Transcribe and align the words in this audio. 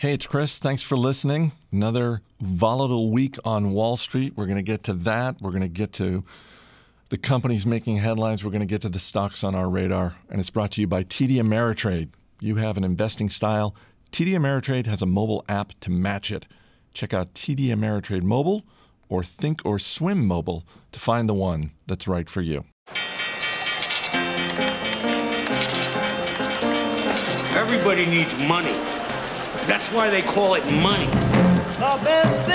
Hey, 0.00 0.14
it's 0.14 0.28
Chris. 0.28 0.60
Thanks 0.60 0.84
for 0.84 0.96
listening. 0.96 1.50
Another 1.72 2.22
volatile 2.40 3.10
week 3.10 3.36
on 3.44 3.72
Wall 3.72 3.96
Street. 3.96 4.34
We're 4.36 4.46
going 4.46 4.54
to 4.54 4.62
get 4.62 4.84
to 4.84 4.92
that. 4.92 5.42
We're 5.42 5.50
going 5.50 5.62
to 5.62 5.68
get 5.68 5.92
to 5.94 6.22
the 7.08 7.18
companies 7.18 7.66
making 7.66 7.96
headlines. 7.96 8.44
We're 8.44 8.52
going 8.52 8.60
to 8.60 8.66
get 8.66 8.80
to 8.82 8.88
the 8.88 9.00
stocks 9.00 9.42
on 9.42 9.56
our 9.56 9.68
radar. 9.68 10.14
And 10.30 10.38
it's 10.38 10.50
brought 10.50 10.70
to 10.72 10.80
you 10.80 10.86
by 10.86 11.02
TD 11.02 11.42
Ameritrade. 11.42 12.10
You 12.40 12.54
have 12.54 12.76
an 12.76 12.84
investing 12.84 13.28
style. 13.28 13.74
TD 14.12 14.34
Ameritrade 14.34 14.86
has 14.86 15.02
a 15.02 15.06
mobile 15.06 15.44
app 15.48 15.72
to 15.80 15.90
match 15.90 16.30
it. 16.30 16.46
Check 16.94 17.12
out 17.12 17.34
TD 17.34 17.70
Ameritrade 17.70 18.22
Mobile 18.22 18.62
or 19.08 19.22
thinkorswim 19.22 20.18
Mobile 20.18 20.64
to 20.92 21.00
find 21.00 21.28
the 21.28 21.34
one 21.34 21.72
that's 21.88 22.06
right 22.06 22.30
for 22.30 22.40
you. 22.40 22.64
Everybody 27.56 28.06
needs 28.06 28.32
money. 28.46 28.97
That's 29.68 29.92
why 29.92 30.08
they 30.08 30.22
call 30.22 30.54
it 30.54 30.64
money. 30.80 31.04
The 31.04 32.00
best 32.02 32.47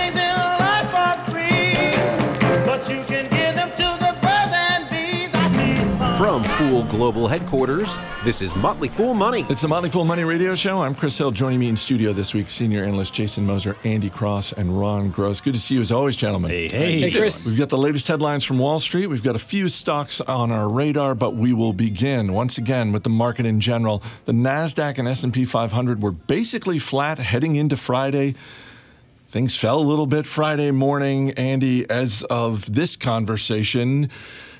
From 6.24 6.42
Fool 6.42 6.84
Global 6.84 7.28
Headquarters, 7.28 7.98
this 8.24 8.42
is 8.42 8.56
Motley 8.56 8.88
Fool 8.88 9.14
Money. 9.14 9.46
It's 9.50 9.62
the 9.62 9.68
Motley 9.68 9.90
Fool 9.90 10.06
Money 10.06 10.24
Radio 10.24 10.56
Show. 10.56 10.82
I'm 10.82 10.96
Chris 10.96 11.18
Hill. 11.18 11.32
Joining 11.32 11.60
me 11.60 11.68
in 11.68 11.76
studio 11.76 12.14
this 12.14 12.34
week, 12.34 12.50
senior 12.50 12.86
analyst 12.86 13.14
Jason 13.14 13.46
Moser, 13.46 13.76
Andy 13.84 14.10
Cross, 14.10 14.54
and 14.54 14.80
Ron 14.80 15.10
Gross. 15.10 15.42
Good 15.42 15.54
to 15.56 15.60
see 15.60 15.76
you 15.76 15.82
as 15.82 15.92
always, 15.92 16.16
gentlemen. 16.16 16.50
Hey, 16.50 16.70
hey. 16.70 17.02
Hey, 17.02 17.12
Chris. 17.12 17.46
We've 17.46 17.58
got 17.58 17.68
the 17.68 17.78
latest 17.78 18.08
headlines 18.08 18.46
from 18.46 18.58
Wall 18.58 18.80
Street. 18.80 19.08
We've 19.08 19.22
got 19.22 19.36
a 19.36 19.40
few 19.40 19.68
stocks 19.68 20.22
on 20.22 20.50
our 20.50 20.70
radar, 20.70 21.14
but 21.14 21.36
we 21.36 21.52
will 21.52 21.74
begin 21.74 22.32
once 22.32 22.58
again 22.58 22.94
with 22.94 23.04
the 23.04 23.10
market 23.10 23.46
in 23.46 23.60
general. 23.60 24.02
The 24.24 24.32
Nasdaq 24.32 25.00
and 25.00 25.10
S&P 25.10 25.44
500 25.44 26.02
were 26.02 26.12
basically 26.12 26.80
flat 26.80 27.20
heading 27.20 27.58
into 27.58 27.76
Friday. 27.76 28.36
Things 29.28 29.58
fell 29.58 29.80
a 29.80 29.82
little 29.82 30.08
bit 30.08 30.26
Friday 30.26 30.72
morning, 30.72 31.32
Andy. 31.32 31.90
As 31.90 32.24
of 32.30 32.74
this 32.74 32.96
conversation, 32.96 34.10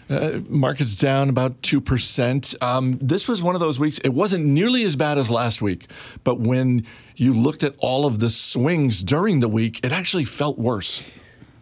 uh, 0.10 0.40
markets 0.48 0.96
down 0.96 1.30
about 1.30 1.62
2%. 1.62 2.64
Um, 2.64 2.98
this 3.02 3.28
was 3.28 3.42
one 3.42 3.56
of 3.56 3.62
those 3.62 3.80
weeks, 3.80 3.98
it 4.00 4.14
wasn't 4.14 4.46
nearly 4.46 4.84
as 4.84 4.96
bad 4.96 5.18
as 5.18 5.30
last 5.32 5.62
week, 5.62 5.90
but 6.24 6.40
when 6.40 6.86
you 7.16 7.34
looked 7.34 7.64
at 7.64 7.76
all 7.78 8.06
of 8.06 8.20
the 8.20 8.30
swings 8.30 9.04
during 9.04 9.40
the 9.40 9.48
week, 9.48 9.80
it 9.84 9.92
actually 9.92 10.26
felt 10.26 10.58
worse. 10.58 11.04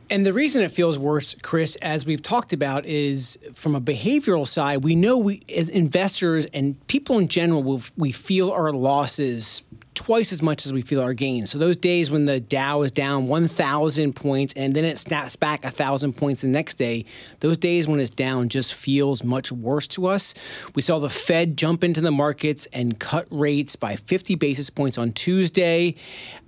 And 0.10 0.26
the 0.26 0.34
reason 0.34 0.62
it 0.62 0.72
feels 0.72 1.00
worse, 1.00 1.36
Chris, 1.42 1.78
as 1.78 2.06
we've 2.06 2.22
talked 2.22 2.52
about, 2.52 2.86
is 2.86 3.40
from 3.54 3.76
a 3.76 3.82
behavioral 3.82 4.46
side. 4.46 4.84
We 4.84 4.94
know 4.94 5.18
we, 5.18 5.42
as 5.56 5.70
investors 5.70 6.46
and 6.54 6.86
people 6.88 7.18
in 7.18 7.30
general, 7.30 7.64
we 7.64 7.82
we 7.96 8.12
feel 8.12 8.52
our 8.52 8.74
losses 8.74 9.62
twice 10.06 10.34
as 10.34 10.42
much 10.42 10.66
as 10.66 10.74
we 10.74 10.82
feel 10.82 11.00
our 11.00 11.14
gains. 11.14 11.52
So 11.52 11.60
those 11.60 11.78
days 11.78 12.10
when 12.10 12.26
the 12.26 12.40
Dow 12.40 12.82
is 12.82 12.92
down 12.92 13.28
1,000 13.28 14.16
points 14.16 14.52
and 14.56 14.74
then 14.74 14.84
it 14.84 14.98
snaps 14.98 15.36
back 15.36 15.64
1,000 15.64 16.14
points 16.14 16.42
the 16.42 16.48
next 16.48 16.76
day, 16.76 17.06
those 17.40 17.56
days 17.56 17.88
when 17.88 18.00
it's 18.00 18.10
down 18.10 18.50
just 18.50 18.74
feels 18.74 19.24
much 19.24 19.52
worse 19.52 19.88
to 19.90 20.08
us. 20.08 20.34
We 20.74 20.82
saw 20.82 20.98
the 20.98 21.10
Fed 21.10 21.56
jump 21.56 21.84
into 21.84 22.02
the 22.02 22.10
markets 22.10 22.68
and 22.74 23.00
cut 23.00 23.28
rates 23.30 23.76
by 23.76 23.96
50 23.96 24.34
basis 24.36 24.72
points 24.72 24.98
on 24.98 25.12
Tuesday. 25.12 25.96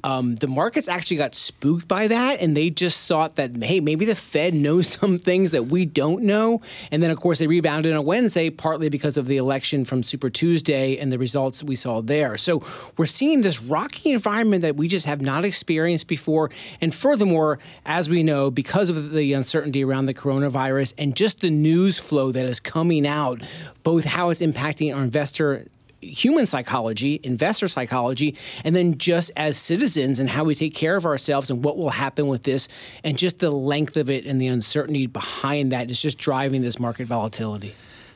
Um, 0.03 0.35
the 0.35 0.47
markets 0.47 0.87
actually 0.87 1.17
got 1.17 1.35
spooked 1.35 1.87
by 1.87 2.07
that 2.07 2.41
and 2.41 2.57
they 2.57 2.71
just 2.71 3.07
thought 3.07 3.35
that, 3.35 3.55
hey, 3.61 3.79
maybe 3.79 4.05
the 4.05 4.15
Fed 4.15 4.55
knows 4.55 4.87
some 4.99 5.19
things 5.19 5.51
that 5.51 5.67
we 5.67 5.85
don't 5.85 6.23
know. 6.23 6.61
And 6.91 7.03
then, 7.03 7.11
of 7.11 7.19
course, 7.19 7.37
they 7.37 7.45
rebounded 7.45 7.93
on 7.93 8.03
Wednesday, 8.03 8.49
partly 8.49 8.89
because 8.89 9.15
of 9.15 9.27
the 9.27 9.37
election 9.37 9.85
from 9.85 10.01
Super 10.01 10.31
Tuesday 10.31 10.97
and 10.97 11.11
the 11.11 11.19
results 11.19 11.63
we 11.63 11.75
saw 11.75 12.01
there. 12.01 12.35
So 12.35 12.63
we're 12.97 13.05
seeing 13.05 13.42
this 13.43 13.61
rocky 13.61 14.11
environment 14.11 14.63
that 14.63 14.75
we 14.75 14.87
just 14.87 15.05
have 15.05 15.21
not 15.21 15.45
experienced 15.45 16.07
before. 16.07 16.49
And 16.81 16.93
furthermore, 16.93 17.59
as 17.85 18.09
we 18.09 18.23
know, 18.23 18.49
because 18.49 18.89
of 18.89 19.11
the 19.11 19.33
uncertainty 19.33 19.83
around 19.83 20.05
the 20.05 20.13
coronavirus 20.13 20.93
and 20.97 21.15
just 21.15 21.41
the 21.41 21.51
news 21.51 21.99
flow 21.99 22.31
that 22.31 22.45
is 22.45 22.59
coming 22.59 23.05
out, 23.05 23.41
both 23.83 24.05
how 24.05 24.29
it's 24.29 24.41
impacting 24.41 24.95
our 24.95 25.03
investor 25.03 25.65
human 26.01 26.45
psychology, 26.45 27.19
investor 27.23 27.67
psychology, 27.67 28.35
and 28.63 28.75
then 28.75 28.97
just 28.97 29.31
as 29.37 29.57
citizens 29.57 30.19
and 30.19 30.29
how 30.29 30.43
we 30.43 30.53
take 30.53 30.75
care 30.75 30.95
of 30.95 31.05
ourselves 31.05 31.49
and 31.49 31.63
what 31.63 31.77
will 31.77 31.91
happen 31.91 32.27
with 32.27 32.43
this, 32.43 32.67
and 33.03 33.17
just 33.17 33.39
the 33.39 33.49
length 33.51 33.95
of 33.95 34.09
it 34.09 34.25
and 34.25 34.41
the 34.41 34.47
uncertainty 34.47 35.07
behind 35.07 35.71
that 35.71 35.89
is 35.89 36.01
just 36.01 36.17
driving 36.17 36.61
this 36.61 36.79
market 36.79 37.07
volatility. 37.07 37.73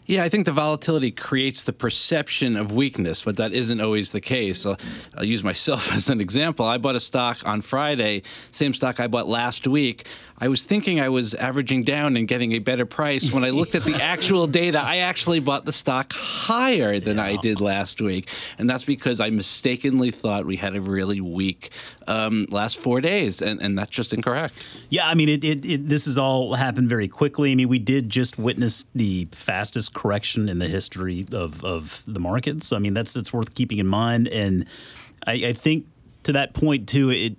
Yeah, 0.07 0.23
I 0.23 0.29
think 0.29 0.45
the 0.45 0.53
volatility 0.53 1.11
creates 1.11 1.63
the 1.63 1.73
perception 1.73 2.55
of 2.55 2.71
weakness, 2.71 3.23
but 3.23 3.35
that 3.37 3.51
isn't 3.51 3.81
always 3.81 4.11
the 4.11 4.21
case. 4.21 4.65
I'll, 4.65 4.77
I'll, 5.17 5.25
use 5.25 5.43
myself 5.43 5.93
as 5.93 6.09
an 6.09 6.21
example. 6.21 6.65
I 6.65 6.77
bought 6.77 6.95
a 6.95 6.99
stock 7.01 7.45
on 7.45 7.59
Friday, 7.59 8.23
same 8.51 8.73
stock 8.73 9.01
I 9.01 9.07
bought 9.07 9.27
last 9.27 9.67
week. 9.67 10.07
I 10.39 10.49
was 10.49 10.63
thinking 10.63 11.01
I 11.01 11.09
was 11.09 11.33
averaging 11.33 11.83
down 11.83 12.15
and 12.15 12.27
getting 12.27 12.51
a 12.51 12.59
better 12.59 12.85
price. 12.85 13.33
When 13.33 13.43
I 13.43 13.49
looked 13.49 13.73
at 13.73 13.83
the 13.83 13.95
actual 14.01 14.45
data, 14.45 14.79
I 14.79 14.97
actually 14.97 15.39
bought 15.39 15.65
the 15.65 15.71
stock 15.71 16.13
higher 16.13 16.99
than 16.99 17.17
yeah. 17.17 17.23
I 17.23 17.35
did 17.37 17.59
last 17.59 17.99
week. 17.99 18.29
And 18.59 18.69
that's 18.69 18.85
because 18.85 19.19
I 19.19 19.31
mistakenly 19.31 20.11
thought 20.11 20.45
we 20.45 20.55
had 20.55 20.75
a 20.75 20.81
really 20.81 21.21
weak 21.21 21.71
um, 22.07 22.45
last 22.51 22.77
four 22.77 23.01
days, 23.01 23.41
and, 23.41 23.61
and 23.61 23.77
that's 23.77 23.89
just 23.89 24.13
incorrect. 24.13 24.63
Yeah, 24.89 25.07
I 25.07 25.15
mean, 25.15 25.27
it, 25.27 25.43
it, 25.43 25.65
it, 25.65 25.89
this 25.89 26.05
has 26.05 26.17
all 26.17 26.53
happened 26.53 26.87
very 26.87 27.07
quickly. 27.07 27.51
I 27.51 27.55
mean, 27.55 27.67
we 27.67 27.79
did 27.79 28.09
just 28.09 28.37
witness 28.37 28.85
the 28.93 29.27
fastest 29.31 29.93
correction 29.97 30.47
in 30.47 30.59
the 30.59 30.67
history 30.67 31.25
of, 31.31 31.65
of 31.65 32.03
the 32.05 32.19
markets. 32.19 32.71
I 32.71 32.77
mean, 32.77 32.93
that's, 32.93 33.13
that's 33.13 33.33
worth 33.33 33.55
keeping 33.55 33.79
in 33.79 33.87
mind. 33.87 34.27
And 34.27 34.67
I, 35.25 35.33
I 35.47 35.53
think 35.53 35.87
to 36.23 36.33
that 36.33 36.53
point, 36.53 36.87
too, 36.87 37.09
it, 37.09 37.35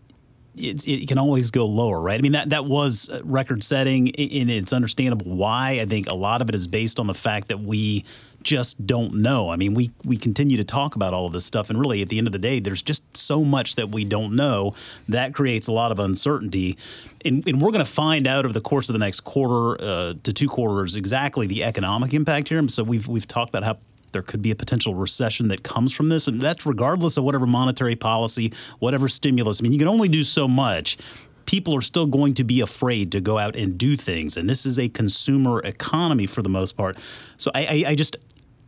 it, 0.57 0.87
it, 0.89 1.09
can 1.09 1.19
always 1.19 1.53
go 1.53 1.67
lower, 1.67 2.01
right? 2.01 2.19
I 2.19 2.21
mean, 2.21 2.33
that, 2.33 2.51
that 2.51 2.65
was 2.65 3.09
record 3.23 3.63
setting, 3.63 4.09
and 4.09 4.51
it's 4.51 4.73
understandable 4.73 5.37
why. 5.37 5.79
I 5.81 5.87
think 5.87 6.09
a 6.09 6.17
lot 6.17 6.43
of 6.43 6.49
it 6.49 6.55
is 6.57 6.67
based 6.67 6.99
on 6.99 7.07
the 7.07 7.15
fact 7.15 7.47
that 7.49 7.61
we 7.61 8.05
just 8.43 8.87
don't 8.87 9.15
know. 9.15 9.50
I 9.50 9.56
mean, 9.56 9.75
we, 9.75 9.91
we 10.04 10.16
continue 10.16 10.56
to 10.56 10.65
talk 10.65 10.97
about 10.97 11.12
all 11.12 11.26
of 11.26 11.32
this 11.32 11.44
stuff, 11.44 11.71
and 11.71 11.81
really, 11.81 12.03
at 12.03 12.09
the 12.09 12.19
end 12.19 12.26
of 12.26 12.32
the 12.32 12.38
day, 12.38 12.60
there's 12.60 12.82
just 12.82 13.16
so 13.16 13.44
much 13.44 13.75
that 13.76 13.91
we 13.91 14.04
don't 14.04 14.34
know. 14.34 14.75
That 15.09 15.34
creates 15.34 15.66
a 15.66 15.72
lot 15.72 15.93
of 15.93 15.99
uncertainty. 15.99 16.78
And, 17.25 17.47
and 17.49 17.60
we're 17.60 17.72
going 17.72 17.84
to 17.84 17.91
find 17.91 18.26
out 18.26 18.44
over 18.44 18.54
the 18.54 18.60
course 18.60 18.88
of 18.88 18.93
the 18.93 19.00
next 19.00 19.21
quarter 19.21 19.82
uh, 19.82 20.15
to 20.22 20.32
two 20.32 20.49
quarters 20.49 20.97
exactly 20.97 21.47
the 21.47 21.65
economic 21.65 22.15
impact 22.15 22.49
here. 22.49 22.66
So 22.69 22.82
we've, 22.84 23.09
we've 23.09 23.26
talked 23.26 23.49
about 23.50 23.65
how 23.65 23.78
there 24.12 24.22
could 24.22 24.41
be 24.41 24.50
a 24.50 24.56
potential 24.56 24.94
recession 24.94 25.49
that 25.49 25.62
comes 25.62 25.93
from 25.93 26.09
this. 26.09 26.28
And 26.28 26.41
that's 26.41 26.65
regardless 26.65 27.16
of 27.16 27.25
whatever 27.25 27.47
monetary 27.47 27.97
policy, 27.97 28.53
whatever 28.78 29.09
stimulus. 29.09 29.60
I 29.60 29.62
mean, 29.62 29.72
you 29.72 29.78
can 29.78 29.88
only 29.88 30.09
do 30.09 30.22
so 30.22 30.49
much. 30.49 30.97
People 31.49 31.75
are 31.75 31.81
still 31.81 32.05
going 32.05 32.35
to 32.35 32.45
be 32.45 32.61
afraid 32.61 33.11
to 33.13 33.23
go 33.23 33.39
out 33.39 33.57
and 33.57 33.79
do 33.79 33.97
things. 33.97 34.37
And 34.37 34.51
this 34.51 34.67
is 34.67 34.79
a 34.79 34.91
consumer 34.91 35.61
economy 35.61 36.27
for 36.27 36.43
the 36.43 36.51
most 36.51 36.77
part. 36.77 36.99
So 37.39 37.51
I, 37.55 37.65
I, 37.65 37.91
I 37.91 37.95
just, 37.95 38.19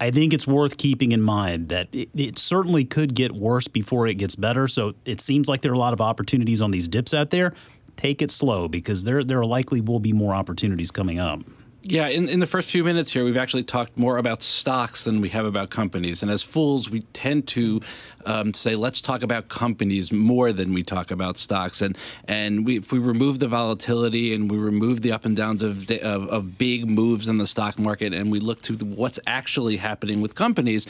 I 0.00 0.10
think 0.10 0.32
it's 0.32 0.46
worth 0.46 0.78
keeping 0.78 1.12
in 1.12 1.20
mind 1.20 1.68
that 1.68 1.88
it, 1.92 2.08
it, 2.14 2.38
certainly 2.38 2.86
could 2.86 3.14
get 3.14 3.32
worse 3.32 3.68
before 3.68 4.06
it 4.06 4.14
gets 4.14 4.34
better. 4.34 4.66
So 4.66 4.94
it 5.04 5.20
seems 5.20 5.46
like 5.46 5.60
there 5.60 5.72
are 5.72 5.74
a 5.74 5.78
lot 5.78 5.92
of 5.92 6.00
opportunities 6.00 6.62
on 6.62 6.70
these 6.70 6.88
dips 6.88 7.12
out 7.12 7.28
there. 7.28 7.52
Take 7.96 8.22
it 8.22 8.30
slow 8.30 8.66
because 8.66 9.04
there 9.04 9.22
there 9.22 9.44
likely 9.44 9.82
will 9.82 10.00
be 10.00 10.14
more 10.14 10.34
opportunities 10.34 10.90
coming 10.90 11.18
up. 11.18 11.42
Yeah, 11.82 12.08
in, 12.08 12.28
in 12.28 12.40
the 12.40 12.46
first 12.46 12.70
few 12.70 12.84
minutes 12.84 13.10
here, 13.10 13.24
we've 13.24 13.38
actually 13.38 13.62
talked 13.62 13.96
more 13.96 14.18
about 14.18 14.42
stocks 14.42 15.04
than 15.04 15.22
we 15.22 15.30
have 15.30 15.46
about 15.46 15.70
companies. 15.70 16.22
And 16.22 16.30
as 16.30 16.42
fools, 16.42 16.90
we 16.90 17.00
tend 17.14 17.48
to 17.48 17.80
um, 18.26 18.52
say, 18.52 18.74
let's 18.74 19.00
talk 19.00 19.22
about 19.22 19.48
companies 19.48 20.12
more 20.12 20.52
than 20.52 20.74
we 20.74 20.82
talk 20.82 21.10
about 21.10 21.38
stocks. 21.38 21.80
And 21.80 21.96
and 22.26 22.66
we, 22.66 22.76
if 22.76 22.92
we 22.92 22.98
remove 22.98 23.38
the 23.38 23.48
volatility 23.48 24.34
and 24.34 24.50
we 24.50 24.58
remove 24.58 25.00
the 25.00 25.12
up 25.12 25.24
and 25.24 25.34
downs 25.34 25.62
of, 25.62 25.90
of, 25.90 26.28
of 26.28 26.58
big 26.58 26.86
moves 26.86 27.28
in 27.28 27.38
the 27.38 27.46
stock 27.46 27.78
market 27.78 28.12
and 28.12 28.30
we 28.30 28.40
look 28.40 28.60
to 28.62 28.74
what's 28.74 29.18
actually 29.26 29.78
happening 29.78 30.20
with 30.20 30.34
companies, 30.34 30.86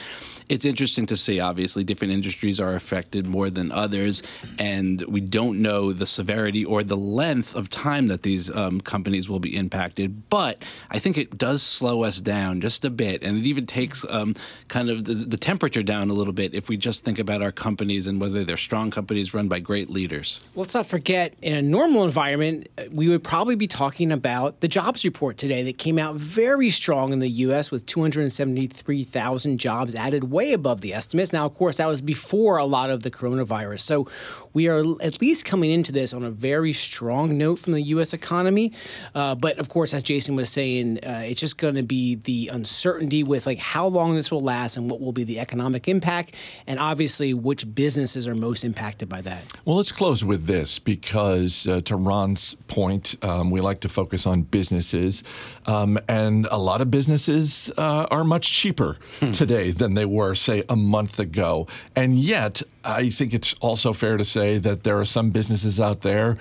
it's 0.49 0.65
interesting 0.65 1.07
to 1.07 1.17
see. 1.17 1.39
Obviously, 1.39 1.85
different 1.85 2.13
industries 2.13 2.59
are 2.59 2.75
affected 2.75 3.29
more 3.29 3.49
than 3.49 3.71
others. 3.71 4.25
And 4.59 5.03
we 5.03 5.21
don't 5.21 5.63
know 5.63 5.93
the 5.93 6.07
severity 6.07 6.65
or 6.65 6.83
the 6.83 6.97
length 6.97 7.55
of 7.55 7.71
time 7.71 8.09
that 8.09 8.25
these 8.25 8.51
um, 8.51 8.81
companies 8.81 9.29
will 9.29 9.39
be 9.39 9.57
impacted. 9.57 10.29
But 10.31 10.65
I 10.91 10.99
think 10.99 11.17
it 11.17 11.39
does 11.39 11.63
slow 11.63 12.03
us 12.03 12.21
down 12.21 12.61
just 12.61 12.85
a 12.85 12.91
bit, 12.91 13.23
and 13.23 13.39
it 13.39 13.47
even 13.47 13.65
takes 13.65 14.05
um, 14.09 14.35
kind 14.69 14.91
of 14.91 15.05
the, 15.05 15.15
the 15.15 15.37
temperature 15.37 15.83
down 15.83 16.11
a 16.11 16.13
little 16.13 16.33
bit 16.33 16.53
if 16.53 16.69
we 16.69 16.77
just 16.77 17.05
think 17.05 17.19
about 17.19 17.43
our 17.43 17.53
companies 17.53 18.09
and 18.09 18.21
whether 18.21 18.43
they're 18.43 18.57
strong 18.57 18.91
companies 18.91 19.33
run 19.33 19.47
by 19.47 19.61
great 19.61 19.89
leaders. 19.89 20.45
Let's 20.57 20.75
not 20.75 20.87
forget, 20.87 21.35
in 21.43 21.55
a 21.55 21.63
normal 21.63 22.05
environment, 22.05 22.69
we 22.91 23.09
would 23.09 23.23
probably 23.23 23.55
be 23.55 23.69
talking 23.69 24.11
about 24.11 24.61
the 24.61 24.69
jobs 24.69 25.05
report 25.05 25.37
today 25.37 25.63
that 25.63 25.79
came 25.79 25.99
out 25.99 26.17
very 26.17 26.71
strong 26.71 27.13
in 27.13 27.21
the 27.21 27.29
U.S. 27.29 27.71
with 27.71 27.87
273,000 27.87 29.59
jobs 29.59 29.95
added, 29.95 30.25
way 30.25 30.53
above 30.53 30.81
the 30.81 30.93
estimates. 30.93 31.33
Now, 31.33 31.47
of 31.47 31.55
course, 31.55 31.77
that 31.77 31.87
was 31.87 32.01
before 32.01 32.57
a 32.57 32.65
lot 32.65 32.91
of 32.91 33.05
the 33.05 33.11
coronavirus. 33.11 33.81
So 33.81 34.09
we 34.53 34.67
are 34.67 34.83
at 35.01 35.21
least 35.21 35.45
coming 35.45 35.71
into 35.71 35.93
this 35.93 36.13
on 36.13 36.25
a 36.25 36.31
very 36.31 36.73
strong 36.73 37.39
note 37.39 37.61
from 37.61 37.75
the 37.75 37.83
U.S. 37.83 38.13
economy. 38.13 38.73
Uh, 39.15 39.37
but 39.37 39.59
of 39.59 39.69
course, 39.69 39.95
as 39.95 40.03
Jason 40.03 40.35
was 40.35 40.51
saying, 40.51 40.80
uh, 40.81 41.23
it's 41.25 41.41
just 41.41 41.59
going 41.59 41.75
to 41.75 41.83
be 41.83 42.17
the 42.17 42.51
uncertainty 42.53 43.23
with 43.23 43.47
like 43.47 43.59
how 43.59 43.87
long 43.87 44.17
this 44.17 44.31
will 44.31 44.41
last 44.41 44.77
and 44.77 44.91
what 44.91 45.01
will 45.01 45.13
be 45.13 45.25
the 45.25 45.39
economic 45.39 45.89
impact, 45.89 46.35
and 46.67 46.79
obviously 46.79 47.35
which 47.35 47.75
businesses 47.75 48.27
are 48.27 48.35
most 48.35 48.65
impacted 48.65 49.09
by 49.09 49.21
that. 49.23 49.43
Well, 49.65 49.77
let's 49.77 49.93
close 49.93 50.25
with 50.25 50.47
this 50.47 50.79
because, 50.79 51.67
uh, 51.67 51.81
to 51.83 51.97
Ron's 51.97 52.55
point, 52.67 53.17
um, 53.23 53.51
we 53.51 53.61
like 53.61 53.81
to 53.81 53.89
focus 53.89 54.27
on 54.27 54.43
businesses, 54.43 55.23
um, 55.67 55.99
and 56.09 56.47
a 56.51 56.59
lot 56.59 56.81
of 56.81 56.91
businesses 56.91 57.71
uh, 57.77 58.07
are 58.11 58.25
much 58.25 58.53
cheaper 58.53 58.97
today 59.33 59.71
than 59.71 59.95
they 59.95 60.07
were, 60.07 60.35
say, 60.35 60.65
a 60.69 60.77
month 60.77 61.19
ago. 61.19 61.67
And 61.95 62.19
yet, 62.19 62.63
I 62.85 63.11
think 63.11 63.35
it's 63.35 63.55
also 63.61 63.93
fair 63.93 64.17
to 64.17 64.25
say 64.25 64.59
that 64.59 64.83
there 64.85 64.99
are 64.99 65.05
some 65.05 65.31
businesses 65.31 65.81
out 65.81 66.01
there, 66.01 66.39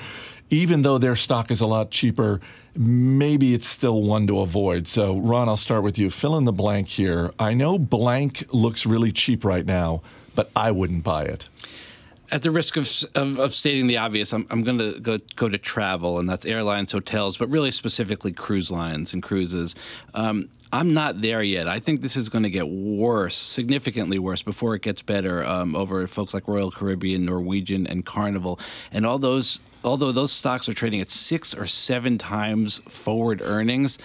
even 0.49 0.81
though 0.81 0.97
their 0.97 1.15
stock 1.15 1.51
is 1.51 1.61
a 1.61 1.67
lot 1.67 1.91
cheaper, 1.91 2.39
maybe 2.79 3.53
it's 3.53 3.67
still 3.67 4.01
one 4.01 4.25
to 4.25 4.39
avoid. 4.39 4.87
So, 4.87 5.17
Ron, 5.17 5.49
I'll 5.49 5.57
start 5.57 5.83
with 5.83 5.99
you. 5.99 6.09
Fill 6.09 6.37
in 6.37 6.45
the 6.45 6.53
blank 6.53 6.87
here. 6.87 7.31
I 7.37 7.53
know 7.53 7.77
blank 7.77 8.45
looks 8.53 8.85
really 8.85 9.11
cheap 9.11 9.43
right 9.43 9.65
now, 9.65 10.01
but 10.33 10.49
I 10.55 10.71
wouldn't 10.71 11.03
buy 11.03 11.23
it. 11.25 11.49
At 12.31 12.43
the 12.43 12.51
risk 12.51 12.77
of, 12.77 12.89
of, 13.15 13.37
of 13.37 13.53
stating 13.53 13.87
the 13.87 13.97
obvious, 13.97 14.31
I'm, 14.31 14.47
I'm 14.49 14.63
going 14.63 14.77
to 14.77 14.99
go 14.99 15.17
go 15.35 15.49
to 15.49 15.57
travel, 15.57 16.19
and 16.19 16.29
that's 16.29 16.45
airlines, 16.45 16.91
hotels, 16.91 17.37
but 17.37 17.49
really 17.49 17.71
specifically 17.71 18.31
cruise 18.31 18.71
lines 18.71 19.13
and 19.13 19.21
cruises. 19.21 19.75
Um, 20.13 20.47
I'm 20.71 20.93
not 20.93 21.21
there 21.21 21.41
yet. 21.41 21.67
I 21.67 21.79
think 21.79 22.01
this 22.01 22.15
is 22.15 22.29
going 22.29 22.43
to 22.43 22.49
get 22.49 22.69
worse, 22.69 23.35
significantly 23.35 24.19
worse, 24.19 24.43
before 24.43 24.75
it 24.75 24.83
gets 24.83 25.01
better. 25.01 25.43
Um, 25.43 25.75
over 25.75 26.05
folks 26.05 26.33
like 26.33 26.47
Royal 26.47 26.69
Caribbean, 26.69 27.25
Norwegian, 27.25 27.87
and 27.87 28.05
Carnival, 28.05 28.59
and 28.91 29.05
all 29.05 29.17
those. 29.19 29.61
Although 29.81 30.11
those 30.11 30.33
stocks 30.33 30.67
are 30.67 30.73
trading 30.73 30.99
at 30.99 31.09
six 31.09 31.55
or 31.55 31.65
seven 31.65 32.17
times 32.17 32.79
forward 32.79 33.41
earnings, 33.41 33.97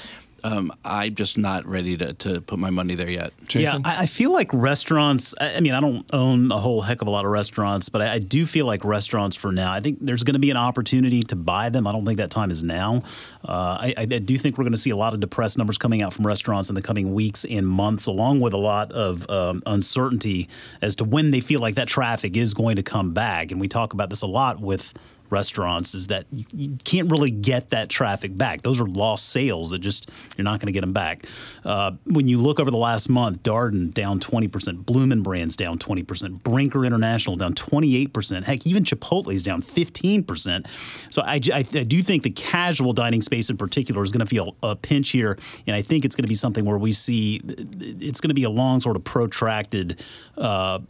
um, 0.44 0.70
I'm 0.85 1.14
just 1.14 1.38
not 1.38 1.67
ready 1.67 1.96
to, 1.96 2.12
to 2.12 2.41
put 2.43 2.58
my 2.58 2.69
money 2.69 2.94
there 2.94 3.08
yet. 3.08 3.32
Jason? 3.49 3.81
Yeah, 3.82 3.91
I, 3.91 4.02
I 4.02 4.06
feel 4.06 4.31
like 4.31 4.52
restaurants. 4.52 5.35
I 5.41 5.55
I 5.56 5.61
mean, 5.61 5.73
I 5.73 5.81
don't 5.81 6.06
own 6.12 6.52
a 6.52 6.58
whole 6.58 6.82
heck 6.82 7.00
of 7.00 7.08
a 7.08 7.11
lot 7.11 7.25
of 7.25 7.31
restaurants, 7.31 7.88
but 7.88 8.02
I, 8.02 8.12
I 8.12 8.19
do 8.19 8.44
feel 8.44 8.67
like 8.67 8.85
restaurants 8.85 9.37
for 9.37 9.50
now. 9.50 9.73
I 9.73 9.81
think 9.81 9.99
there's 10.00 10.23
going 10.23 10.35
to 10.35 10.41
be 10.41 10.50
an 10.50 10.58
opportunity 10.58 11.23
to 11.23 11.37
buy 11.37 11.70
them. 11.70 11.87
I 11.87 11.93
don't 11.93 12.05
think 12.05 12.19
that 12.19 12.31
time 12.31 12.50
is 12.50 12.62
now. 12.62 13.02
Uh, 13.43 13.79
I, 13.81 13.94
I 13.96 14.02
I 14.02 14.05
do 14.05 14.37
think 14.37 14.58
we're 14.58 14.64
going 14.64 14.73
to 14.73 14.79
see 14.79 14.91
a 14.91 14.96
lot 14.96 15.14
of 15.14 15.20
depressed 15.20 15.56
numbers 15.56 15.79
coming 15.79 16.02
out 16.02 16.12
from 16.12 16.26
restaurants 16.26 16.69
in 16.69 16.75
the 16.75 16.82
coming 16.82 17.14
weeks 17.14 17.47
and 17.47 17.67
months, 17.67 18.05
along 18.05 18.40
with 18.40 18.52
a 18.52 18.58
lot 18.58 18.93
of 18.93 19.29
um, 19.31 19.62
uncertainty 19.64 20.49
as 20.82 20.94
to 20.97 21.05
when 21.05 21.31
they 21.31 21.40
feel 21.40 21.61
like 21.61 21.75
that 21.76 21.88
traffic 21.88 22.37
is 22.37 22.52
going 22.52 22.76
to 22.76 22.82
come 22.82 23.12
back. 23.12 23.50
And 23.50 23.61
we 23.61 23.69
talk 23.69 23.94
about 23.94 24.11
this 24.11 24.20
a 24.20 24.26
lot 24.26 24.61
with 24.61 24.93
restaurants 25.34 25.94
is 25.94 26.06
that 26.06 26.25
you, 26.31 26.44
you 26.52 26.78
can't 26.84 27.10
really 27.10 27.31
get 27.31 27.70
that 27.70 27.88
traffic 27.88 28.36
back. 28.36 28.62
Those 28.62 28.81
are 28.81 28.86
lost 28.86 29.28
sales 29.28 29.70
that 29.70 29.81
just 29.81 30.08
you're 30.36 30.44
not 30.44 30.60
going 30.60 30.69
to 30.69 30.72
get 30.72 30.81
them 30.81 30.92
back. 30.92 31.26
Uh, 31.64 31.92
when 32.04 32.28
you 32.28 32.38
look 32.38 32.60
over 32.60 32.70
the 32.70 32.76
last 32.76 33.08
month, 33.08 33.42
Darden 33.42 33.92
down 33.92 34.20
20%, 34.20 34.86
Bloomin' 34.86 35.22
Brands 35.22 35.56
down 35.56 35.78
20%, 35.78 36.42
Brinker 36.42 36.84
International 36.84 37.36
down 37.36 37.54
28%. 37.54 38.44
Heck, 38.44 38.66
even 38.66 38.84
Chipotle's 38.84 39.42
down 39.42 39.60
15%. 39.60 40.66
So 41.10 41.22
I, 41.22 41.40
I, 41.52 41.58
I 41.58 41.62
do 41.62 42.02
think 42.02 42.22
the 42.22 42.30
casual 42.30 42.92
dining 42.92 43.22
space 43.22 43.50
in 43.50 43.56
particular 43.56 44.02
is 44.04 44.12
going 44.12 44.25
to 44.25 44.26
feel 44.26 44.56
a 44.62 44.76
pinch 44.76 45.10
here, 45.10 45.37
and 45.66 45.75
I 45.75 45.82
think 45.82 46.04
it's 46.04 46.14
going 46.14 46.25
to 46.25 46.28
be 46.28 46.34
something 46.34 46.64
where 46.64 46.78
we 46.78 46.92
see 46.92 47.40
it's 47.44 48.20
going 48.20 48.28
to 48.28 48.34
be 48.34 48.44
a 48.44 48.50
long 48.50 48.80
sort 48.80 48.96
of 48.96 49.04
protracted. 49.04 50.02
Uh, 50.37 50.80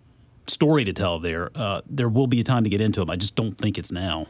story 0.47 0.85
to 0.85 0.93
tell 0.93 1.19
there. 1.19 1.51
Uh, 1.55 1.83
there 1.87 2.09
will 2.09 2.27
be 2.27 2.41
a 2.41 2.45
time 2.45 2.65
to 2.65 2.71
get 2.71 2.81
into 2.81 3.01
them. 3.01 3.11
I 3.11 3.17
just 3.17 3.35
don't 3.35 3.57
think 3.57 3.79
it's 3.79 3.93
now. 3.93 4.27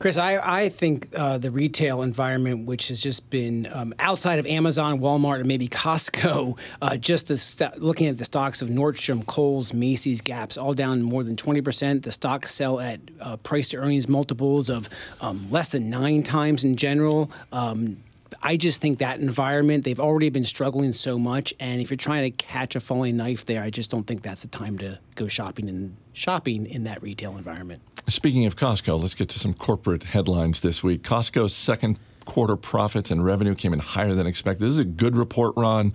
Chris, 0.00 0.16
I, 0.16 0.38
I 0.38 0.68
think 0.70 1.08
uh, 1.16 1.38
the 1.38 1.52
retail 1.52 2.02
environment, 2.02 2.66
which 2.66 2.88
has 2.88 3.00
just 3.00 3.30
been 3.30 3.68
um, 3.72 3.94
outside 4.00 4.40
of 4.40 4.46
Amazon, 4.46 4.98
Walmart, 4.98 5.36
and 5.36 5.46
maybe 5.46 5.68
Costco, 5.68 6.58
uh, 6.82 6.96
just 6.96 7.28
st- 7.28 7.80
looking 7.80 8.08
at 8.08 8.18
the 8.18 8.24
stocks 8.24 8.60
of 8.60 8.68
Nordstrom, 8.68 9.24
Kohl's, 9.24 9.72
Macy's, 9.72 10.20
Gaps, 10.20 10.58
all 10.58 10.74
down 10.74 11.00
more 11.00 11.22
than 11.22 11.36
20%. 11.36 12.02
The 12.02 12.10
stocks 12.10 12.52
sell 12.52 12.80
at 12.80 13.00
uh, 13.20 13.36
price 13.38 13.68
to 13.68 13.76
earnings 13.76 14.08
multiples 14.08 14.68
of 14.68 14.88
um, 15.20 15.46
less 15.50 15.68
than 15.70 15.90
nine 15.90 16.24
times 16.24 16.64
in 16.64 16.74
general. 16.74 17.30
Um, 17.52 17.98
I 18.42 18.56
just 18.56 18.80
think 18.80 18.98
that 18.98 19.20
environment, 19.20 19.84
they've 19.84 20.00
already 20.00 20.30
been 20.30 20.44
struggling 20.44 20.92
so 20.92 21.18
much. 21.18 21.54
And 21.60 21.80
if 21.80 21.90
you're 21.90 21.96
trying 21.96 22.30
to 22.30 22.30
catch 22.30 22.76
a 22.76 22.80
falling 22.80 23.16
knife 23.16 23.44
there, 23.44 23.62
I 23.62 23.70
just 23.70 23.90
don't 23.90 24.06
think 24.06 24.22
that's 24.22 24.42
the 24.42 24.48
time 24.48 24.78
to 24.78 24.98
go 25.14 25.28
shopping 25.28 25.68
and 25.68 25.96
shopping 26.12 26.66
in 26.66 26.84
that 26.84 27.02
retail 27.02 27.36
environment. 27.36 27.82
Speaking 28.08 28.46
of 28.46 28.56
Costco, 28.56 29.00
let's 29.00 29.14
get 29.14 29.28
to 29.30 29.38
some 29.38 29.54
corporate 29.54 30.04
headlines 30.04 30.60
this 30.60 30.82
week. 30.82 31.02
Costco's 31.02 31.54
second 31.54 31.98
quarter 32.24 32.56
profits 32.56 33.10
and 33.10 33.24
revenue 33.24 33.54
came 33.54 33.72
in 33.72 33.78
higher 33.78 34.14
than 34.14 34.26
expected. 34.26 34.64
This 34.64 34.72
is 34.72 34.78
a 34.78 34.84
good 34.84 35.16
report, 35.16 35.54
Ron. 35.56 35.92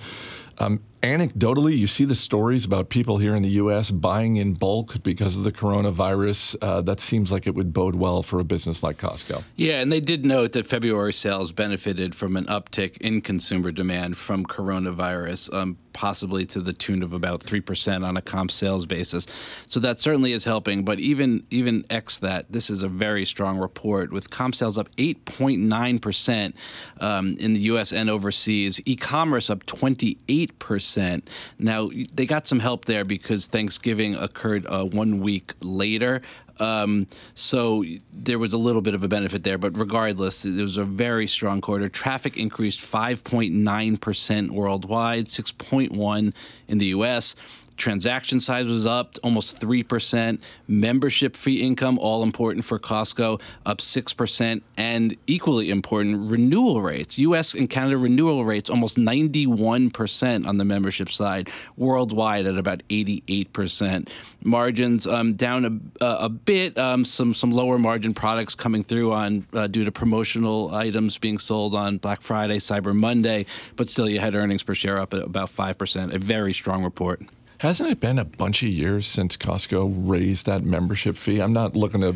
Um, 0.57 0.81
anecdotally, 1.01 1.77
you 1.77 1.87
see 1.87 2.05
the 2.05 2.15
stories 2.15 2.65
about 2.65 2.89
people 2.89 3.17
here 3.17 3.35
in 3.35 3.43
the 3.43 3.49
U.S. 3.49 3.91
buying 3.91 4.37
in 4.37 4.53
bulk 4.53 5.01
because 5.03 5.37
of 5.37 5.43
the 5.43 5.51
coronavirus. 5.51 6.55
Uh, 6.61 6.81
that 6.81 6.99
seems 6.99 7.31
like 7.31 7.47
it 7.47 7.55
would 7.55 7.73
bode 7.73 7.95
well 7.95 8.21
for 8.21 8.39
a 8.39 8.43
business 8.43 8.83
like 8.83 8.97
Costco. 8.97 9.43
Yeah, 9.55 9.81
and 9.81 9.91
they 9.91 9.99
did 9.99 10.25
note 10.25 10.53
that 10.53 10.65
February 10.65 11.13
sales 11.13 11.51
benefited 11.51 12.15
from 12.15 12.35
an 12.35 12.45
uptick 12.45 12.97
in 12.97 13.21
consumer 13.21 13.71
demand 13.71 14.17
from 14.17 14.45
coronavirus, 14.45 15.53
um, 15.53 15.77
possibly 15.93 16.45
to 16.45 16.61
the 16.61 16.73
tune 16.73 17.03
of 17.03 17.13
about 17.13 17.41
three 17.41 17.61
percent 17.61 18.03
on 18.03 18.17
a 18.17 18.21
comp 18.21 18.51
sales 18.51 18.85
basis. 18.85 19.25
So 19.69 19.79
that 19.81 19.99
certainly 19.99 20.31
is 20.33 20.45
helping. 20.45 20.83
But 20.83 20.99
even 20.99 21.45
even 21.49 21.85
x 21.89 22.19
that, 22.19 22.51
this 22.51 22.69
is 22.69 22.83
a 22.83 22.89
very 22.89 23.25
strong 23.25 23.57
report 23.57 24.11
with 24.11 24.29
comp 24.29 24.55
sales 24.55 24.77
up 24.77 24.89
eight 24.97 25.25
point 25.25 25.61
nine 25.61 25.99
percent 25.99 26.55
um, 26.99 27.35
in 27.39 27.53
the 27.53 27.61
U.S. 27.61 27.93
and 27.93 28.09
overseas. 28.09 28.81
E-commerce 28.85 29.49
up 29.49 29.65
twenty 29.65 30.17
eight 30.27 30.59
percent. 30.89 31.29
Now 31.59 31.89
they 32.13 32.25
got 32.25 32.47
some 32.47 32.59
help 32.59 32.85
there 32.85 33.05
because 33.05 33.45
Thanksgiving 33.45 34.15
occurred 34.15 34.65
uh, 34.65 34.85
one 34.85 35.19
week 35.19 35.53
later. 35.61 36.21
Um, 36.59 37.07
so 37.35 37.85
there 38.11 38.37
was 38.37 38.53
a 38.53 38.57
little 38.57 38.81
bit 38.81 38.93
of 38.93 39.03
a 39.03 39.07
benefit 39.07 39.43
there, 39.43 39.57
but 39.57 39.77
regardless, 39.77 40.45
it 40.45 40.61
was 40.61 40.77
a 40.77 40.83
very 40.83 41.27
strong 41.27 41.61
quarter. 41.61 41.87
Traffic 41.87 42.37
increased 42.37 42.79
5.9% 42.81 44.49
worldwide, 44.49 45.25
6.1 45.27 46.33
in 46.67 46.77
the 46.77 46.85
U.S. 46.87 47.35
Transaction 47.79 48.39
size 48.39 48.67
was 48.67 48.85
up 48.85 49.15
almost 49.23 49.59
3%. 49.59 50.39
Membership 50.67 51.35
fee 51.35 51.61
income, 51.61 51.97
all 51.97 52.23
important 52.23 52.65
for 52.65 52.77
Costco, 52.77 53.41
up 53.65 53.79
6%. 53.79 54.61
And 54.77 55.15
equally 55.27 55.69
important, 55.69 56.29
renewal 56.29 56.81
rates. 56.81 57.17
US 57.17 57.53
and 57.53 57.69
Canada 57.69 57.97
renewal 57.97 58.45
rates 58.45 58.69
almost 58.69 58.97
91% 58.97 60.45
on 60.45 60.57
the 60.57 60.65
membership 60.65 61.09
side, 61.09 61.49
worldwide 61.77 62.45
at 62.45 62.57
about 62.57 62.83
88%. 62.89 64.09
Margins 64.43 65.07
um, 65.07 65.33
down 65.35 65.91
a, 66.01 66.05
a 66.05 66.29
bit, 66.29 66.77
um, 66.77 67.05
some, 67.05 67.33
some 67.33 67.51
lower 67.51 67.79
margin 67.79 68.13
products 68.13 68.55
coming 68.55 68.83
through 68.83 69.13
on 69.13 69.45
uh, 69.53 69.67
due 69.67 69.85
to 69.85 69.91
promotional 69.91 70.75
items 70.75 71.17
being 71.17 71.37
sold 71.37 71.73
on 71.73 71.97
Black 71.97 72.21
Friday, 72.21 72.57
Cyber 72.57 72.95
Monday, 72.95 73.45
but 73.77 73.89
still 73.89 74.09
you 74.09 74.19
had 74.19 74.35
earnings 74.35 74.63
per 74.63 74.75
share 74.75 74.99
up 74.99 75.13
at 75.13 75.21
about 75.21 75.49
5%. 75.49 76.13
A 76.13 76.19
very 76.19 76.53
strong 76.53 76.83
report. 76.83 77.21
Hasn't 77.59 77.89
it 77.89 77.99
been 77.99 78.17
a 78.17 78.23
bunch 78.23 78.63
of 78.63 78.69
years 78.69 79.05
since 79.05 79.35
Costco 79.35 79.91
raised 80.09 80.45
that 80.45 80.63
membership 80.63 81.17
fee? 81.17 81.41
I'm 81.41 81.51
not 81.51 81.75
looking 81.75 81.99
to 81.99 82.15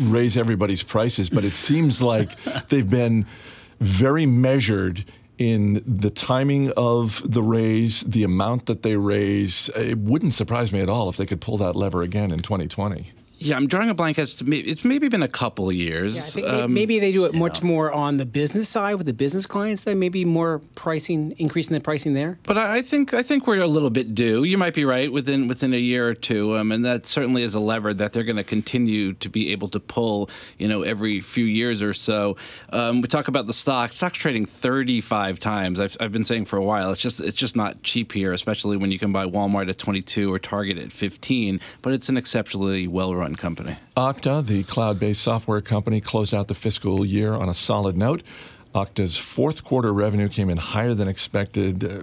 raise 0.00 0.36
everybody's 0.36 0.84
prices, 0.84 1.28
but 1.28 1.44
it 1.44 1.54
seems 1.54 2.00
like 2.12 2.30
they've 2.68 2.88
been 2.88 3.26
very 3.80 4.26
measured 4.26 5.04
in 5.38 5.82
the 5.84 6.08
timing 6.08 6.70
of 6.76 7.20
the 7.24 7.42
raise, 7.42 8.02
the 8.02 8.22
amount 8.22 8.66
that 8.66 8.84
they 8.84 8.94
raise. 8.94 9.68
It 9.70 9.98
wouldn't 9.98 10.34
surprise 10.34 10.72
me 10.72 10.80
at 10.80 10.88
all 10.88 11.08
if 11.08 11.16
they 11.16 11.26
could 11.26 11.40
pull 11.40 11.56
that 11.56 11.74
lever 11.74 12.02
again 12.02 12.30
in 12.30 12.42
2020. 12.42 13.10
Yeah, 13.38 13.56
I'm 13.56 13.66
drawing 13.66 13.90
a 13.90 13.94
blank 13.94 14.18
as 14.18 14.34
to 14.36 14.44
maybe, 14.44 14.68
it's 14.68 14.84
maybe 14.84 15.08
been 15.08 15.22
a 15.22 15.28
couple 15.28 15.70
years. 15.70 16.16
Yeah, 16.16 16.22
I 16.22 16.24
think 16.54 16.68
may- 16.70 16.74
maybe 16.74 16.98
they 17.00 17.12
do 17.12 17.26
it 17.26 17.34
much 17.34 17.62
more 17.62 17.92
on 17.92 18.16
the 18.16 18.24
business 18.24 18.68
side 18.68 18.94
with 18.94 19.06
the 19.06 19.12
business 19.12 19.44
clients. 19.44 19.82
Then 19.82 19.98
maybe 19.98 20.24
more 20.24 20.60
pricing, 20.74 21.34
increasing 21.38 21.74
the 21.74 21.80
pricing 21.80 22.14
there. 22.14 22.38
But 22.44 22.56
I 22.56 22.76
I 22.76 22.82
think 22.82 23.12
I 23.12 23.22
think 23.22 23.46
we're 23.46 23.60
a 23.60 23.66
little 23.66 23.90
bit 23.90 24.14
due. 24.14 24.44
You 24.44 24.56
might 24.58 24.74
be 24.74 24.84
right 24.84 25.12
within 25.12 25.48
within 25.48 25.74
a 25.74 25.78
year 25.78 26.08
or 26.08 26.14
two, 26.14 26.56
um, 26.56 26.72
and 26.72 26.84
that 26.84 27.06
certainly 27.06 27.42
is 27.42 27.54
a 27.54 27.60
lever 27.60 27.92
that 27.94 28.12
they're 28.12 28.22
going 28.24 28.36
to 28.36 28.44
continue 28.44 29.12
to 29.14 29.28
be 29.28 29.52
able 29.52 29.68
to 29.70 29.80
pull. 29.80 30.30
You 30.58 30.68
know, 30.68 30.82
every 30.82 31.20
few 31.20 31.44
years 31.44 31.82
or 31.82 31.92
so. 31.92 32.36
Um, 32.70 33.00
we 33.02 33.08
talk 33.08 33.28
about 33.28 33.46
the 33.46 33.52
stock. 33.52 33.92
Stock's 33.92 34.18
trading 34.18 34.46
35 34.46 35.38
times. 35.38 35.80
I've, 35.80 35.96
I've 36.00 36.12
been 36.12 36.24
saying 36.24 36.46
for 36.46 36.56
a 36.56 36.64
while. 36.64 36.90
It's 36.90 37.00
just 37.00 37.20
it's 37.20 37.36
just 37.36 37.54
not 37.56 37.82
cheap 37.82 38.12
here, 38.12 38.32
especially 38.32 38.76
when 38.76 38.90
you 38.90 38.98
can 38.98 39.12
buy 39.12 39.26
Walmart 39.26 39.68
at 39.68 39.78
22 39.78 40.32
or 40.32 40.38
Target 40.38 40.78
at 40.78 40.92
15. 40.92 41.60
But 41.82 41.92
it's 41.92 42.08
an 42.08 42.16
exceptionally 42.16 42.86
well-run 43.26 43.36
company. 43.36 43.76
Okta, 43.96 44.46
the 44.46 44.62
cloud 44.64 44.98
based 44.98 45.22
software 45.22 45.60
company, 45.60 46.00
closed 46.00 46.34
out 46.34 46.48
the 46.48 46.54
fiscal 46.54 47.04
year 47.04 47.34
on 47.34 47.48
a 47.48 47.54
solid 47.54 47.96
note. 47.96 48.22
Okta's 48.74 49.16
fourth 49.16 49.64
quarter 49.64 49.92
revenue 49.92 50.28
came 50.28 50.50
in 50.50 50.58
higher 50.58 50.94
than 50.94 51.08
expected. 51.08 51.84
Uh, 51.84 52.02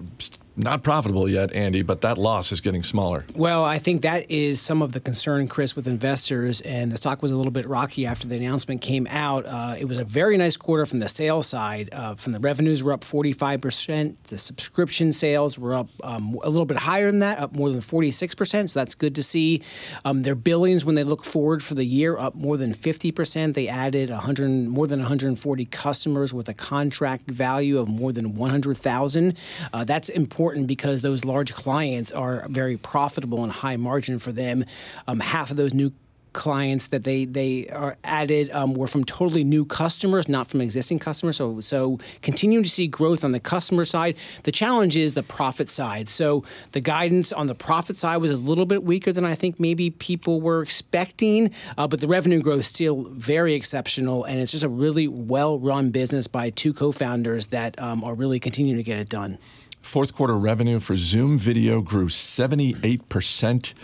Not 0.56 0.84
profitable 0.84 1.28
yet, 1.28 1.52
Andy, 1.52 1.82
but 1.82 2.02
that 2.02 2.16
loss 2.16 2.52
is 2.52 2.60
getting 2.60 2.84
smaller. 2.84 3.24
Well, 3.34 3.64
I 3.64 3.78
think 3.78 4.02
that 4.02 4.30
is 4.30 4.60
some 4.60 4.82
of 4.82 4.92
the 4.92 5.00
concern, 5.00 5.48
Chris, 5.48 5.74
with 5.74 5.88
investors. 5.88 6.60
And 6.60 6.92
the 6.92 6.96
stock 6.96 7.22
was 7.22 7.32
a 7.32 7.36
little 7.36 7.50
bit 7.50 7.66
rocky 7.66 8.06
after 8.06 8.28
the 8.28 8.36
announcement 8.36 8.80
came 8.80 9.08
out. 9.10 9.46
Uh, 9.46 9.74
it 9.76 9.86
was 9.86 9.98
a 9.98 10.04
very 10.04 10.36
nice 10.36 10.56
quarter 10.56 10.86
from 10.86 11.00
the 11.00 11.08
sales 11.08 11.48
side. 11.48 11.88
Uh, 11.92 12.14
from 12.14 12.32
the 12.32 12.38
revenues, 12.38 12.84
were 12.84 12.92
up 12.92 13.00
45%. 13.00 14.14
The 14.28 14.38
subscription 14.38 15.10
sales 15.10 15.58
were 15.58 15.74
up 15.74 15.88
um, 16.04 16.38
a 16.44 16.50
little 16.50 16.66
bit 16.66 16.76
higher 16.76 17.10
than 17.10 17.18
that, 17.18 17.38
up 17.38 17.56
more 17.56 17.70
than 17.70 17.80
46%. 17.80 18.70
So 18.70 18.78
that's 18.78 18.94
good 18.94 19.16
to 19.16 19.24
see. 19.24 19.60
Um, 20.04 20.22
their 20.22 20.36
billings, 20.36 20.84
when 20.84 20.94
they 20.94 21.04
look 21.04 21.24
forward 21.24 21.64
for 21.64 21.74
the 21.74 21.84
year, 21.84 22.16
up 22.16 22.36
more 22.36 22.56
than 22.56 22.74
50%. 22.74 23.54
They 23.54 23.66
added 23.66 24.10
100, 24.10 24.48
more 24.68 24.86
than 24.86 25.00
140 25.00 25.64
customers 25.64 26.32
with 26.32 26.48
a 26.48 26.54
contract 26.54 27.28
value 27.28 27.78
of 27.78 27.88
more 27.88 28.12
than 28.12 28.36
100,000. 28.36 29.36
Uh, 29.72 29.82
that's 29.84 30.08
important 30.08 30.43
because 30.66 31.02
those 31.02 31.24
large 31.24 31.54
clients 31.54 32.12
are 32.12 32.46
very 32.48 32.76
profitable 32.76 33.42
and 33.42 33.52
high 33.52 33.76
margin 33.76 34.18
for 34.18 34.32
them. 34.32 34.64
Um, 35.06 35.20
half 35.20 35.50
of 35.50 35.56
those 35.56 35.74
new 35.74 35.92
clients 36.34 36.88
that 36.88 37.04
they 37.04 37.24
they 37.24 37.66
are 37.68 37.96
added 38.04 38.50
um, 38.50 38.74
were 38.74 38.86
from 38.86 39.04
totally 39.04 39.44
new 39.44 39.64
customers, 39.64 40.28
not 40.28 40.46
from 40.46 40.60
existing 40.60 40.98
customers. 40.98 41.36
So 41.36 41.60
so 41.60 41.98
continuing 42.20 42.64
to 42.64 42.68
see 42.68 42.86
growth 42.86 43.24
on 43.24 43.32
the 43.32 43.40
customer 43.40 43.86
side. 43.86 44.16
The 44.42 44.52
challenge 44.52 44.96
is 44.96 45.14
the 45.14 45.22
profit 45.22 45.70
side. 45.70 46.10
So 46.10 46.44
the 46.72 46.80
guidance 46.80 47.32
on 47.32 47.46
the 47.46 47.54
profit 47.54 47.96
side 47.96 48.18
was 48.18 48.30
a 48.30 48.36
little 48.36 48.66
bit 48.66 48.84
weaker 48.84 49.12
than 49.12 49.24
I 49.24 49.34
think 49.34 49.58
maybe 49.58 49.88
people 49.88 50.42
were 50.42 50.60
expecting, 50.60 51.52
uh, 51.78 51.86
but 51.88 52.00
the 52.00 52.08
revenue 52.08 52.42
growth 52.42 52.66
still 52.66 53.04
very 53.04 53.54
exceptional, 53.54 54.24
and 54.24 54.40
it's 54.40 54.52
just 54.52 54.64
a 54.64 54.68
really 54.68 55.08
well 55.08 55.58
run 55.58 55.90
business 55.90 56.26
by 56.26 56.50
two 56.50 56.74
co-founders 56.74 57.46
that 57.48 57.80
um, 57.80 58.04
are 58.04 58.14
really 58.14 58.40
continuing 58.40 58.76
to 58.76 58.82
get 58.84 58.98
it 58.98 59.08
done. 59.08 59.38
Fourth 59.84 60.14
quarter 60.14 60.36
revenue 60.36 60.80
for 60.80 60.96
Zoom 60.96 61.36
Video 61.38 61.82
grew 61.82 62.06
78%. 62.06 63.74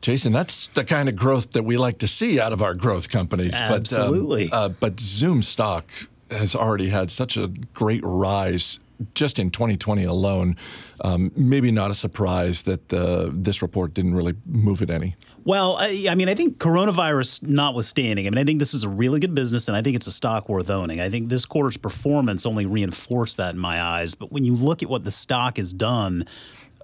Jason, 0.00 0.32
that's 0.32 0.66
the 0.68 0.84
kind 0.84 1.08
of 1.08 1.14
growth 1.14 1.52
that 1.52 1.62
we 1.62 1.78
like 1.78 1.98
to 1.98 2.08
see 2.08 2.40
out 2.40 2.52
of 2.52 2.60
our 2.60 2.74
growth 2.74 3.08
companies. 3.08 3.54
Absolutely. 3.54 4.48
But, 4.48 4.56
um, 4.56 4.70
uh, 4.72 4.74
but 4.80 5.00
Zoom 5.00 5.40
stock 5.40 5.88
has 6.30 6.54
already 6.56 6.88
had 6.88 7.12
such 7.12 7.36
a 7.36 7.46
great 7.72 8.02
rise 8.04 8.80
just 9.14 9.38
in 9.38 9.50
2020 9.50 10.04
alone. 10.04 10.56
Um, 11.00 11.30
maybe 11.36 11.70
not 11.70 11.90
a 11.92 11.94
surprise 11.94 12.64
that 12.64 12.92
uh, 12.92 13.30
this 13.32 13.62
report 13.62 13.94
didn't 13.94 14.14
really 14.14 14.34
move 14.44 14.82
it 14.82 14.90
any. 14.90 15.14
Well, 15.46 15.76
I, 15.78 16.06
I, 16.08 16.14
mean, 16.14 16.30
I 16.30 16.34
think 16.34 16.56
coronavirus 16.56 17.42
notwithstanding, 17.42 18.26
I 18.26 18.30
mean, 18.30 18.38
I 18.38 18.44
think 18.44 18.60
this 18.60 18.72
is 18.72 18.82
a 18.82 18.88
really 18.88 19.20
good 19.20 19.34
business 19.34 19.68
and 19.68 19.76
I 19.76 19.82
think 19.82 19.94
it's 19.94 20.06
a 20.06 20.12
stock 20.12 20.48
worth 20.48 20.70
owning. 20.70 21.02
I 21.02 21.10
think 21.10 21.28
this 21.28 21.44
quarter's 21.44 21.76
performance 21.76 22.46
only 22.46 22.64
reinforced 22.64 23.36
that 23.36 23.54
in 23.54 23.60
my 23.60 23.82
eyes. 23.82 24.14
But 24.14 24.32
when 24.32 24.44
you 24.44 24.54
look 24.54 24.82
at 24.82 24.88
what 24.88 25.04
the 25.04 25.10
stock 25.10 25.58
has 25.58 25.74
done, 25.74 26.24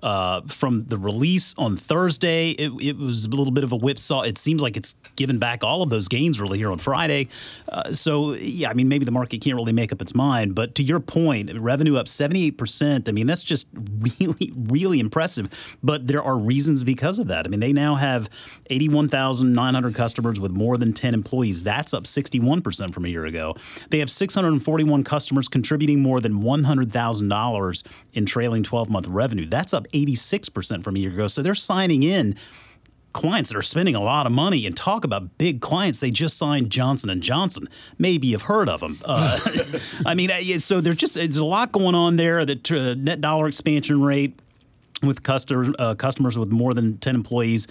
uh, 0.02 0.42
from 0.48 0.84
the 0.86 0.98
release 0.98 1.54
on 1.58 1.76
Thursday, 1.76 2.50
it, 2.50 2.72
it, 2.80 2.96
was 2.96 3.26
a 3.26 3.28
little 3.28 3.50
bit 3.50 3.64
of 3.64 3.72
a 3.72 3.76
whipsaw. 3.76 4.22
It 4.22 4.38
seems 4.38 4.62
like 4.62 4.76
it's 4.76 4.94
given 5.16 5.38
back 5.38 5.62
all 5.62 5.82
of 5.82 5.90
those 5.90 6.08
gains 6.08 6.40
really 6.40 6.58
here 6.58 6.70
on 6.70 6.78
Friday. 6.78 7.28
Uh, 7.68 7.92
so, 7.92 8.32
yeah, 8.32 8.70
I 8.70 8.74
mean, 8.74 8.88
maybe 8.88 9.04
the 9.04 9.10
market 9.10 9.40
can't 9.40 9.56
really 9.56 9.72
make 9.72 9.92
up 9.92 10.00
its 10.00 10.14
mind. 10.14 10.54
But 10.54 10.74
to 10.76 10.82
your 10.82 11.00
point, 11.00 11.52
revenue 11.58 11.96
up 11.96 12.06
78%. 12.06 13.08
I 13.08 13.12
mean, 13.12 13.26
that's 13.26 13.42
just 13.42 13.68
really, 14.18 14.52
really 14.56 15.00
impressive. 15.00 15.48
But 15.82 16.06
there 16.06 16.22
are 16.22 16.38
reasons 16.38 16.82
because 16.84 17.18
of 17.18 17.28
that. 17.28 17.46
I 17.46 17.48
mean, 17.48 17.60
they 17.60 17.72
now 17.72 17.96
have 17.96 18.30
81,900 18.70 19.94
customers 19.94 20.40
with 20.40 20.52
more 20.52 20.76
than 20.76 20.92
10 20.92 21.14
employees. 21.14 21.62
That's 21.62 21.92
up 21.92 22.04
61% 22.04 22.94
from 22.94 23.04
a 23.04 23.08
year 23.08 23.26
ago. 23.26 23.54
They 23.90 23.98
have 23.98 24.10
641 24.10 25.04
customers 25.04 25.48
contributing 25.48 26.00
more 26.00 26.20
than 26.20 26.42
$100,000 26.42 27.82
in 28.14 28.26
trailing 28.26 28.62
12 28.62 28.90
month 28.90 29.06
revenue. 29.08 29.46
That's 29.46 29.74
up 29.74 29.86
86% 29.92 30.82
from 30.84 30.96
a 30.96 30.98
year 30.98 31.10
ago. 31.10 31.26
So 31.26 31.42
they're 31.42 31.54
signing 31.54 32.02
in 32.02 32.36
clients 33.12 33.50
that 33.50 33.58
are 33.58 33.62
spending 33.62 33.94
a 33.94 34.00
lot 34.00 34.24
of 34.24 34.32
money 34.32 34.66
and 34.66 34.76
talk 34.76 35.04
about 35.04 35.36
big 35.36 35.60
clients. 35.60 35.98
They 35.98 36.10
just 36.10 36.38
signed 36.38 36.70
johnson 36.70 37.20
johnson. 37.20 37.68
Maybe 37.98 38.28
you've 38.28 38.42
heard 38.42 38.68
of 38.68 38.80
them 38.80 39.00
uh, 39.04 39.38
i 40.06 40.14
mean 40.14 40.30
so 40.60 40.80
there's 40.80 40.96
just 40.96 41.14
there's 41.14 41.36
a 41.36 41.44
lot 41.44 41.72
going 41.72 41.94
on 41.94 42.16
there. 42.16 42.44
The 42.44 42.60
uh, 42.70 42.94
net 42.96 43.20
dollar 43.20 43.48
expansion 43.48 44.00
rate 44.00 44.38
with 45.02 45.22
customers, 45.22 45.72
uh, 45.78 45.94
customers 45.94 46.38
with 46.38 46.50
more 46.50 46.74
than 46.74 46.98
10 46.98 47.14
employees 47.14 47.66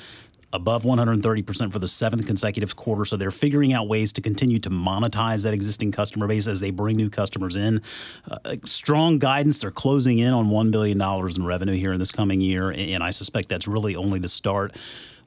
above 0.52 0.84
130% 0.84 1.72
for 1.72 1.80
the 1.80 1.88
seventh 1.88 2.26
consecutive 2.26 2.76
quarter. 2.76 3.06
So 3.06 3.18
they're 3.18 3.32
figuring 3.32 3.74
out 3.74 3.88
ways 3.88 4.14
to 4.14 4.22
continue 4.22 4.60
to 4.60 4.70
monetize 4.70 5.44
that 5.44 5.54
existing 5.54 5.92
customer 5.92 6.28
base 6.28 6.48
as 6.48 6.60
they 6.60 6.72
bring 6.72 6.96
new 6.96 7.10
customers 7.10 7.56
in. 7.56 7.82
Uh, 8.30 8.56
strong 8.66 9.20
guidance. 9.20 9.60
They're 9.60 9.72
closing 9.72 10.20
in 10.20 10.34
on 10.34 10.48
$1 10.48 10.72
billion 10.72 11.00
in 11.02 11.46
revenue 11.46 11.76
here 11.76 11.94
in 11.94 12.00
this 12.00 12.12
coming 12.12 12.42
year. 12.42 12.72
And 12.72 13.04
I 13.04 13.12
suspect 13.12 13.50
that's 13.50 13.68
really 13.68 13.96
only 13.96 14.20
the 14.20 14.28
start 14.28 14.76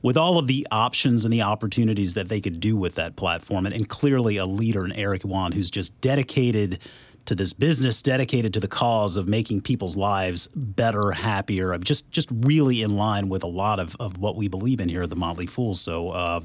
with 0.02 0.16
all 0.16 0.36
of 0.36 0.48
the 0.48 0.66
options 0.70 1.24
and 1.24 1.32
the 1.32 1.42
opportunities 1.42 2.14
that 2.14 2.28
they 2.28 2.40
could 2.40 2.58
do 2.58 2.76
with 2.76 2.96
that 2.96 3.14
platform, 3.14 3.66
and, 3.66 3.74
and 3.74 3.88
clearly 3.88 4.36
a 4.36 4.44
leader 4.44 4.84
in 4.84 4.92
Eric 4.92 5.22
Yuan, 5.22 5.52
who's 5.52 5.70
just 5.70 5.98
dedicated 6.00 6.80
to 7.26 7.34
this 7.34 7.52
business 7.52 8.02
dedicated 8.02 8.52
to 8.54 8.60
the 8.60 8.68
cause 8.68 9.16
of 9.16 9.28
making 9.28 9.60
people's 9.60 9.96
lives 9.96 10.48
better, 10.54 11.12
happier. 11.12 11.72
I'm 11.72 11.82
just 11.82 12.10
just 12.10 12.28
really 12.30 12.82
in 12.82 12.96
line 12.96 13.28
with 13.28 13.42
a 13.42 13.48
lot 13.48 13.78
of, 13.78 13.96
of 14.00 14.18
what 14.18 14.36
we 14.36 14.48
believe 14.48 14.80
in 14.80 14.88
here 14.88 15.02
at 15.02 15.10
the 15.10 15.16
Motley 15.16 15.46
Fool. 15.46 15.74
So, 15.74 16.10
uh, 16.10 16.40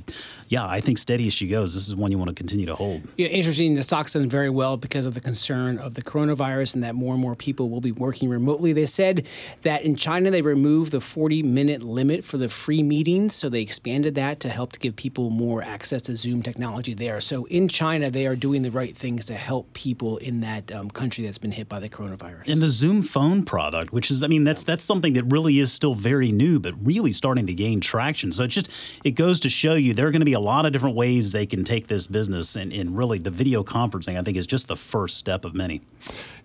yeah, 0.50 0.66
I 0.66 0.80
think 0.82 0.98
steady 0.98 1.28
as 1.28 1.34
she 1.34 1.48
goes. 1.48 1.74
This 1.74 1.88
is 1.88 1.96
one 1.96 2.12
you 2.12 2.18
want 2.18 2.30
to 2.30 2.36
continue 2.36 2.66
to 2.68 2.76
hold. 2.76 3.02
Yeah, 3.18 3.28
interesting. 3.28 3.76
The 3.76 3.84
stock's 3.84 4.14
done 4.14 4.30
very 4.30 4.50
well 4.50 4.78
because 4.78 5.06
of 5.06 5.14
the 5.14 5.22
concern 5.22 5.78
of 5.78 5.96
the 5.96 6.02
coronavirus 6.02 6.76
and 6.76 6.84
that 6.84 6.96
more 6.96 7.14
and 7.14 7.22
more 7.22 7.36
people 7.36 7.70
will 7.70 7.82
be 7.82 7.92
working 7.92 8.30
remotely. 8.30 8.74
They 8.74 8.86
said 8.86 9.28
that 9.64 9.84
in 9.84 9.96
China 9.96 10.32
they 10.32 10.42
removed 10.42 10.92
the 10.92 11.02
40 11.02 11.44
minute 11.44 11.84
limit 11.84 12.24
for 12.24 12.38
the 12.38 12.50
free 12.50 12.84
meetings, 12.84 13.36
so 13.36 13.50
they 13.50 13.62
expanded 13.62 14.16
that 14.16 14.40
to 14.42 14.50
help 14.50 14.74
to 14.74 14.80
give 14.80 14.96
people 14.96 15.30
more 15.30 15.62
access 15.64 16.02
to 16.04 16.16
Zoom 16.16 16.42
technology 16.42 16.94
there. 16.94 17.20
So 17.20 17.46
in 17.46 17.68
China, 17.68 18.10
they 18.12 18.28
are 18.28 18.36
doing 18.36 18.62
the 18.62 18.72
right 18.72 18.98
things 18.98 19.26
to 19.26 19.34
help 19.34 19.74
people 19.74 20.18
in 20.18 20.42
that 20.42 20.67
um, 20.72 20.90
country 20.90 21.24
that's 21.24 21.38
been 21.38 21.52
hit 21.52 21.70
by 21.70 21.80
the 21.80 21.90
coronavirus. 21.90 22.52
And 22.52 22.62
the 22.62 22.68
Zoom 22.68 23.04
Phone 23.04 23.44
product, 23.44 23.92
which 23.92 24.12
is, 24.12 24.24
I 24.24 24.28
mean, 24.28 24.44
that's 24.44 24.64
that's 24.64 24.84
something 24.84 25.14
that 25.14 25.24
really 25.26 25.60
is 25.60 25.72
still 25.72 25.96
very 25.96 26.32
new, 26.32 26.60
but 26.60 26.74
really 26.86 27.12
starting 27.12 27.48
to 27.48 27.54
gain 27.54 27.80
traction. 27.80 28.32
So 28.32 28.44
it 28.44 28.50
just 28.50 28.70
it 29.04 29.12
goes 29.12 29.40
to 29.42 29.50
show 29.50 29.74
you 29.74 29.94
there 29.94 30.08
are 30.08 30.12
going 30.12 30.22
to 30.22 30.26
be 30.26 30.34
a 30.34 30.40
lot 30.40 30.66
of 30.66 30.74
different 30.74 30.96
ways 30.96 31.32
they 31.32 31.46
can 31.46 31.64
take 31.64 31.88
this 31.88 32.08
business, 32.08 32.56
and, 32.56 32.72
and 32.74 32.98
really 32.98 33.20
the 33.20 33.32
video 33.32 33.64
conferencing, 33.64 34.18
I 34.18 34.22
think, 34.22 34.38
is 34.38 34.48
just 34.48 34.68
the 34.68 34.76
first 34.76 35.18
step 35.18 35.46
of 35.46 35.56
many. 35.56 35.82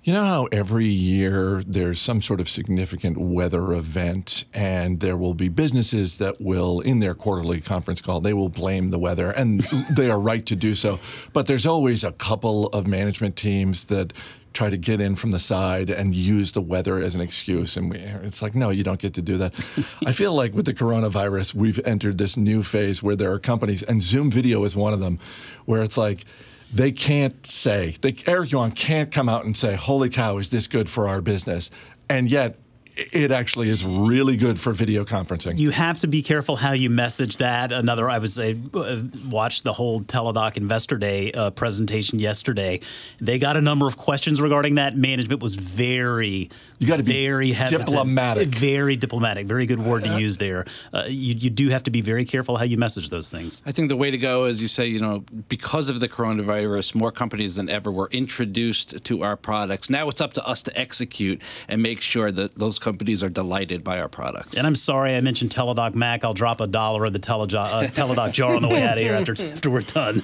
You 0.05 0.13
know 0.13 0.25
how 0.25 0.45
every 0.51 0.87
year 0.87 1.63
there's 1.65 2.01
some 2.01 2.21
sort 2.21 2.41
of 2.41 2.49
significant 2.49 3.19
weather 3.19 3.73
event, 3.73 4.45
and 4.53 4.99
there 4.99 5.17
will 5.17 5.35
be 5.35 5.49
businesses 5.49 6.17
that 6.17 6.41
will, 6.41 6.81
in 6.81 6.99
their 6.99 7.15
quarterly 7.15 7.61
conference 7.61 8.01
call, 8.01 8.21
they 8.21 8.33
will 8.33 8.49
blame 8.49 8.91
the 8.91 8.99
weather, 8.99 9.31
and 9.31 9.61
they 9.97 10.11
are 10.11 10.19
right 10.19 10.45
to 10.47 10.57
do 10.57 10.75
so. 10.75 10.99
But 11.33 11.47
there's 11.47 11.67
always 11.67 12.03
a 12.03 12.11
couple 12.11 12.67
of 12.69 12.89
management 12.89 13.37
teams 13.37 13.85
that 13.85 14.13
try 14.53 14.71
to 14.71 14.77
get 14.77 15.01
in 15.01 15.15
from 15.15 15.31
the 15.31 15.39
side 15.39 15.89
and 15.89 16.17
use 16.17 16.51
the 16.51 16.61
weather 16.61 16.99
as 16.99 17.15
an 17.15 17.21
excuse. 17.21 17.77
And 17.77 17.89
we, 17.89 17.99
it's 17.99 18.43
like, 18.43 18.57
no, 18.57 18.71
you 18.71 18.83
don't 18.83 18.99
get 18.99 19.15
to 19.15 19.23
do 19.23 19.39
that. 19.39 19.55
I 20.05 20.11
feel 20.11 20.35
like 20.35 20.53
with 20.53 20.65
the 20.65 20.75
coronavirus, 20.75 21.55
we've 21.55 21.79
entered 21.85 22.19
this 22.19 22.37
new 22.37 22.65
phase 22.65 23.05
where 23.05 23.15
there 23.15 23.31
are 23.31 23.39
companies, 23.39 23.85
and 23.85 24.03
Zoom 24.03 24.33
Video 24.33 24.65
is 24.65 24.75
one 24.75 24.93
of 24.93 24.99
them, 24.99 25.21
where 25.65 25.85
it's 25.85 25.97
like, 25.97 26.25
they 26.73 26.93
can't 26.93 27.47
say, 27.47 27.97
they, 28.01 28.17
Eric 28.27 28.53
Yuan 28.53 28.73
can't 28.73 29.13
come 29.13 29.29
out 29.29 29.45
and 29.45 29.57
say, 29.57 29.77
holy 29.77 30.09
cow, 30.09 30.39
is 30.39 30.49
this 30.49 30.67
good 30.67 30.89
for 30.89 31.07
our 31.07 31.21
business? 31.21 31.71
And 32.09 32.31
yet, 32.31 32.59
it 32.97 33.33
actually 33.33 33.69
is 33.69 33.85
really 33.85 34.37
good 34.37 34.61
for 34.61 34.73
video 34.73 35.05
conferencing. 35.05 35.59
You 35.59 35.71
have 35.71 36.01
to 36.01 36.07
be 36.07 36.23
careful 36.23 36.57
how 36.57 36.73
you 36.73 36.91
message 36.91 37.39
that. 37.39 37.73
Another, 37.73 38.09
I 38.11 38.19
was 38.19 38.39
I 38.39 38.57
uh, 38.75 39.03
watched 39.29 39.65
the 39.65 39.73
whole 39.73 40.01
Teladoc 40.01 40.57
Investor 40.57 40.99
Day 40.99 41.33
uh, 41.33 41.51
presentation 41.51 42.19
yesterday. 42.19 42.81
They 43.19 43.39
got 43.39 43.57
a 43.57 43.61
number 43.61 43.87
of 43.87 43.97
questions 43.97 44.41
regarding 44.41 44.75
that. 44.77 44.97
Management 44.97 45.43
was 45.43 45.55
very, 45.55 46.51
you 46.79 46.87
got 46.87 46.97
to 46.97 47.03
be 47.03 47.13
very 47.13 47.53
hesitant, 47.53 47.89
diplomatic, 47.89 48.49
very 48.49 48.97
diplomatic. 48.97 49.47
Very 49.47 49.67
good 49.67 49.81
word 49.81 50.05
to 50.05 50.19
use 50.19 50.39
there. 50.39 50.67
Uh, 50.93 51.05
you, 51.07 51.35
you 51.35 51.51
do 51.51 51.69
have 51.71 51.85
to 51.85 51.91
be 51.91 52.01
very 52.01 52.25
careful 52.25 52.57
how 52.57 52.65
you 52.65 52.77
message 52.77 53.11
those 53.11 53.31
things. 53.31 53.63
I 53.65 53.73
think 53.73 53.89
the 53.89 53.97
way 53.97 54.11
to 54.11 54.19
go 54.19 54.45
is 54.45 54.61
you 54.61 54.69
say, 54.69 54.87
you 54.87 55.01
know, 55.01 55.25
because 55.49 55.89
of 55.89 56.01
the 56.01 56.09
coronavirus, 56.09 56.95
more 56.95 57.13
companies 57.13 57.57
than 57.57 57.71
ever 57.71 57.91
were 57.91 58.09
introduced 58.11 59.03
to 59.05 59.23
our 59.23 59.37
products. 59.37 59.89
Now 59.89 60.09
it's 60.09 60.21
up 60.21 60.35
to 60.35 60.47
us 60.47 60.63
to 60.65 60.79
execute 60.79 61.41
and 61.69 61.83
make 61.83 62.01
sure 62.01 62.31
that 62.31 62.57
those 62.57 62.79
companies 62.83 63.23
are 63.25 63.31
delighted 63.31 63.83
by 63.83 63.99
our 63.99 64.09
products. 64.09 64.59
And 64.59 64.67
I'm 64.67 64.75
sorry 64.75 65.17
I 65.17 65.21
mentioned 65.23 65.51
Teladoc 65.51 65.95
Mac. 65.95 66.25
I'll 66.25 66.35
drop 66.35 66.61
a 66.61 66.67
dollar 66.67 67.07
of 67.07 67.15
the 67.15 67.19
Teladoc, 67.19 67.55
uh, 67.55 67.83
Teladoc 67.89 68.33
jar 68.33 68.55
on 68.55 68.61
the 68.63 68.69
way 68.69 68.83
out 68.83 68.99
of 68.99 69.03
here 69.03 69.15
after, 69.15 69.33
after 69.33 69.71
we're 69.71 69.81
done. 69.81 70.23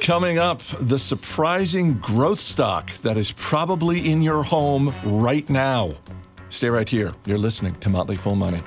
Coming 0.00 0.38
up, 0.38 0.62
the 0.80 0.98
surprising 0.98 1.94
growth 1.94 2.40
stock 2.40 2.90
that 2.98 3.18
is 3.18 3.32
probably 3.32 4.10
in 4.10 4.22
your 4.22 4.42
home 4.42 4.94
right 5.04 5.48
now. 5.50 5.90
Stay 6.48 6.70
right 6.70 6.88
here. 6.88 7.10
You're 7.26 7.38
listening 7.38 7.74
to 7.74 7.90
Motley 7.90 8.16
Fool 8.16 8.36
Money. 8.36 8.60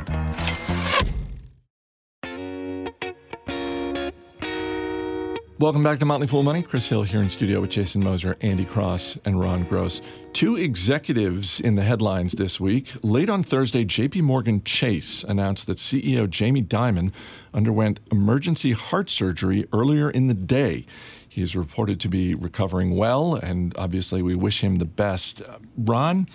Welcome 5.59 5.83
back 5.83 5.99
to 5.99 6.05
Motley 6.05 6.25
Fool 6.25 6.41
Money. 6.41 6.61
Chris 6.61 6.87
Hill 6.87 7.03
here 7.03 7.21
in 7.21 7.27
studio 7.27 7.59
with 7.59 7.69
Jason 7.69 8.01
Moser, 8.01 8.37
Andy 8.39 8.63
Cross, 8.63 9.17
and 9.25 9.37
Ron 9.37 9.65
Gross. 9.65 10.01
Two 10.31 10.55
executives 10.55 11.59
in 11.59 11.75
the 11.75 11.83
headlines 11.83 12.31
this 12.31 12.61
week. 12.61 12.93
Late 13.03 13.29
on 13.29 13.43
Thursday, 13.43 13.83
JP 13.83 14.21
Morgan 14.21 14.63
Chase 14.63 15.25
announced 15.25 15.67
that 15.67 15.75
CEO 15.75 16.29
Jamie 16.29 16.63
Dimon 16.63 17.11
underwent 17.53 17.99
emergency 18.09 18.71
heart 18.71 19.09
surgery 19.09 19.67
earlier 19.73 20.09
in 20.09 20.27
the 20.27 20.33
day. 20.33 20.85
He 21.27 21.41
is 21.41 21.57
reported 21.57 21.99
to 21.99 22.07
be 22.07 22.33
recovering 22.33 22.95
well, 22.95 23.35
and 23.35 23.75
obviously 23.77 24.21
we 24.21 24.35
wish 24.35 24.61
him 24.61 24.77
the 24.77 24.85
best. 24.85 25.41
Ron, 25.77 26.29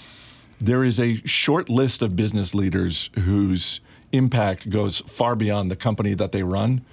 there 0.58 0.84
is 0.84 1.00
a 1.00 1.26
short 1.26 1.70
list 1.70 2.02
of 2.02 2.14
business 2.14 2.54
leaders 2.54 3.08
whose 3.20 3.80
impact 4.12 4.68
goes 4.68 5.00
far 5.00 5.34
beyond 5.34 5.70
the 5.70 5.76
company 5.76 6.12
that 6.12 6.32
they 6.32 6.42
run. 6.42 6.84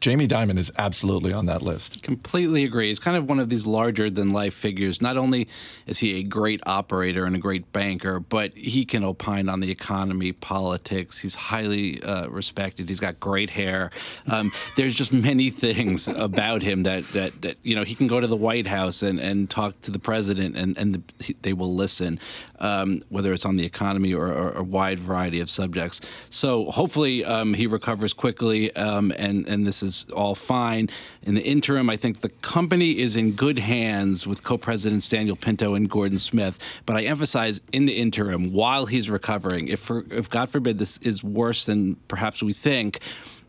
Jamie 0.00 0.28
Dimon 0.28 0.58
is 0.58 0.70
absolutely 0.76 1.32
on 1.32 1.46
that 1.46 1.62
list. 1.62 2.02
Completely 2.02 2.64
agree. 2.64 2.88
He's 2.88 2.98
kind 2.98 3.16
of 3.16 3.26
one 3.26 3.40
of 3.40 3.48
these 3.48 3.66
larger 3.66 4.10
than 4.10 4.34
life 4.34 4.52
figures. 4.52 5.00
Not 5.00 5.16
only 5.16 5.48
is 5.86 5.98
he 5.98 6.18
a 6.18 6.22
great 6.22 6.60
operator 6.66 7.24
and 7.24 7.34
a 7.34 7.38
great 7.38 7.72
banker, 7.72 8.20
but 8.20 8.54
he 8.54 8.84
can 8.84 9.02
opine 9.02 9.48
on 9.48 9.60
the 9.60 9.70
economy, 9.70 10.32
politics. 10.32 11.18
He's 11.18 11.34
highly 11.34 12.02
uh, 12.02 12.28
respected. 12.28 12.90
He's 12.90 13.00
got 13.00 13.18
great 13.18 13.48
hair. 13.48 13.90
Um, 14.26 14.52
there's 14.76 14.94
just 14.94 15.12
many 15.12 15.48
things 15.48 16.08
about 16.08 16.62
him 16.62 16.82
that, 16.82 17.04
that, 17.08 17.40
that, 17.40 17.56
you 17.62 17.74
know, 17.74 17.84
he 17.84 17.94
can 17.94 18.06
go 18.06 18.20
to 18.20 18.26
the 18.26 18.36
White 18.36 18.66
House 18.66 19.02
and, 19.02 19.18
and 19.18 19.48
talk 19.48 19.80
to 19.82 19.90
the 19.90 19.98
president 19.98 20.54
and, 20.54 20.76
and 20.76 20.94
the, 20.96 21.34
they 21.40 21.54
will 21.54 21.74
listen, 21.74 22.20
um, 22.58 23.02
whether 23.08 23.32
it's 23.32 23.46
on 23.46 23.56
the 23.56 23.64
economy 23.64 24.12
or, 24.12 24.26
or, 24.26 24.52
a 24.52 24.62
wide 24.62 24.98
variety 24.98 25.40
of 25.40 25.48
subjects. 25.48 26.00
So 26.28 26.70
hopefully 26.70 27.24
um, 27.24 27.54
he 27.54 27.66
recovers 27.66 28.12
quickly 28.12 28.74
um, 28.76 29.12
and, 29.16 29.48
and 29.48 29.66
this 29.66 29.82
is 29.82 29.93
is 30.02 30.10
all 30.10 30.34
fine. 30.34 30.88
In 31.22 31.34
the 31.34 31.42
interim, 31.42 31.88
I 31.90 31.96
think 31.96 32.20
the 32.20 32.28
company 32.28 32.98
is 32.98 33.16
in 33.16 33.32
good 33.32 33.58
hands 33.58 34.26
with 34.26 34.42
co 34.42 34.58
presidents 34.58 35.08
Daniel 35.08 35.36
Pinto 35.36 35.74
and 35.74 35.88
Gordon 35.88 36.18
Smith. 36.18 36.58
But 36.86 36.96
I 36.96 37.04
emphasize 37.04 37.60
in 37.72 37.86
the 37.86 37.94
interim, 37.94 38.52
while 38.52 38.86
he's 38.86 39.10
recovering, 39.10 39.68
if, 39.68 39.80
for, 39.80 40.04
if 40.10 40.28
God 40.28 40.50
forbid 40.50 40.78
this 40.78 40.98
is 40.98 41.22
worse 41.22 41.66
than 41.66 41.96
perhaps 42.08 42.42
we 42.42 42.52
think, 42.52 43.00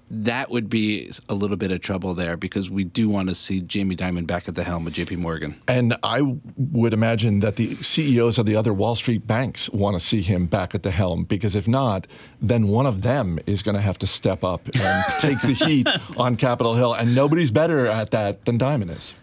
that 0.09 0.51
would 0.51 0.69
be 0.69 1.11
a 1.29 1.33
little 1.33 1.57
bit 1.57 1.71
of 1.71 1.81
trouble 1.81 2.13
there 2.13 2.37
because 2.37 2.69
we 2.69 2.83
do 2.83 3.09
want 3.09 3.29
to 3.29 3.35
see 3.35 3.61
Jamie 3.61 3.95
Dimon 3.95 4.27
back 4.27 4.47
at 4.47 4.55
the 4.55 4.63
helm 4.63 4.85
of 4.87 4.93
JP 4.93 5.17
Morgan. 5.17 5.55
And 5.67 5.95
I 6.03 6.21
would 6.57 6.93
imagine 6.93 7.39
that 7.39 7.55
the 7.55 7.75
CEOs 7.75 8.37
of 8.37 8.45
the 8.45 8.55
other 8.55 8.73
Wall 8.73 8.95
Street 8.95 9.25
banks 9.25 9.69
want 9.69 9.95
to 9.95 9.99
see 9.99 10.21
him 10.21 10.45
back 10.45 10.75
at 10.75 10.83
the 10.83 10.91
helm 10.91 11.23
because 11.23 11.55
if 11.55 11.67
not, 11.67 12.07
then 12.41 12.67
one 12.67 12.85
of 12.85 13.01
them 13.01 13.39
is 13.45 13.63
going 13.63 13.75
to 13.75 13.81
have 13.81 13.97
to 13.99 14.07
step 14.07 14.43
up 14.43 14.67
and 14.73 15.05
take 15.19 15.41
the 15.41 15.53
heat 15.53 15.87
on 16.17 16.35
Capitol 16.35 16.75
Hill. 16.75 16.93
And 16.93 17.15
nobody's 17.15 17.51
better 17.51 17.87
at 17.87 18.11
that 18.11 18.45
than 18.45 18.59
Dimon 18.59 18.95
is. 18.95 19.15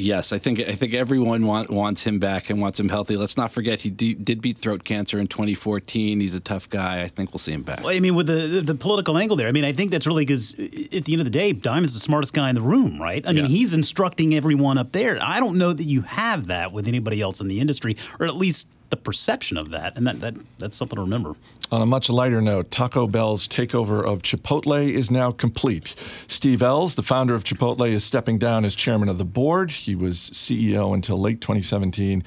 Yes, 0.00 0.32
I 0.32 0.38
think 0.38 0.60
I 0.60 0.72
think 0.72 0.94
everyone 0.94 1.46
want, 1.46 1.70
wants 1.70 2.02
him 2.02 2.18
back 2.18 2.50
and 2.50 2.60
wants 2.60 2.80
him 2.80 2.88
healthy. 2.88 3.16
Let's 3.16 3.36
not 3.36 3.50
forget 3.50 3.80
he 3.80 3.90
d- 3.90 4.14
did 4.14 4.40
beat 4.40 4.58
throat 4.58 4.84
cancer 4.84 5.18
in 5.18 5.26
2014. 5.28 6.20
He's 6.20 6.34
a 6.34 6.40
tough 6.40 6.68
guy. 6.68 7.02
I 7.02 7.08
think 7.08 7.32
we'll 7.32 7.38
see 7.38 7.52
him 7.52 7.62
back. 7.62 7.80
Well, 7.80 7.94
I 7.94 8.00
mean, 8.00 8.14
with 8.14 8.26
the 8.26 8.62
the 8.64 8.74
political 8.74 9.18
angle 9.18 9.36
there, 9.36 9.48
I 9.48 9.52
mean, 9.52 9.64
I 9.64 9.72
think 9.72 9.90
that's 9.90 10.06
really 10.06 10.24
because 10.24 10.54
at 10.54 11.04
the 11.04 11.12
end 11.12 11.20
of 11.20 11.24
the 11.24 11.30
day, 11.30 11.52
Dimon's 11.52 11.94
the 11.94 12.00
smartest 12.00 12.34
guy 12.34 12.48
in 12.48 12.54
the 12.54 12.62
room, 12.62 13.00
right? 13.00 13.26
I 13.26 13.32
mean, 13.32 13.46
he's 13.46 13.74
instructing 13.74 14.34
everyone 14.34 14.78
up 14.78 14.92
there. 14.92 15.18
I 15.22 15.40
don't 15.40 15.58
know 15.58 15.72
that 15.72 15.84
you 15.84 16.02
have 16.02 16.46
that 16.48 16.72
with 16.72 16.86
anybody 16.88 17.20
else 17.20 17.40
in 17.40 17.48
the 17.48 17.60
industry, 17.60 17.96
or 18.18 18.26
at 18.26 18.36
least 18.36 18.68
the 18.90 18.96
perception 18.96 19.56
of 19.56 19.70
that, 19.70 19.96
and 19.96 20.06
that, 20.06 20.20
that 20.20 20.34
that's 20.58 20.76
something 20.76 20.96
to 20.96 21.02
remember. 21.02 21.34
On 21.72 21.80
a 21.80 21.86
much 21.86 22.10
lighter 22.10 22.40
note, 22.40 22.70
Taco 22.70 23.06
Bell's 23.06 23.46
takeover 23.46 24.04
of 24.04 24.22
Chipotle 24.22 24.90
is 24.90 25.10
now 25.10 25.30
complete. 25.30 25.94
Steve 26.26 26.62
Ells, 26.62 26.96
the 26.96 27.02
founder 27.02 27.34
of 27.34 27.44
Chipotle, 27.44 27.88
is 27.88 28.04
stepping 28.04 28.38
down 28.38 28.64
as 28.64 28.74
chairman 28.74 29.08
of 29.08 29.18
the 29.18 29.24
board. 29.24 29.70
He 29.70 29.94
was 29.94 30.18
CEO 30.18 30.92
until 30.92 31.20
late 31.20 31.40
2017 31.40 32.24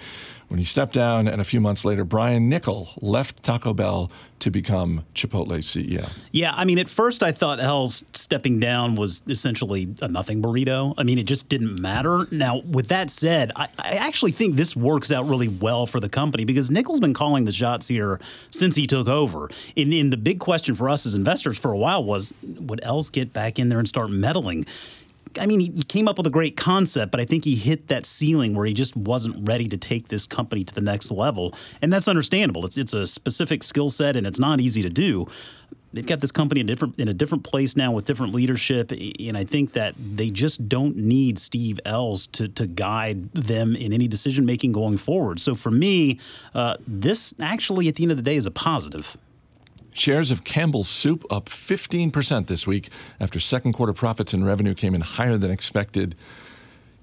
when 0.53 0.59
he 0.59 0.65
stepped 0.65 0.93
down, 0.93 1.27
and 1.27 1.41
a 1.41 1.43
few 1.43 1.59
months 1.59 1.83
later, 1.83 2.03
Brian 2.03 2.47
Niccol 2.47 2.95
left 3.01 3.41
Taco 3.41 3.73
Bell 3.73 4.11
to 4.37 4.51
become 4.51 5.03
Chipotle 5.15 5.47
CEO. 5.47 6.07
Yeah, 6.29 6.53
I 6.55 6.63
mean, 6.63 6.77
at 6.77 6.87
first 6.87 7.23
I 7.23 7.31
thought 7.31 7.59
Ells 7.59 8.05
stepping 8.13 8.59
down 8.59 8.93
was 8.93 9.23
essentially 9.27 9.95
a 9.99 10.07
nothing 10.07 10.43
burrito. 10.43 10.93
I 10.95 11.01
mean, 11.01 11.17
it 11.17 11.23
just 11.23 11.49
didn't 11.49 11.81
matter. 11.81 12.27
Now, 12.29 12.59
with 12.59 12.89
that 12.89 13.09
said, 13.09 13.51
I, 13.55 13.67
I 13.79 13.93
actually 13.93 14.31
think 14.31 14.55
this 14.55 14.75
works 14.75 15.11
out 15.11 15.27
really 15.27 15.47
well 15.47 15.87
for 15.87 15.99
the 15.99 16.07
company 16.07 16.45
because 16.45 16.69
Niccol's 16.69 16.99
been 16.99 17.15
calling 17.15 17.45
the 17.45 17.51
shots 17.51 17.87
here 17.87 18.19
since 18.51 18.75
he 18.75 18.85
took 18.85 19.07
over. 19.07 19.49
And, 19.75 19.91
and 19.91 20.13
the 20.13 20.17
big 20.17 20.37
question 20.39 20.75
for 20.75 20.87
us 20.87 21.07
as 21.07 21.15
investors 21.15 21.57
for 21.57 21.71
a 21.71 21.77
while 21.77 22.03
was 22.03 22.31
would 22.43 22.79
Ells 22.83 23.09
get 23.09 23.33
back 23.33 23.57
in 23.57 23.69
there 23.69 23.79
and 23.79 23.87
start 23.87 24.11
meddling? 24.11 24.67
I 25.39 25.45
mean, 25.45 25.59
he 25.59 25.69
came 25.83 26.07
up 26.07 26.17
with 26.17 26.27
a 26.27 26.31
great 26.31 26.55
concept, 26.55 27.11
but 27.11 27.19
I 27.19 27.25
think 27.25 27.45
he 27.45 27.55
hit 27.55 27.87
that 27.87 28.05
ceiling 28.05 28.55
where 28.55 28.65
he 28.65 28.73
just 28.73 28.95
wasn't 28.95 29.47
ready 29.47 29.67
to 29.69 29.77
take 29.77 30.07
this 30.07 30.25
company 30.25 30.63
to 30.63 30.73
the 30.73 30.81
next 30.81 31.11
level, 31.11 31.53
and 31.81 31.91
that's 31.91 32.07
understandable. 32.07 32.65
It's 32.65 32.77
it's 32.77 32.93
a 32.93 33.05
specific 33.05 33.63
skill 33.63 33.89
set, 33.89 34.15
and 34.15 34.27
it's 34.27 34.39
not 34.39 34.59
easy 34.59 34.81
to 34.81 34.89
do. 34.89 35.27
They've 35.93 36.05
got 36.05 36.21
this 36.21 36.31
company 36.31 36.59
in 36.61 36.65
different 36.65 36.99
in 36.99 37.07
a 37.07 37.13
different 37.13 37.43
place 37.43 37.75
now 37.75 37.91
with 37.91 38.05
different 38.05 38.33
leadership, 38.33 38.91
and 38.91 39.37
I 39.37 39.43
think 39.43 39.73
that 39.73 39.93
they 39.97 40.31
just 40.31 40.67
don't 40.67 40.95
need 40.97 41.37
Steve 41.37 41.79
Ells 41.85 42.25
to 42.27 42.47
to 42.47 42.65
guide 42.65 43.31
them 43.33 43.75
in 43.75 43.93
any 43.93 44.07
decision 44.07 44.45
making 44.45 44.71
going 44.71 44.97
forward. 44.97 45.39
So 45.39 45.53
for 45.53 45.69
me, 45.71 46.19
uh, 46.55 46.77
this 46.87 47.35
actually 47.39 47.87
at 47.87 47.95
the 47.95 48.03
end 48.03 48.11
of 48.11 48.17
the 48.17 48.23
day 48.23 48.35
is 48.35 48.47
a 48.47 48.51
positive. 48.51 49.17
Shares 49.93 50.31
of 50.31 50.43
Campbell's 50.43 50.89
Soup 50.89 51.25
up 51.31 51.45
15% 51.45 52.47
this 52.47 52.67
week 52.67 52.89
after 53.19 53.39
second 53.39 53.73
quarter 53.73 53.93
profits 53.93 54.33
and 54.33 54.45
revenue 54.45 54.73
came 54.73 54.93
in 54.95 55.01
higher 55.01 55.37
than 55.37 55.51
expected. 55.51 56.15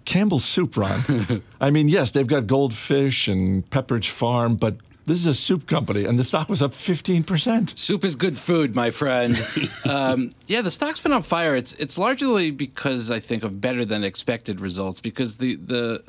Campbell's 0.05 0.45
Soup, 0.45 0.77
Ron. 0.77 1.43
I 1.61 1.71
mean, 1.71 1.89
yes, 1.89 2.11
they've 2.11 2.27
got 2.27 2.47
Goldfish 2.47 3.29
and 3.29 3.69
Pepperidge 3.71 4.09
Farm, 4.09 4.57
but 4.57 4.77
this 5.07 5.19
is 5.19 5.27
a 5.27 5.35
soup 5.35 5.67
company, 5.67 6.05
and 6.05 6.19
the 6.19 6.25
stock 6.25 6.49
was 6.49 6.63
up 6.63 6.73
15%. 6.73 7.77
Soup 7.77 8.05
is 8.05 8.17
good 8.17 8.39
food, 8.39 8.77
my 8.77 8.91
friend. 8.91 9.37
um, 9.89 10.33
yeah, 10.47 10.63
the 10.63 10.71
stock's 10.71 11.01
been 11.01 11.13
on 11.13 11.23
fire. 11.23 11.57
It's 11.57 11.73
it's 11.75 11.99
largely 11.99 12.51
because 12.51 13.11
I 13.11 13.19
think 13.19 13.43
of 13.43 13.61
better 13.61 13.85
than 13.85 14.05
expected 14.05 14.61
results 14.61 15.01
because 15.01 15.39
the 15.39 15.57
the 15.57 16.05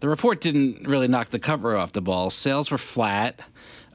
the 0.00 0.08
report 0.08 0.40
didn't 0.40 0.86
really 0.86 1.08
knock 1.08 1.30
the 1.30 1.38
cover 1.38 1.76
off 1.76 1.92
the 1.92 2.02
ball. 2.02 2.28
Sales 2.28 2.70
were 2.70 2.78
flat. 2.78 3.40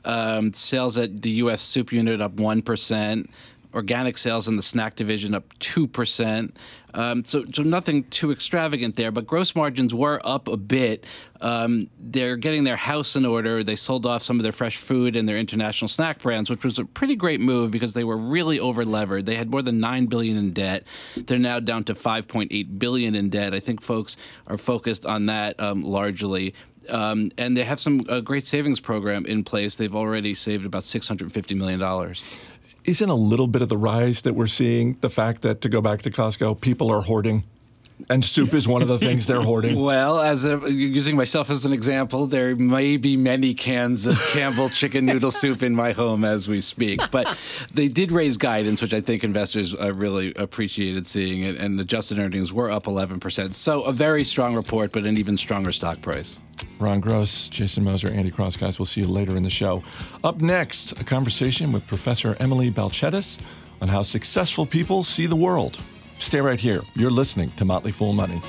Um, 0.07 0.53
sales 0.53 0.97
at 0.97 1.21
the 1.21 1.29
U.S. 1.31 1.61
soup 1.61 1.91
unit 1.91 2.21
up 2.21 2.37
1%. 2.37 3.29
Organic 3.73 4.17
sales 4.17 4.47
in 4.47 4.55
the 4.55 4.61
snack 4.61 4.95
division 4.95 5.35
up 5.35 5.53
2%. 5.59 6.55
Um, 6.93 7.25
so, 7.25 7.43
so 7.53 7.61
nothing 7.61 8.05
too 8.05 8.31
extravagant 8.31 8.95
there, 8.95 9.11
but 9.11 9.27
gross 9.27 9.53
margins 9.53 9.93
were 9.93 10.21
up 10.23 10.47
a 10.47 10.55
bit. 10.55 11.05
Um, 11.41 11.89
they're 11.99 12.37
getting 12.37 12.63
their 12.63 12.77
house 12.77 13.17
in 13.17 13.25
order. 13.25 13.65
They 13.65 13.75
sold 13.75 14.05
off 14.05 14.23
some 14.23 14.37
of 14.37 14.43
their 14.43 14.53
fresh 14.53 14.77
food 14.77 15.17
and 15.17 15.27
their 15.27 15.37
international 15.37 15.89
snack 15.89 16.19
brands, 16.21 16.49
which 16.49 16.63
was 16.63 16.79
a 16.79 16.85
pretty 16.85 17.17
great 17.17 17.41
move 17.41 17.69
because 17.69 17.93
they 17.93 18.05
were 18.05 18.17
really 18.17 18.57
overlevered. 18.57 19.25
They 19.25 19.35
had 19.35 19.51
more 19.51 19.61
than 19.61 19.81
nine 19.81 20.05
billion 20.05 20.37
in 20.37 20.53
debt. 20.53 20.87
They're 21.17 21.37
now 21.37 21.59
down 21.59 21.83
to 21.83 21.93
5.8 21.93 22.79
billion 22.79 23.13
in 23.13 23.29
debt. 23.29 23.53
I 23.53 23.59
think 23.59 23.81
folks 23.81 24.15
are 24.47 24.57
focused 24.57 25.05
on 25.05 25.25
that 25.25 25.59
um, 25.59 25.83
largely. 25.83 26.55
Um, 26.89 27.30
and 27.38 27.56
they 27.56 27.63
have 27.63 27.80
some 27.80 28.02
uh, 28.10 28.19
great 28.19 28.43
savings 28.43 28.80
program 28.80 29.26
in 29.26 29.43
place. 29.43 29.76
They've 29.76 29.95
already 29.95 30.34
saved 30.34 30.65
about 30.65 30.84
$650 30.84 31.58
million. 31.58 32.15
Isn't 32.86 33.10
a 33.10 33.15
little 33.15 33.47
bit 33.47 33.62
of 33.62 33.69
the 33.69 33.78
rise 33.78 34.21
that 34.21 34.34
we're 34.34 34.47
seeing 34.47 34.93
the 35.02 35.10
fact 35.10 35.41
that, 35.41 35.62
to 35.62 35.69
go 35.69 35.82
back 35.82 36.04
to 36.04 36.12
Costco, 36.12 36.62
people 36.62 36.89
are 36.89 37.02
hoarding? 37.02 37.43
And 38.10 38.23
soup 38.23 38.53
is 38.53 38.67
one 38.67 38.81
of 38.81 38.88
the 38.88 38.99
things 38.99 39.27
they're 39.27 39.41
hoarding. 39.41 39.77
Well, 39.88 40.19
as 40.19 40.43
a, 40.43 40.60
using 40.71 41.15
myself 41.15 41.49
as 41.49 41.65
an 41.65 41.71
example, 41.71 42.27
there 42.27 42.55
may 42.55 42.97
be 42.97 43.15
many 43.15 43.53
cans 43.53 44.05
of 44.05 44.19
Campbell 44.31 44.69
chicken 44.69 45.05
noodle 45.05 45.31
soup 45.31 45.63
in 45.63 45.75
my 45.75 45.91
home 45.93 46.25
as 46.25 46.49
we 46.49 46.62
speak. 46.62 46.99
But 47.12 47.38
they 47.73 47.88
did 47.88 48.12
raise 48.12 48.38
guidance, 48.38 48.81
which 48.81 48.93
I 48.93 49.01
think 49.01 49.23
investors 49.23 49.73
uh, 49.73 49.93
really 49.93 50.33
appreciated 50.36 51.07
seeing 51.07 51.43
it, 51.43 51.57
and 51.57 51.79
adjusted 51.79 52.19
earnings 52.19 52.51
were 52.51 52.69
up 52.69 52.83
11%. 52.83 53.55
So 53.55 53.83
a 53.83 53.93
very 53.93 54.23
strong 54.23 54.55
report, 54.55 54.91
but 54.91 55.05
an 55.05 55.17
even 55.17 55.38
stronger 55.38 55.71
stock 55.71 56.01
price. 56.01 56.39
Ron 56.79 56.99
Gross, 56.99 57.47
Jason 57.49 57.83
Moser, 57.83 58.10
Andy 58.10 58.31
Cross, 58.31 58.57
guys. 58.57 58.79
We'll 58.79 58.86
see 58.86 59.01
you 59.01 59.07
later 59.07 59.36
in 59.36 59.43
the 59.43 59.49
show. 59.49 59.83
Up 60.23 60.41
next, 60.41 60.99
a 60.99 61.03
conversation 61.03 61.71
with 61.71 61.86
Professor 61.88 62.36
Emily 62.39 62.71
Balcetis 62.71 63.38
on 63.81 63.88
how 63.88 64.01
successful 64.01 64.65
people 64.65 65.03
see 65.03 65.25
the 65.25 65.36
world. 65.36 65.79
Stay 66.19 66.41
right 66.41 66.60
here. 66.60 66.82
You're 66.95 67.12
listening 67.12 67.51
to 67.51 67.65
Motley 67.65 67.91
Fool 67.91 68.13
Money. 68.13 68.41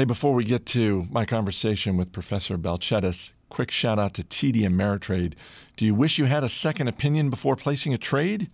Hey, 0.00 0.06
before 0.06 0.32
we 0.32 0.44
get 0.44 0.64
to 0.66 1.06
my 1.10 1.26
conversation 1.26 1.98
with 1.98 2.10
Professor 2.10 2.56
Balcetis, 2.56 3.32
quick 3.50 3.70
shout 3.70 3.98
out 3.98 4.14
to 4.14 4.22
TD 4.22 4.62
Ameritrade. 4.62 5.34
Do 5.76 5.84
you 5.84 5.94
wish 5.94 6.16
you 6.16 6.24
had 6.24 6.42
a 6.42 6.48
second 6.48 6.88
opinion 6.88 7.28
before 7.28 7.54
placing 7.54 7.92
a 7.92 7.98
trade? 7.98 8.48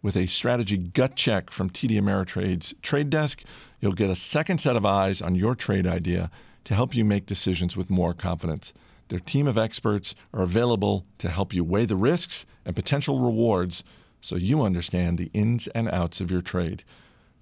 With 0.00 0.16
a 0.16 0.28
strategy 0.28 0.76
gut 0.76 1.16
check 1.16 1.50
from 1.50 1.70
TD 1.70 2.00
Ameritrade's 2.00 2.72
trade 2.82 3.10
desk, 3.10 3.42
you'll 3.86 3.94
get 3.94 4.10
a 4.10 4.16
second 4.16 4.58
set 4.58 4.74
of 4.74 4.84
eyes 4.84 5.22
on 5.22 5.36
your 5.36 5.54
trade 5.54 5.86
idea 5.86 6.28
to 6.64 6.74
help 6.74 6.92
you 6.92 7.04
make 7.04 7.24
decisions 7.24 7.76
with 7.76 7.88
more 7.88 8.12
confidence. 8.12 8.72
Their 9.06 9.20
team 9.20 9.46
of 9.46 9.56
experts 9.56 10.12
are 10.34 10.42
available 10.42 11.06
to 11.18 11.30
help 11.30 11.54
you 11.54 11.62
weigh 11.62 11.84
the 11.84 11.94
risks 11.94 12.46
and 12.64 12.74
potential 12.74 13.20
rewards 13.20 13.84
so 14.20 14.34
you 14.34 14.62
understand 14.62 15.18
the 15.18 15.30
ins 15.32 15.68
and 15.68 15.88
outs 15.88 16.20
of 16.20 16.32
your 16.32 16.42
trade. 16.42 16.82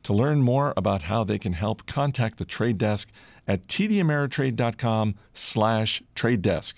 To 0.02 0.12
learn 0.12 0.42
more 0.42 0.74
about 0.76 1.02
how 1.02 1.24
they 1.24 1.38
can 1.38 1.54
help, 1.54 1.86
contact 1.86 2.36
the 2.36 2.44
trade 2.44 2.76
desk 2.76 3.08
at 3.48 3.66
tdameritrade.com 3.66 5.14
slash 5.32 6.02
trade 6.14 6.42
desk. 6.42 6.76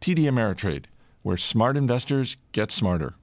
TD 0.00 0.20
Ameritrade, 0.20 0.86
where 1.20 1.36
smart 1.36 1.76
investors 1.76 2.38
get 2.52 2.70
smarter. 2.70 3.16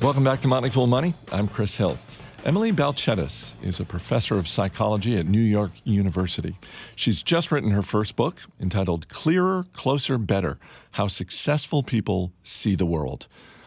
Welcome 0.00 0.24
back 0.24 0.40
to 0.40 0.48
Motley 0.48 0.70
Fool 0.70 0.86
Money. 0.86 1.12
I'm 1.30 1.46
Chris 1.46 1.76
Hill. 1.76 1.98
Emily 2.44 2.70
Balcetis 2.70 3.54
is 3.62 3.80
a 3.80 3.84
professor 3.84 4.38
of 4.38 4.46
psychology 4.46 5.18
at 5.18 5.26
New 5.26 5.40
York 5.40 5.72
University. 5.82 6.56
She's 6.94 7.20
just 7.20 7.50
written 7.50 7.72
her 7.72 7.82
first 7.82 8.14
book 8.14 8.40
entitled 8.60 9.08
Clearer, 9.08 9.66
Closer, 9.72 10.18
Better 10.18 10.58
How 10.92 11.08
Successful 11.08 11.82
People 11.82 12.32
See 12.44 12.76
the 12.76 12.86
World. 12.86 13.26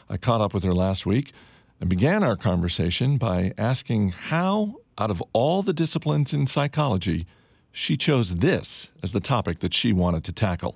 I 0.09 0.15
caught 0.15 0.39
up 0.39 0.53
with 0.53 0.63
her 0.63 0.73
last 0.73 1.05
week 1.05 1.33
and 1.81 1.89
began 1.89 2.23
our 2.23 2.37
conversation 2.37 3.17
by 3.17 3.53
asking 3.57 4.09
how, 4.09 4.77
out 4.97 5.11
of 5.11 5.21
all 5.33 5.61
the 5.61 5.73
disciplines 5.73 6.33
in 6.33 6.47
psychology, 6.47 7.27
she 7.71 7.97
chose 7.97 8.35
this 8.35 8.89
as 9.01 9.11
the 9.11 9.19
topic 9.19 9.59
that 9.59 9.73
she 9.73 9.93
wanted 9.93 10.23
to 10.25 10.31
tackle. 10.31 10.75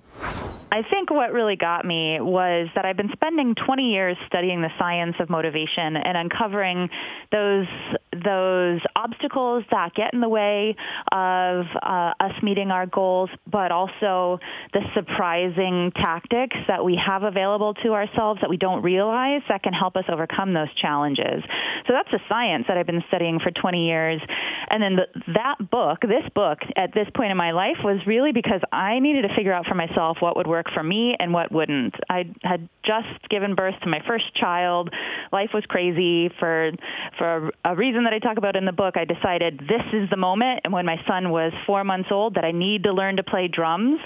I 0.72 0.82
think 0.82 1.10
what 1.10 1.32
really 1.32 1.56
got 1.56 1.86
me 1.86 2.20
was 2.20 2.68
that 2.76 2.86
I've 2.86 2.98
been 2.98 3.12
spending 3.14 3.56
20 3.56 3.94
years 3.94 4.18
studying 4.28 4.62
the 4.62 4.72
science 4.78 5.16
of 5.20 5.30
motivation 5.30 5.96
and 5.96 6.18
uncovering 6.18 6.90
those 7.32 7.68
those 8.12 8.82
obstacles 8.96 9.64
that 9.72 9.94
get 9.94 10.14
in 10.14 10.22
the 10.22 10.30
way 10.30 10.76
of 11.12 11.66
uh, 11.82 12.14
us 12.20 12.34
meeting 12.42 12.72
our 12.72 12.86
goals, 12.86 13.30
but 13.50 13.72
also 13.72 14.40
the 14.74 14.82
surprising 14.94 15.92
tactics 15.96 16.58
that 16.68 16.84
we 16.84 16.96
have 16.96 17.24
available 17.24 17.74
to 17.74 17.94
ourselves 17.94 18.42
that 18.42 18.50
we 18.50 18.58
don't 18.58 18.82
realize 18.82 19.42
that 19.50 19.64
can 19.64 19.74
help 19.74 19.96
us 19.96 20.06
overcome 20.10 20.54
those 20.54 20.74
challenges. 20.76 21.44
So 21.88 21.94
that's 21.94 22.12
the 22.12 22.20
science 22.30 22.66
that 22.68 22.78
I've 22.78 22.86
been 22.86 23.04
studying 23.08 23.40
for 23.40 23.52
20 23.52 23.88
years. 23.88 24.22
And 24.70 24.82
then 24.82 24.96
the, 24.96 25.08
that 25.34 25.70
book, 25.70 26.02
this 26.02 26.28
book, 26.34 26.60
at 26.76 26.94
this 26.94 27.08
point 27.16 27.32
in 27.32 27.38
my 27.38 27.52
life 27.52 27.78
was 27.84 28.06
really 28.06 28.32
because 28.32 28.62
I 28.72 29.00
needed 29.00 29.24
to 29.24 29.36
figure 29.36 29.54
out 29.54 29.66
for 29.66 29.76
myself 29.76 30.18
what 30.20 30.36
would 30.38 30.48
work 30.48 30.68
for 30.74 30.84
me 30.84 31.16
and 31.20 31.34
what 31.34 31.52
wouldn't. 31.52 31.96
I 32.10 32.34
had 32.42 32.70
just 32.84 33.30
given 33.30 33.56
birth 33.56 33.76
to 33.82 33.90
my 33.90 34.02
first 34.08 34.34
child. 34.36 34.94
Life 35.32 35.52
was 35.54 35.64
crazy 35.68 36.30
for 36.40 36.72
for 37.18 37.52
a 37.64 37.76
reason 37.76 38.04
that 38.04 38.14
I 38.14 38.20
talk 38.20 38.38
about 38.38 38.56
in 38.56 38.66
the 38.66 38.72
book. 38.72 38.85
I 38.96 39.06
decided 39.06 39.60
this 39.60 39.84
is 39.92 40.10
the 40.10 40.18
moment, 40.18 40.62
and 40.64 40.72
when 40.72 40.86
my 40.86 41.02
son 41.06 41.30
was 41.30 41.52
four 41.66 41.84
months 41.84 42.10
old, 42.12 42.36
that 42.36 42.46
I 42.46 42.52
need 42.52 42.84
to 42.84 42.94
learn 42.94 43.18
to 43.18 43.24
play 43.24 43.48
drums, 43.48 44.00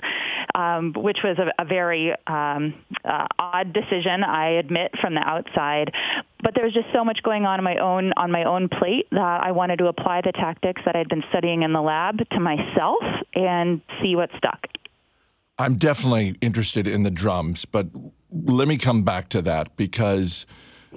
um, 0.56 0.94
which 0.94 1.20
was 1.24 1.38
a, 1.38 1.52
a 1.62 1.66
very 1.66 2.14
um, 2.26 2.74
uh, 3.06 3.28
odd 3.38 3.74
decision, 3.74 4.24
I 4.24 4.52
admit, 4.54 4.98
from 5.00 5.14
the 5.14 5.22
outside. 5.22 5.94
But 6.42 6.56
there 6.56 6.64
was 6.64 6.74
just 6.74 6.88
so 6.94 7.04
much 7.04 7.22
going 7.22 7.46
on, 7.46 7.60
on 7.60 7.64
my 7.64 7.78
own 7.78 8.14
on 8.16 8.32
my 8.32 8.46
own 8.46 8.70
plate 8.70 9.08
that 9.12 9.44
I 9.44 9.52
wanted 9.52 9.78
to 9.80 9.88
apply 9.88 10.22
the 10.22 10.32
tactics 10.32 10.82
that 10.86 10.96
I'd 10.96 11.10
been 11.10 11.24
studying 11.30 11.64
in 11.64 11.74
the 11.74 11.82
lab 11.82 12.28
to 12.30 12.40
myself 12.40 13.04
and 13.36 13.82
see 14.02 14.16
what 14.16 14.30
stuck. 14.38 14.68
I'm 15.58 15.76
definitely 15.76 16.38
interested 16.40 16.88
in 16.88 17.04
the 17.04 17.12
drums, 17.12 17.66
but 17.66 17.88
let 18.32 18.68
me 18.68 18.78
come 18.78 19.04
back 19.04 19.30
to 19.30 19.42
that 19.42 19.76
because 19.76 20.46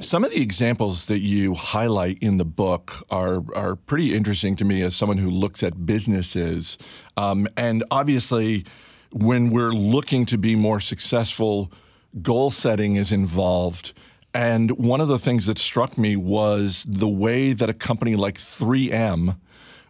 some 0.00 0.24
of 0.24 0.30
the 0.30 0.40
examples 0.40 1.06
that 1.06 1.20
you 1.20 1.54
highlight 1.54 2.18
in 2.20 2.38
the 2.38 2.44
book 2.44 3.04
are 3.10 3.42
are 3.54 3.76
pretty 3.76 4.14
interesting 4.14 4.56
to 4.56 4.64
me 4.64 4.82
as 4.82 4.96
someone 4.96 5.18
who 5.18 5.30
looks 5.30 5.62
at 5.62 5.84
businesses, 5.84 6.78
um, 7.16 7.46
and 7.56 7.84
obviously, 7.90 8.64
when 9.12 9.50
we're 9.50 9.72
looking 9.72 10.24
to 10.26 10.38
be 10.38 10.56
more 10.56 10.80
successful, 10.80 11.70
goal 12.22 12.50
setting 12.50 12.96
is 12.96 13.12
involved. 13.12 13.92
And 14.34 14.70
one 14.78 15.02
of 15.02 15.08
the 15.08 15.18
things 15.18 15.44
that 15.44 15.58
struck 15.58 15.98
me 15.98 16.16
was 16.16 16.84
the 16.88 17.08
way 17.08 17.52
that 17.52 17.68
a 17.68 17.74
company 17.74 18.16
like 18.16 18.36
3M, 18.38 19.38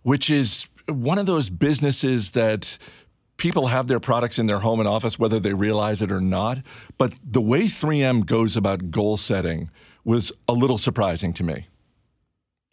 which 0.02 0.28
is 0.28 0.66
one 0.88 1.18
of 1.18 1.26
those 1.26 1.48
businesses 1.48 2.32
that 2.32 2.76
people 3.36 3.68
have 3.68 3.86
their 3.86 4.00
products 4.00 4.40
in 4.40 4.46
their 4.46 4.58
home 4.58 4.80
and 4.80 4.88
office, 4.88 5.16
whether 5.16 5.38
they 5.38 5.54
realize 5.54 6.02
it 6.02 6.10
or 6.10 6.20
not. 6.20 6.58
But 6.98 7.20
the 7.24 7.40
way 7.40 7.62
3M 7.62 8.26
goes 8.26 8.56
about 8.56 8.90
goal 8.90 9.16
setting 9.16 9.70
was 10.04 10.32
a 10.48 10.52
little 10.52 10.78
surprising 10.78 11.32
to 11.34 11.44
me. 11.44 11.68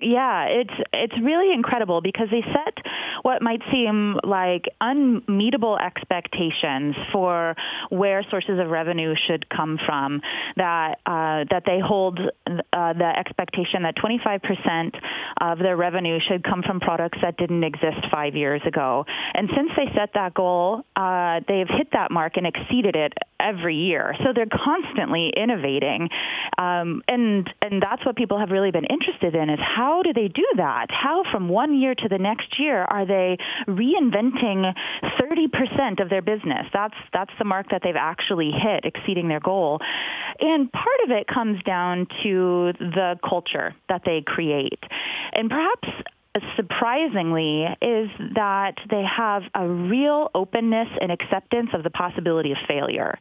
Yeah, 0.02 0.46
it's 0.46 0.74
it's 0.94 1.14
really 1.22 1.54
incredible 1.54 2.00
because 2.00 2.30
they 2.32 2.42
set 2.42 2.86
what 3.24 3.42
might 3.42 3.62
seem 3.70 4.18
like 4.24 4.70
unmeetable 4.80 5.78
expectations 5.78 6.96
for 7.12 7.56
where 7.90 8.24
sources 8.30 8.60
of 8.60 8.70
revenue 8.70 9.14
should 9.28 9.50
come 9.50 9.78
from. 9.86 10.22
That 10.56 11.00
uh, 11.06 11.44
that 11.52 11.64
they 11.66 11.80
hold 11.80 12.18
uh, 12.18 12.94
the 12.94 13.14
expectation 13.18 13.84
that 13.84 13.98
25% 13.98 14.98
of 15.42 15.60
their 15.60 15.76
revenue 15.76 16.20
should 16.26 16.46
come 16.46 16.64
from 16.64 16.80
products 16.80 17.18
that 17.22 17.36
didn't 17.36 17.66
exist 17.66 18.08
five 18.10 18.36
years 18.36 18.62
ago. 18.66 19.06
And 19.34 19.50
since 19.54 19.72
they 19.76 19.94
set 19.96 20.12
that 20.14 20.34
goal, 20.34 20.84
uh, 20.96 21.42
they've 21.46 21.68
hit 21.68 21.90
that 21.92 22.10
mark 22.10 22.38
and 22.38 22.48
exceeded 22.48 22.96
it 22.96 23.14
every 23.40 23.76
year. 23.76 24.16
So 24.24 24.34
they're 24.34 24.46
constantly 24.46 25.32
innovating, 25.36 26.10
um, 26.58 27.02
and 27.08 27.50
and 27.62 27.82
that's 27.82 28.06
what 28.06 28.16
people 28.16 28.40
have 28.40 28.52
really 28.52 28.72
been 28.72 28.86
interested 28.86 29.36
in 29.36 29.50
is 29.50 29.60
how 29.60 30.04
do 30.04 30.14
they 30.14 30.28
do 30.28 30.46
that? 30.58 30.88
How 30.90 31.24
from 31.32 31.50
one 31.50 31.80
year 31.80 31.96
to 31.96 32.10
the 32.10 32.18
next 32.18 32.60
year 32.60 32.84
are 32.84 33.06
they 33.06 33.38
reinventing 33.68 34.74
30% 35.04 36.00
of 36.02 36.10
their 36.10 36.22
business? 36.22 36.68
That's 36.74 36.96
that's 37.14 37.32
the 37.38 37.46
mark 37.46 37.70
that 37.72 37.82
they've 37.84 37.96
actually 37.96 38.52
hit, 38.52 38.86
exceeding 38.86 39.28
their 39.28 39.40
goal. 39.40 39.80
And 40.40 40.72
part 40.72 41.00
of 41.06 41.12
it 41.12 41.28
comes 41.28 41.62
down 41.64 42.08
to 42.24 42.74
the 42.80 43.20
culture 43.28 43.76
that 43.88 44.04
they 44.06 44.22
create. 44.26 44.80
And 45.34 45.50
perhaps 45.50 45.88
surprisingly 46.56 47.66
is 47.82 48.10
that 48.36 48.76
they 48.90 49.04
have 49.04 49.44
a 49.54 49.68
real 49.68 50.30
openness 50.34 50.88
and 51.02 51.12
acceptance 51.12 51.70
of 51.74 51.84
the 51.84 51.90
possibility 51.90 52.52
of 52.52 52.58
failure. 52.68 53.18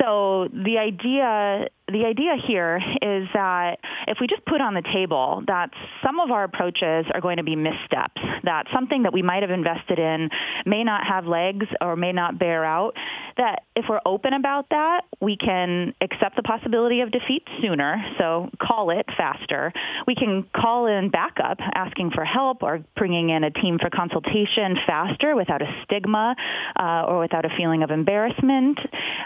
So 0.00 0.48
the 0.52 0.78
idea 0.78 1.68
the 1.92 2.06
idea 2.06 2.36
here 2.36 2.80
is 3.02 3.28
that 3.34 3.78
if 4.08 4.16
we 4.18 4.26
just 4.26 4.44
put 4.46 4.62
on 4.62 4.72
the 4.72 4.82
table 4.82 5.42
that 5.46 5.70
some 6.02 6.18
of 6.18 6.30
our 6.30 6.44
approaches 6.44 7.04
are 7.12 7.20
going 7.20 7.36
to 7.36 7.42
be 7.42 7.56
missteps, 7.56 8.22
that 8.42 8.66
something 8.72 9.02
that 9.02 9.12
we 9.12 9.20
might 9.20 9.42
have 9.42 9.50
invested 9.50 9.98
in 9.98 10.30
may 10.64 10.82
not 10.82 11.06
have 11.06 11.26
legs 11.26 11.66
or 11.82 11.94
may 11.94 12.12
not 12.12 12.38
bear 12.38 12.64
out, 12.64 12.96
that 13.36 13.64
if 13.76 13.84
we're 13.88 14.00
open 14.06 14.32
about 14.32 14.70
that, 14.70 15.02
we 15.20 15.36
can 15.36 15.94
accept 16.00 16.36
the 16.36 16.42
possibility 16.42 17.00
of 17.00 17.10
defeat 17.10 17.46
sooner, 17.60 18.02
so 18.18 18.48
call 18.58 18.90
it 18.90 19.06
faster. 19.16 19.72
We 20.06 20.14
can 20.14 20.46
call 20.54 20.86
in 20.86 21.10
backup, 21.10 21.58
asking 21.74 22.12
for 22.12 22.24
help 22.24 22.62
or 22.62 22.82
bringing 22.96 23.28
in 23.28 23.44
a 23.44 23.50
team 23.50 23.78
for 23.78 23.90
consultation 23.90 24.78
faster 24.86 25.36
without 25.36 25.60
a 25.60 25.84
stigma 25.84 26.34
uh, 26.78 27.04
or 27.06 27.18
without 27.18 27.44
a 27.44 27.50
feeling 27.56 27.82
of 27.82 27.90
embarrassment. 27.90 28.78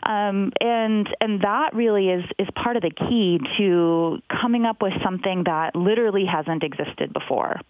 Um, 0.04 0.52
and, 0.60 1.08
and 1.20 1.42
that 1.42 1.74
really 1.74 2.08
is, 2.08 2.24
is 2.38 2.47
part 2.54 2.76
of 2.76 2.82
the 2.82 2.90
key 2.90 3.40
to 3.56 4.20
coming 4.28 4.64
up 4.64 4.82
with 4.82 4.94
something 5.02 5.44
that 5.44 5.74
literally 5.74 6.24
hasn't 6.24 6.62
existed 6.62 7.12
before. 7.12 7.60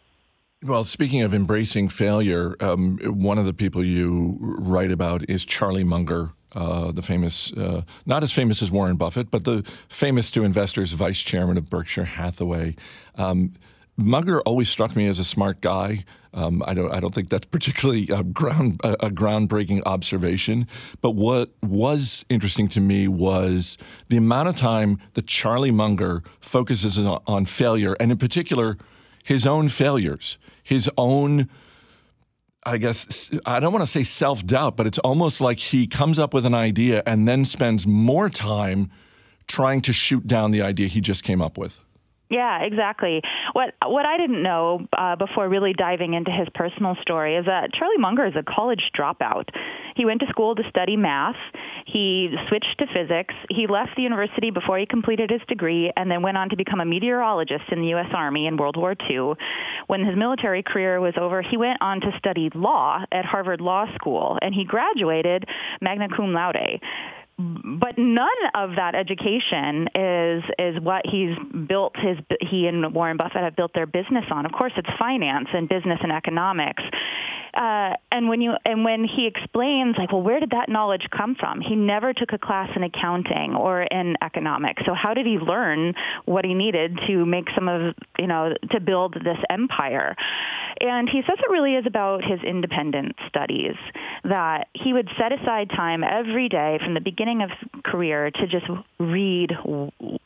Well, 0.62 0.82
speaking 0.82 1.22
of 1.22 1.34
embracing 1.34 1.88
failure, 1.88 2.56
um, 2.60 2.98
one 3.04 3.38
of 3.38 3.44
the 3.44 3.52
people 3.52 3.84
you 3.84 4.36
write 4.40 4.90
about 4.90 5.28
is 5.30 5.44
Charlie 5.44 5.84
Munger, 5.84 6.30
uh, 6.52 6.90
the 6.90 7.02
famous, 7.02 7.52
uh, 7.52 7.82
not 8.06 8.24
as 8.24 8.32
famous 8.32 8.60
as 8.60 8.72
Warren 8.72 8.96
Buffett, 8.96 9.30
but 9.30 9.44
the 9.44 9.62
famous 9.88 10.32
to 10.32 10.42
investors 10.42 10.94
vice 10.94 11.20
chairman 11.20 11.58
of 11.58 11.70
Berkshire 11.70 12.04
Hathaway. 12.04 12.74
Um, 13.14 13.52
Munger 13.96 14.40
always 14.40 14.68
struck 14.68 14.96
me 14.96 15.06
as 15.06 15.20
a 15.20 15.24
smart 15.24 15.60
guy. 15.60 16.04
Um, 16.38 16.62
I 16.64 16.72
don't. 16.72 16.92
I 16.92 17.00
don't 17.00 17.12
think 17.12 17.30
that's 17.30 17.46
particularly 17.46 18.08
a, 18.10 18.22
ground, 18.22 18.80
a, 18.84 19.10
groundbreaking 19.10 19.82
observation. 19.86 20.68
But 21.00 21.16
what 21.16 21.50
was 21.64 22.24
interesting 22.28 22.68
to 22.68 22.80
me 22.80 23.08
was 23.08 23.76
the 24.08 24.18
amount 24.18 24.48
of 24.48 24.54
time 24.54 25.00
that 25.14 25.26
Charlie 25.26 25.72
Munger 25.72 26.22
focuses 26.38 26.96
on, 26.96 27.20
on 27.26 27.44
failure, 27.44 27.96
and 27.98 28.12
in 28.12 28.18
particular, 28.18 28.78
his 29.24 29.48
own 29.48 29.68
failures, 29.68 30.38
his 30.62 30.88
own. 30.96 31.48
I 32.64 32.78
guess 32.78 33.30
I 33.44 33.58
don't 33.58 33.72
want 33.72 33.84
to 33.84 33.90
say 33.90 34.04
self 34.04 34.46
doubt, 34.46 34.76
but 34.76 34.86
it's 34.86 34.98
almost 34.98 35.40
like 35.40 35.58
he 35.58 35.88
comes 35.88 36.20
up 36.20 36.32
with 36.32 36.46
an 36.46 36.54
idea 36.54 37.02
and 37.04 37.26
then 37.26 37.44
spends 37.46 37.84
more 37.84 38.30
time 38.30 38.92
trying 39.48 39.80
to 39.80 39.92
shoot 39.92 40.24
down 40.28 40.52
the 40.52 40.62
idea 40.62 40.86
he 40.86 41.00
just 41.00 41.24
came 41.24 41.42
up 41.42 41.58
with. 41.58 41.80
Yeah, 42.30 42.60
exactly. 42.62 43.22
What 43.54 43.74
what 43.86 44.04
I 44.04 44.18
didn't 44.18 44.42
know 44.42 44.86
uh, 44.92 45.16
before 45.16 45.48
really 45.48 45.72
diving 45.72 46.12
into 46.12 46.30
his 46.30 46.46
personal 46.54 46.94
story 47.00 47.36
is 47.36 47.46
that 47.46 47.72
Charlie 47.72 47.96
Munger 47.96 48.26
is 48.26 48.36
a 48.36 48.42
college 48.42 48.90
dropout. 48.96 49.48
He 49.96 50.04
went 50.04 50.20
to 50.20 50.26
school 50.26 50.54
to 50.54 50.62
study 50.68 50.96
math. 50.96 51.36
He 51.86 52.36
switched 52.48 52.78
to 52.78 52.86
physics. 52.86 53.34
He 53.50 53.66
left 53.66 53.96
the 53.96 54.02
university 54.02 54.50
before 54.50 54.78
he 54.78 54.84
completed 54.84 55.30
his 55.30 55.40
degree, 55.48 55.90
and 55.96 56.10
then 56.10 56.22
went 56.22 56.36
on 56.36 56.50
to 56.50 56.56
become 56.56 56.80
a 56.80 56.84
meteorologist 56.84 57.64
in 57.72 57.80
the 57.80 57.88
U.S. 57.88 58.10
Army 58.12 58.46
in 58.46 58.58
World 58.58 58.76
War 58.76 58.94
II. 59.08 59.32
When 59.86 60.04
his 60.04 60.16
military 60.16 60.62
career 60.62 61.00
was 61.00 61.14
over, 61.16 61.40
he 61.40 61.56
went 61.56 61.80
on 61.80 62.00
to 62.02 62.12
study 62.18 62.50
law 62.54 63.04
at 63.10 63.24
Harvard 63.24 63.62
Law 63.62 63.86
School, 63.94 64.38
and 64.42 64.54
he 64.54 64.64
graduated 64.64 65.46
magna 65.80 66.08
cum 66.14 66.34
laude 66.34 66.80
but 67.38 67.96
none 67.96 68.28
of 68.54 68.70
that 68.76 68.96
education 68.96 69.88
is 69.94 70.42
is 70.58 70.80
what 70.82 71.06
he's 71.06 71.36
built 71.68 71.96
his 71.96 72.18
he 72.40 72.66
and 72.66 72.92
Warren 72.92 73.16
Buffett 73.16 73.42
have 73.42 73.54
built 73.54 73.72
their 73.74 73.86
business 73.86 74.24
on. 74.30 74.44
Of 74.44 74.52
course, 74.52 74.72
it's 74.76 74.88
finance 74.98 75.48
and 75.52 75.68
business 75.68 76.00
and 76.02 76.10
economics. 76.10 76.82
Uh, 77.54 77.94
and 78.12 78.28
when 78.28 78.40
you 78.40 78.54
and 78.64 78.84
when 78.84 79.04
he 79.04 79.26
explains 79.26 79.96
like, 79.96 80.12
well, 80.12 80.22
where 80.22 80.40
did 80.40 80.50
that 80.50 80.68
knowledge 80.68 81.06
come 81.10 81.34
from? 81.34 81.60
He 81.60 81.76
never 81.76 82.12
took 82.12 82.32
a 82.32 82.38
class 82.38 82.70
in 82.74 82.82
accounting 82.82 83.54
or 83.54 83.82
in 83.82 84.16
economics. 84.22 84.82
So 84.84 84.94
how 84.94 85.14
did 85.14 85.26
he 85.26 85.38
learn 85.38 85.94
what 86.24 86.44
he 86.44 86.54
needed 86.54 86.98
to 87.06 87.24
make 87.24 87.48
some 87.54 87.68
of 87.68 87.94
you 88.18 88.26
know 88.26 88.54
to 88.72 88.80
build 88.80 89.14
this 89.14 89.38
empire? 89.48 90.16
And 90.80 91.08
he 91.08 91.22
says 91.22 91.38
it 91.38 91.50
really 91.50 91.74
is 91.74 91.86
about 91.86 92.24
his 92.24 92.40
independent 92.42 93.16
studies 93.28 93.74
that 94.24 94.68
he 94.74 94.92
would 94.92 95.08
set 95.18 95.32
aside 95.32 95.70
time 95.70 96.04
every 96.04 96.48
day 96.48 96.78
from 96.82 96.94
the 96.94 97.00
beginning 97.00 97.27
of 97.42 97.50
career 97.84 98.30
to 98.30 98.46
just 98.46 98.66
read 98.98 99.52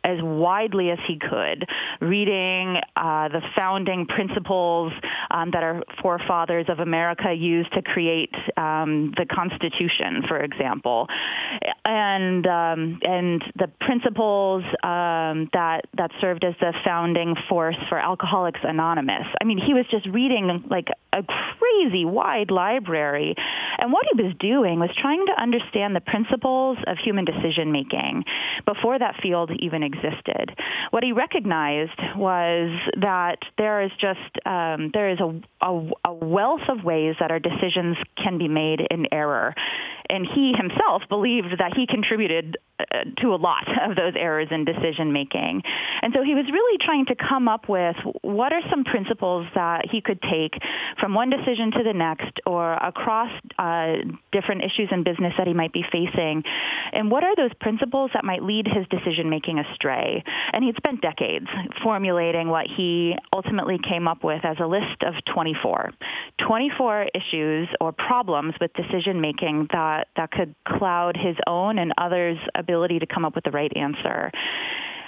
as 0.04 0.18
widely 0.20 0.90
as 0.90 0.98
he 1.06 1.18
could, 1.18 1.68
reading 2.00 2.78
uh, 2.96 3.28
the 3.28 3.40
founding 3.54 4.06
principles 4.06 4.92
um, 5.30 5.50
that 5.52 5.62
our 5.62 5.82
forefathers 6.00 6.66
of 6.68 6.80
America 6.80 7.32
used 7.32 7.72
to 7.72 7.82
create 7.82 8.34
um, 8.56 9.12
the 9.16 9.26
Constitution, 9.26 10.22
for 10.26 10.38
example, 10.38 11.08
and 11.84 12.46
um, 12.46 13.00
and 13.02 13.42
the 13.56 13.68
principles 13.80 14.64
um, 14.82 15.48
that 15.52 15.82
that 15.96 16.10
served 16.20 16.44
as 16.44 16.54
the 16.60 16.72
founding 16.84 17.34
force 17.48 17.76
for 17.88 17.98
Alcoholics 17.98 18.60
Anonymous. 18.62 19.26
I 19.40 19.44
mean, 19.44 19.58
he 19.58 19.74
was 19.74 19.86
just 19.90 20.06
reading 20.06 20.64
like 20.70 20.88
a 21.12 21.22
crazy 21.22 22.04
wide 22.04 22.50
library, 22.50 23.34
and 23.78 23.92
what 23.92 24.06
he 24.12 24.22
was 24.22 24.34
doing 24.38 24.80
was 24.80 24.90
trying 24.96 25.26
to 25.26 25.40
understand 25.40 25.94
the 25.94 26.00
principles 26.00 26.78
of 26.92 26.98
human 26.98 27.24
decision 27.24 27.72
making 27.72 28.24
before 28.66 28.98
that 28.98 29.16
field 29.20 29.50
even 29.58 29.82
existed. 29.82 30.56
What 30.90 31.02
he 31.02 31.12
recognized 31.12 31.98
was 32.16 32.70
that 33.00 33.38
there 33.58 33.82
is 33.82 33.90
just 33.98 34.20
um, 34.46 34.90
there 34.92 35.10
is 35.10 35.18
a, 35.18 35.40
a, 35.60 35.90
a 36.04 36.14
wealth 36.14 36.68
of 36.68 36.84
ways 36.84 37.16
that 37.18 37.30
our 37.30 37.40
decisions 37.40 37.96
can 38.16 38.38
be 38.38 38.46
made 38.46 38.86
in 38.90 39.06
error, 39.12 39.54
and 40.12 40.26
he 40.26 40.52
himself 40.52 41.02
believed 41.08 41.58
that 41.58 41.74
he 41.74 41.86
contributed 41.86 42.58
uh, 42.78 43.04
to 43.18 43.34
a 43.34 43.36
lot 43.36 43.66
of 43.88 43.96
those 43.96 44.12
errors 44.16 44.48
in 44.50 44.64
decision 44.64 45.12
making. 45.12 45.62
And 46.02 46.12
so 46.14 46.22
he 46.22 46.34
was 46.34 46.44
really 46.52 46.78
trying 46.78 47.06
to 47.06 47.14
come 47.14 47.48
up 47.48 47.68
with 47.68 47.96
what 48.22 48.52
are 48.52 48.60
some 48.70 48.84
principles 48.84 49.46
that 49.54 49.88
he 49.90 50.00
could 50.00 50.20
take 50.22 50.54
from 50.98 51.14
one 51.14 51.30
decision 51.30 51.70
to 51.72 51.82
the 51.82 51.92
next 51.92 52.40
or 52.46 52.74
across 52.74 53.30
uh, 53.58 53.96
different 54.32 54.62
issues 54.62 54.88
in 54.90 55.02
business 55.02 55.32
that 55.38 55.46
he 55.46 55.54
might 55.54 55.72
be 55.72 55.84
facing. 55.90 56.42
And 56.92 57.10
what 57.10 57.24
are 57.24 57.34
those 57.36 57.52
principles 57.60 58.10
that 58.14 58.24
might 58.24 58.42
lead 58.42 58.66
his 58.66 58.86
decision 58.88 59.30
making 59.30 59.58
astray? 59.58 60.24
And 60.52 60.64
he'd 60.64 60.76
spent 60.76 61.00
decades 61.00 61.46
formulating 61.82 62.48
what 62.48 62.66
he 62.66 63.16
ultimately 63.32 63.78
came 63.78 64.08
up 64.08 64.24
with 64.24 64.44
as 64.44 64.56
a 64.60 64.66
list 64.66 65.02
of 65.02 65.14
24. 65.32 65.92
24 66.38 67.08
issues 67.14 67.68
or 67.80 67.92
problems 67.92 68.54
with 68.60 68.72
decision 68.74 69.20
making 69.20 69.68
that, 69.72 70.01
that 70.16 70.30
could 70.30 70.54
cloud 70.64 71.16
his 71.16 71.36
own 71.46 71.78
and 71.78 71.92
others' 71.98 72.38
ability 72.54 72.98
to 73.00 73.06
come 73.06 73.24
up 73.24 73.34
with 73.34 73.44
the 73.44 73.50
right 73.50 73.72
answer. 73.76 74.30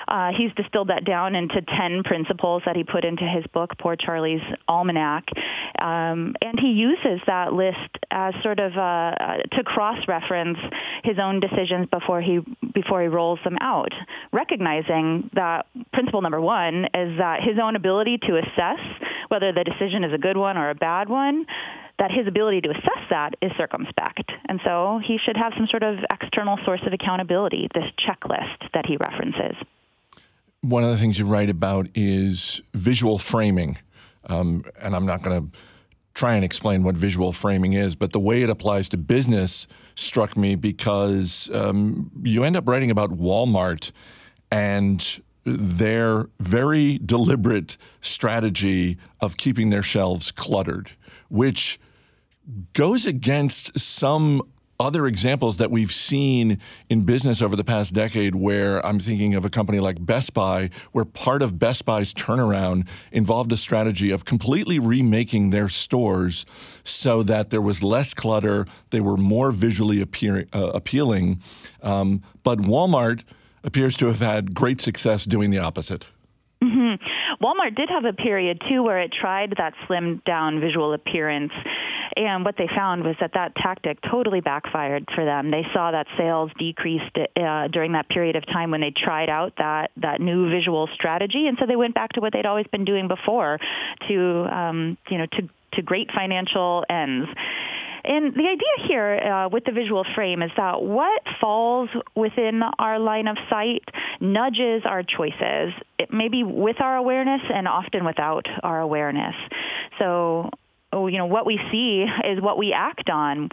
Uh, 0.07 0.33
he's 0.33 0.53
distilled 0.55 0.89
that 0.89 1.05
down 1.05 1.35
into 1.35 1.63
10 1.63 2.03
principles 2.03 2.63
that 2.67 2.77
he 2.77 2.85
put 2.85 3.05
into 3.05 3.25
his 3.25 3.45
book, 3.49 3.71
Poor 3.79 3.97
Charlie's 3.97 4.43
Almanack. 4.69 5.23
Um, 5.81 6.35
and 6.45 6.59
he 6.61 6.73
uses 6.73 7.21
that 7.27 7.53
list 7.53 7.79
as 8.11 8.35
sort 8.43 8.61
of 8.61 8.77
uh, 8.77 9.15
to 9.53 9.65
cross-reference 9.65 10.59
his 11.03 11.19
own 11.19 11.41
decisions 11.41 11.89
before 11.91 12.21
he, 12.21 12.41
before 12.75 13.03
he 13.03 13.09
rolls 13.09 13.39
them 13.45 13.57
out, 13.61 13.93
recognizing 14.33 15.31
that 15.35 15.67
principle 15.93 16.21
number 16.21 16.41
one 16.41 16.85
is 16.95 17.19
that 17.19 17.43
his 17.43 17.59
own 17.63 17.77
ability 17.77 18.19
to 18.19 18.37
assess 18.37 18.81
whether 19.29 19.53
the 19.53 19.65
decision 19.65 20.05
is 20.05 20.13
a 20.13 20.19
good 20.19 20.37
one 20.37 20.57
or 20.57 20.71
a 20.71 20.75
bad 20.75 21.09
one 21.09 21.47
that 21.99 22.11
his 22.11 22.27
ability 22.27 22.61
to 22.63 22.71
assess 22.71 23.05
that 23.11 23.35
is 23.41 23.53
circumspect. 23.57 24.31
And 24.49 24.61
so 24.65 25.01
he 25.05 25.19
should 25.19 25.37
have 25.37 25.53
some 25.57 25.69
sort 25.69 25.83
of 25.83 25.99
external 26.13 26.59
source 26.65 26.83
of 26.87 26.93
accountability, 26.93 27.69
this 27.75 27.91
checklist 27.99 28.73
that 28.73 28.87
he 28.87 28.97
references 28.97 29.55
one 30.65 30.83
of 30.83 30.91
the 30.91 30.97
things 30.97 31.19
you 31.19 31.27
write 31.27 31.51
about 31.51 31.89
is 31.95 32.63
visual 32.73 33.19
framing. 33.19 33.79
Um, 34.27 34.65
and 34.81 34.97
I'm 34.97 35.05
not 35.05 35.23
going 35.23 35.51
to 35.51 35.59
try 36.15 36.37
and 36.37 36.45
explain 36.45 36.83
what 36.83 36.97
visual 36.97 37.33
framing 37.33 37.75
is, 37.75 37.95
but 37.95 38.13
the 38.13 38.21
way 38.21 38.43
it 38.43 38.49
applies 38.49 38.89
to 38.91 38.97
business 38.97 39.67
struck 39.95 40.37
me 40.37 40.55
because 40.55 41.51
um, 41.53 42.11
you 42.23 42.45
end 42.45 42.57
up 42.57 42.67
writing 42.67 42.91
about 42.91 43.11
Walmart 43.11 43.93
and 44.51 45.21
their 45.45 46.29
very 46.41 46.99
deliberate 47.05 47.77
strategy 48.01 48.97
of 49.21 49.37
keeping 49.37 49.69
their 49.69 49.83
shelves 49.83 50.31
cluttered, 50.31 50.93
which 51.29 51.79
goes 52.73 53.07
against 53.07 53.79
some 53.79 54.43
other 54.81 55.07
examples 55.07 55.59
that 55.59 55.71
we've 55.71 55.93
seen 55.93 56.59
in 56.89 57.03
business 57.03 57.41
over 57.41 57.55
the 57.55 57.65
past 57.65 57.95
decade 57.95 58.35
where 58.35 58.85
I'm 58.85 58.99
thinking 58.99 59.35
of 59.35 59.45
a 59.45 59.51
company 59.51 59.79
like 59.79 60.05
Best 60.05 60.35
Buy, 60.35 60.71
where 60.93 61.05
part 61.05 61.43
of 61.43 61.59
Best 61.59 61.85
Buy's 61.85 62.13
turnaround 62.13 62.87
involved 63.13 63.53
a 63.53 63.57
strategy 63.57 64.11
of 64.11 64.25
completely 64.25 64.79
remaking 64.79 65.51
their 65.51 65.69
stores 65.69 66.45
so 66.83 67.23
that 67.23 67.51
there 67.51 67.63
was 67.63 67.83
less 67.83 68.15
clutter, 68.15 68.67
they 68.91 69.01
were 69.01 69.17
more 69.17 69.51
visually 69.53 70.01
appear, 70.01 70.47
uh, 70.53 70.73
appealing. 70.75 71.41
Um, 71.83 72.23
but 72.43 72.59
Walmart 72.59 73.23
appears 73.63 73.97
to 73.99 74.07
have 74.07 74.21
had 74.21 74.55
great 74.55 74.81
success 74.81 75.25
doing 75.25 75.51
the 75.51 75.59
opposite. 75.59 76.05
Mm-hmm. 76.63 77.45
Walmart 77.45 77.75
did 77.77 77.91
have 77.91 78.05
a 78.05 78.13
period 78.13 78.63
too 78.69 78.83
where 78.83 79.01
it 79.01 79.13
tried 79.13 79.55
that 79.59 79.75
slimmed 79.87 80.25
down 80.25 80.61
visual 80.61 80.95
appearance, 80.95 81.53
and 82.16 82.44
what 82.44 82.57
they 82.57 82.68
found 82.68 83.05
was 83.05 83.16
that 83.20 83.33
that 83.35 83.55
tactic 83.55 83.98
totally 84.03 84.40
backfired 84.40 85.09
for 85.14 85.24
them. 85.24 85.50
They 85.50 85.66
saw 85.72 85.90
that 85.90 86.07
sales 86.16 86.50
decreased 86.59 87.16
uh, 87.16 87.68
during 87.68 87.92
that 87.92 88.09
period 88.09 88.37
of 88.37 88.46
time 88.46 88.70
when 88.70 88.81
they 88.81 88.90
tried 88.90 89.29
out 89.29 89.55
that 89.59 89.90
that 89.96 90.20
new 90.20 90.50
visual 90.50 90.88
strategy, 90.94 91.46
and 91.46 91.57
so 91.59 91.66
they 91.66 91.77
went 91.77 91.94
back 91.94 92.12
to 92.14 92.20
what 92.20 92.33
they'd 92.33 92.46
always 92.46 92.66
been 92.68 92.85
doing 92.85 93.09
before, 93.09 93.59
to 94.09 94.46
um, 94.50 94.98
you 95.09 95.18
know 95.18 95.27
to 95.27 95.48
to 95.72 95.83
great 95.83 96.11
financial 96.12 96.85
ends. 96.88 97.29
And 98.05 98.35
the 98.35 98.46
idea 98.46 98.87
here 98.87 99.14
uh, 99.14 99.48
with 99.48 99.64
the 99.64 99.72
visual 99.72 100.05
frame 100.14 100.42
is 100.42 100.50
that 100.59 100.83
what 100.83 101.22
falls 101.40 101.88
within 102.14 102.62
our 102.79 102.98
line 102.98 103.29
of 103.29 103.38
sight 103.48 103.83
nudges 104.20 104.83
our 104.85 105.03
choices, 105.03 105.72
maybe 106.11 106.44
with 106.44 106.83
our 106.83 106.96
awareness 106.96 107.40
and 107.53 107.66
often 107.66 108.05
without 108.05 108.46
our 108.62 108.81
awareness. 108.81 109.35
So 109.98 110.50
Oh, 110.95 111.09
you 111.09 111.19
know, 111.19 111.27
what 111.27 111.45
we 111.45 111.59
see 111.73 112.07
is 112.25 112.41
what 112.41 112.57
we 112.57 112.73
act 112.73 113.11
on. 113.11 113.49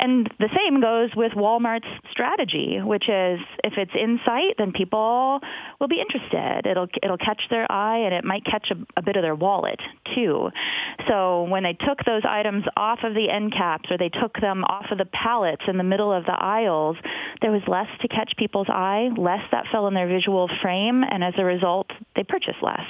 And 0.00 0.28
the 0.40 0.48
same 0.56 0.80
goes 0.80 1.10
with 1.14 1.32
Walmart's 1.32 1.86
strategy, 2.10 2.80
which 2.82 3.08
is 3.08 3.38
if 3.62 3.74
it's 3.76 3.92
in 3.94 4.18
sight, 4.24 4.54
then 4.58 4.72
people 4.72 5.38
will 5.78 5.86
be 5.86 6.00
interested. 6.00 6.68
It'll 6.68 6.88
it'll 7.00 7.16
catch 7.16 7.42
their 7.48 7.70
eye 7.70 7.98
and 7.98 8.12
it 8.12 8.24
might 8.24 8.44
catch 8.44 8.72
a, 8.72 8.76
a 8.96 9.02
bit 9.02 9.14
of 9.14 9.22
their 9.22 9.36
wallet 9.36 9.78
too. 10.16 10.50
So 11.06 11.44
when 11.44 11.62
they 11.62 11.74
took 11.74 12.04
those 12.04 12.22
items 12.28 12.64
off 12.76 13.04
of 13.04 13.14
the 13.14 13.30
end 13.30 13.52
caps 13.52 13.88
or 13.88 13.96
they 13.96 14.08
took 14.08 14.40
them 14.40 14.64
off 14.64 14.86
of 14.90 14.98
the 14.98 15.04
pallets 15.04 15.62
in 15.68 15.76
the 15.76 15.84
middle 15.84 16.12
of 16.12 16.24
the 16.24 16.34
aisles, 16.36 16.96
there 17.40 17.52
was 17.52 17.62
less 17.68 17.88
to 18.00 18.08
catch 18.08 18.32
people's 18.36 18.68
eye, 18.68 19.10
less 19.16 19.44
that 19.52 19.66
fell 19.70 19.86
in 19.86 19.94
their 19.94 20.08
visual 20.08 20.50
frame, 20.60 21.04
and 21.08 21.22
as 21.22 21.34
a 21.38 21.44
result, 21.44 21.86
they 22.16 22.24
purchased 22.24 22.62
less. 22.62 22.86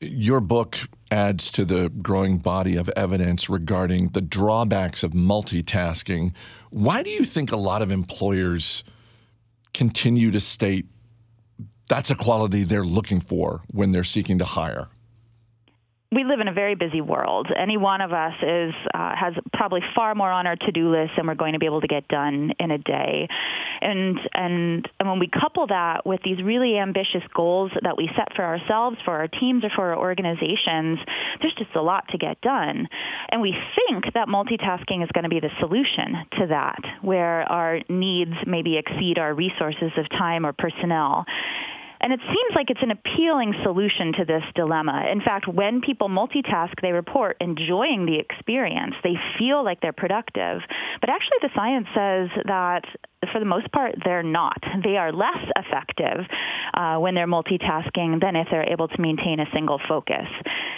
Your 0.00 0.40
book 0.40 0.76
adds 1.10 1.50
to 1.52 1.64
the 1.64 1.88
growing 1.88 2.36
body 2.36 2.76
of 2.76 2.90
evidence 2.94 3.48
regarding 3.48 4.08
the 4.08 4.20
drawbacks 4.20 5.02
of 5.02 5.12
multitasking. 5.12 6.32
Why 6.68 7.02
do 7.02 7.08
you 7.08 7.24
think 7.24 7.50
a 7.50 7.56
lot 7.56 7.80
of 7.80 7.90
employers 7.90 8.84
continue 9.72 10.30
to 10.32 10.40
state 10.40 10.86
that's 11.88 12.10
a 12.10 12.14
quality 12.14 12.64
they're 12.64 12.82
looking 12.84 13.20
for 13.20 13.62
when 13.68 13.92
they're 13.92 14.04
seeking 14.04 14.38
to 14.38 14.44
hire? 14.44 14.88
We 16.12 16.22
live 16.22 16.38
in 16.38 16.46
a 16.46 16.52
very 16.52 16.76
busy 16.76 17.00
world. 17.00 17.48
Any 17.54 17.76
one 17.76 18.00
of 18.00 18.12
us 18.12 18.34
is 18.40 18.74
uh, 18.94 19.16
has 19.16 19.34
probably 19.52 19.82
far 19.94 20.14
more 20.14 20.30
on 20.30 20.46
our 20.46 20.54
to-do 20.54 20.90
list 20.90 21.12
than 21.16 21.26
we're 21.26 21.34
going 21.34 21.54
to 21.54 21.58
be 21.58 21.66
able 21.66 21.80
to 21.80 21.88
get 21.88 22.06
done 22.06 22.52
in 22.60 22.70
a 22.70 22.78
day. 22.78 23.28
And 23.80 24.18
and 24.32 24.88
and 25.00 25.08
when 25.08 25.18
we 25.18 25.26
couple 25.28 25.66
that 25.66 26.06
with 26.06 26.22
these 26.22 26.40
really 26.42 26.78
ambitious 26.78 27.22
goals 27.34 27.72
that 27.82 27.96
we 27.96 28.08
set 28.16 28.34
for 28.36 28.44
ourselves, 28.44 28.98
for 29.04 29.14
our 29.16 29.28
teams, 29.28 29.64
or 29.64 29.70
for 29.70 29.92
our 29.92 29.98
organizations, 29.98 31.00
there's 31.40 31.54
just 31.54 31.74
a 31.74 31.82
lot 31.82 32.08
to 32.08 32.18
get 32.18 32.40
done. 32.40 32.88
And 33.28 33.40
we 33.42 33.52
think 33.74 34.14
that 34.14 34.28
multitasking 34.28 35.02
is 35.02 35.10
going 35.12 35.24
to 35.24 35.28
be 35.28 35.40
the 35.40 35.50
solution 35.58 36.24
to 36.38 36.46
that, 36.48 36.78
where 37.02 37.42
our 37.50 37.80
needs 37.88 38.34
maybe 38.46 38.76
exceed 38.76 39.18
our 39.18 39.34
resources 39.34 39.90
of 39.96 40.08
time 40.10 40.46
or 40.46 40.52
personnel. 40.52 41.26
And 42.00 42.12
it 42.12 42.20
seems 42.20 42.54
like 42.54 42.70
it's 42.70 42.82
an 42.82 42.90
appealing 42.90 43.54
solution 43.62 44.12
to 44.14 44.24
this 44.24 44.44
dilemma. 44.54 45.06
In 45.10 45.20
fact, 45.20 45.48
when 45.48 45.80
people 45.80 46.08
multitask, 46.08 46.72
they 46.82 46.92
report 46.92 47.36
enjoying 47.40 48.06
the 48.06 48.18
experience. 48.18 48.94
They 49.02 49.18
feel 49.38 49.64
like 49.64 49.80
they're 49.80 49.92
productive. 49.92 50.62
But 51.00 51.10
actually, 51.10 51.38
the 51.42 51.50
science 51.54 51.86
says 51.94 52.28
that 52.46 52.84
for 53.32 53.40
the 53.40 53.46
most 53.46 53.70
part, 53.72 53.94
they're 54.04 54.22
not. 54.22 54.62
They 54.84 54.96
are 54.96 55.12
less 55.12 55.42
effective 55.56 56.26
uh, 56.74 56.96
when 56.98 57.14
they're 57.14 57.26
multitasking 57.26 58.20
than 58.20 58.36
if 58.36 58.48
they're 58.50 58.70
able 58.70 58.88
to 58.88 59.00
maintain 59.00 59.40
a 59.40 59.46
single 59.52 59.80
focus. 59.88 60.28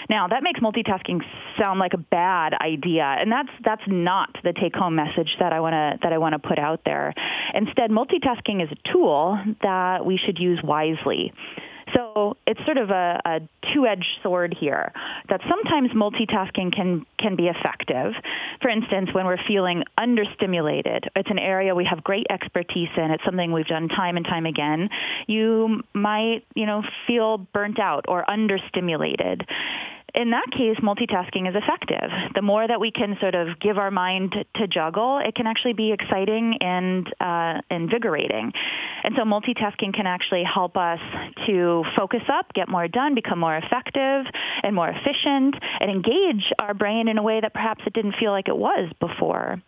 Now, 0.09 0.29
that 0.29 0.43
makes 0.43 0.61
multitasking 0.61 1.23
sound 1.59 1.81
like 1.81 1.95
a 1.95 1.99
bad 1.99 2.55
idea, 2.55 3.05
and 3.05 3.31
that's 3.31 3.51
that's 3.65 3.83
not 3.87 4.31
the 4.43 4.53
take-home 4.53 4.95
message 4.95 5.37
that 5.41 5.53
I 5.53 5.61
want 5.61 5.75
to 5.75 5.99
that 6.03 6.13
I 6.13 6.19
want 6.19 6.33
to 6.35 6.39
put 6.39 6.59
out 6.59 6.81
there. 6.85 7.13
Instead, 7.55 7.91
multitasking 7.91 8.63
is 8.63 8.71
a 8.71 8.93
tool 8.93 9.39
that 9.63 10.07
we 10.07 10.17
should 10.17 10.39
use 10.39 10.61
wisely. 10.63 11.08
So 11.95 12.37
it's 12.47 12.63
sort 12.65 12.77
of 12.77 12.91
a, 12.91 13.21
a 13.25 13.41
two-edged 13.73 14.21
sword 14.23 14.55
here. 14.59 14.93
That 15.29 15.41
sometimes 15.49 15.91
multitasking 15.93 16.75
can 16.75 17.07
can 17.19 17.37
be 17.37 17.49
effective. 17.49 18.13
For 18.61 18.69
instance, 18.69 19.11
when 19.13 19.27
we're 19.27 19.43
feeling 19.47 19.85
understimulated, 19.99 21.09
it's 21.17 21.31
an 21.31 21.39
area 21.39 21.75
we 21.75 21.85
have 21.85 22.05
great 22.05 22.27
expertise 22.31 22.91
in. 22.97 23.11
It's 23.11 23.25
something 23.25 23.53
we've 23.53 23.67
done 23.67 23.89
time 23.89 24.17
and 24.17 24.27
time 24.27 24.47
again. 24.47 24.91
You 25.27 25.83
might, 25.95 26.45
you 26.55 26.67
know, 26.67 26.83
feel 27.07 27.39
burnt 27.39 27.79
out 27.79 28.05
or 28.09 28.25
understimulated 28.29 29.47
in 30.19 30.31
that 30.31 30.51
case, 30.51 30.77
multitasking 30.83 31.49
is 31.49 31.55
effective. 31.55 32.11
The 32.35 32.43
more 32.43 32.67
that 32.67 32.81
we 32.81 32.91
can 32.91 33.17
sort 33.21 33.37
of 33.37 33.61
give 33.61 33.79
our 33.79 33.93
mind 33.93 34.35
to 34.57 34.67
juggle, 34.67 35.21
it 35.25 35.37
can 35.37 35.47
actually 35.47 35.75
be 35.75 35.93
exciting 35.93 36.59
and 36.61 37.07
uh, 37.21 37.61
invigorating. 37.71 38.53
And 39.05 39.15
so 39.17 39.23
multitasking 39.23 39.95
can 39.95 40.09
actually 40.09 40.43
help 40.43 40.77
us 40.77 40.99
to 41.47 41.85
focus 41.97 42.23
up, 42.29 42.53
get 42.53 42.69
more 42.69 42.89
done, 42.89 43.15
become 43.15 43.39
more 43.39 43.57
effective 43.57 44.27
and 44.65 44.75
more 44.75 44.89
efficient, 44.89 45.55
and 45.79 45.89
engage 45.89 46.53
our 46.59 46.75
brain 46.75 47.07
in 47.07 47.17
a 47.17 47.23
way 47.23 47.41
that 47.41 47.55
perhaps 47.55 47.85
it 47.87 47.93
didn't 47.93 48.17
feel 48.19 48.33
like 48.33 48.49
it 48.49 48.59
was 48.59 48.93
before. 48.99 49.63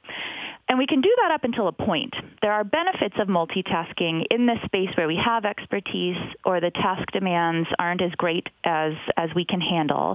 And 0.70 0.78
we 0.78 0.87
can 0.87 1.00
do 1.00 1.12
that 1.22 1.33
up 1.33 1.42
until 1.42 1.66
a 1.66 1.72
point. 1.72 2.14
There 2.42 2.52
are 2.52 2.62
benefits 2.62 3.16
of 3.18 3.26
multitasking 3.26 4.26
in 4.30 4.46
this 4.46 4.59
space 4.64 4.96
where 4.96 5.09
we 5.09 5.16
have 5.16 5.44
expertise 5.44 6.16
or 6.44 6.61
the 6.61 6.70
task 6.70 7.11
demands 7.11 7.68
aren't 7.80 8.00
as 8.00 8.12
great 8.12 8.48
as, 8.62 8.92
as 9.16 9.30
we 9.35 9.44
can 9.44 9.61
handle. 9.61 10.14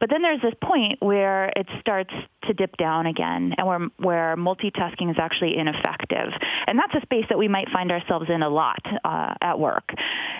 But 0.00 0.10
then 0.10 0.20
there's 0.20 0.42
this 0.42 0.54
point 0.60 1.00
where 1.00 1.52
it 1.54 1.68
starts 1.78 2.12
to 2.46 2.52
dip 2.52 2.76
down 2.78 3.06
again 3.06 3.54
and 3.56 3.64
where, 3.64 3.88
where 3.98 4.36
multitasking 4.36 5.08
is 5.08 5.18
actually 5.20 5.56
ineffective. 5.56 6.32
And 6.66 6.80
that's 6.80 6.94
a 6.96 7.02
space 7.02 7.26
that 7.28 7.38
we 7.38 7.46
might 7.46 7.68
find 7.68 7.92
ourselves 7.92 8.28
in 8.28 8.42
a 8.42 8.48
lot 8.48 8.84
uh, 9.04 9.34
at 9.40 9.60
work. 9.60 9.94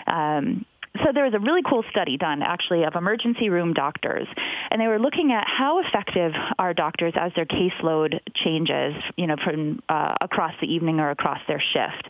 Um, 0.07 0.65
so 1.01 1.11
there 1.11 1.23
was 1.23 1.33
a 1.33 1.39
really 1.39 1.61
cool 1.67 1.83
study 1.89 2.17
done 2.17 2.41
actually 2.41 2.83
of 2.83 2.95
emergency 2.95 3.49
room 3.49 3.73
doctors 3.73 4.27
and 4.69 4.79
they 4.79 4.87
were 4.87 4.99
looking 4.99 5.31
at 5.31 5.47
how 5.47 5.79
effective 5.79 6.33
are 6.59 6.73
doctors 6.73 7.13
as 7.15 7.31
their 7.35 7.45
caseload 7.45 8.19
changes 8.35 8.93
you 9.15 9.25
know 9.25 9.35
from 9.43 9.81
uh, 9.89 10.13
across 10.21 10.53
the 10.61 10.67
evening 10.67 10.99
or 10.99 11.09
across 11.09 11.39
their 11.47 11.59
shift. 11.59 12.09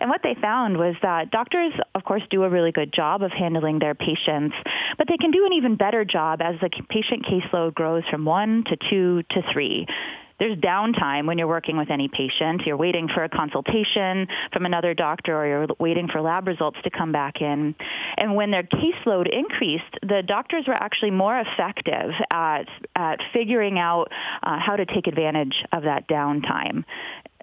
And 0.00 0.08
what 0.08 0.22
they 0.22 0.34
found 0.40 0.76
was 0.76 0.94
that 1.02 1.30
doctors 1.30 1.72
of 1.94 2.04
course 2.04 2.22
do 2.30 2.44
a 2.44 2.48
really 2.48 2.72
good 2.72 2.92
job 2.92 3.22
of 3.22 3.32
handling 3.32 3.78
their 3.78 3.94
patients 3.94 4.54
but 4.96 5.08
they 5.08 5.16
can 5.16 5.30
do 5.30 5.44
an 5.46 5.52
even 5.52 5.76
better 5.76 6.04
job 6.04 6.40
as 6.40 6.56
the 6.60 6.70
patient 6.88 7.24
caseload 7.26 7.74
grows 7.74 8.04
from 8.10 8.24
one 8.24 8.64
to 8.64 8.76
two 8.88 9.22
to 9.30 9.42
three 9.52 9.86
there's 10.40 10.58
downtime 10.58 11.26
when 11.26 11.38
you're 11.38 11.46
working 11.46 11.76
with 11.76 11.90
any 11.90 12.08
patient. 12.08 12.62
You're 12.66 12.76
waiting 12.76 13.08
for 13.08 13.22
a 13.22 13.28
consultation 13.28 14.26
from 14.52 14.66
another 14.66 14.94
doctor 14.94 15.36
or 15.36 15.46
you're 15.46 15.66
waiting 15.78 16.08
for 16.08 16.20
lab 16.20 16.48
results 16.48 16.78
to 16.82 16.90
come 16.90 17.12
back 17.12 17.40
in. 17.40 17.74
And 18.16 18.34
when 18.34 18.50
their 18.50 18.64
caseload 18.64 19.28
increased, 19.30 19.98
the 20.02 20.22
doctors 20.26 20.64
were 20.66 20.74
actually 20.74 21.12
more 21.12 21.38
effective 21.38 22.10
at, 22.32 22.64
at 22.96 23.20
figuring 23.32 23.78
out 23.78 24.10
uh, 24.42 24.58
how 24.58 24.76
to 24.76 24.86
take 24.86 25.06
advantage 25.06 25.62
of 25.72 25.84
that 25.84 26.08
downtime 26.08 26.84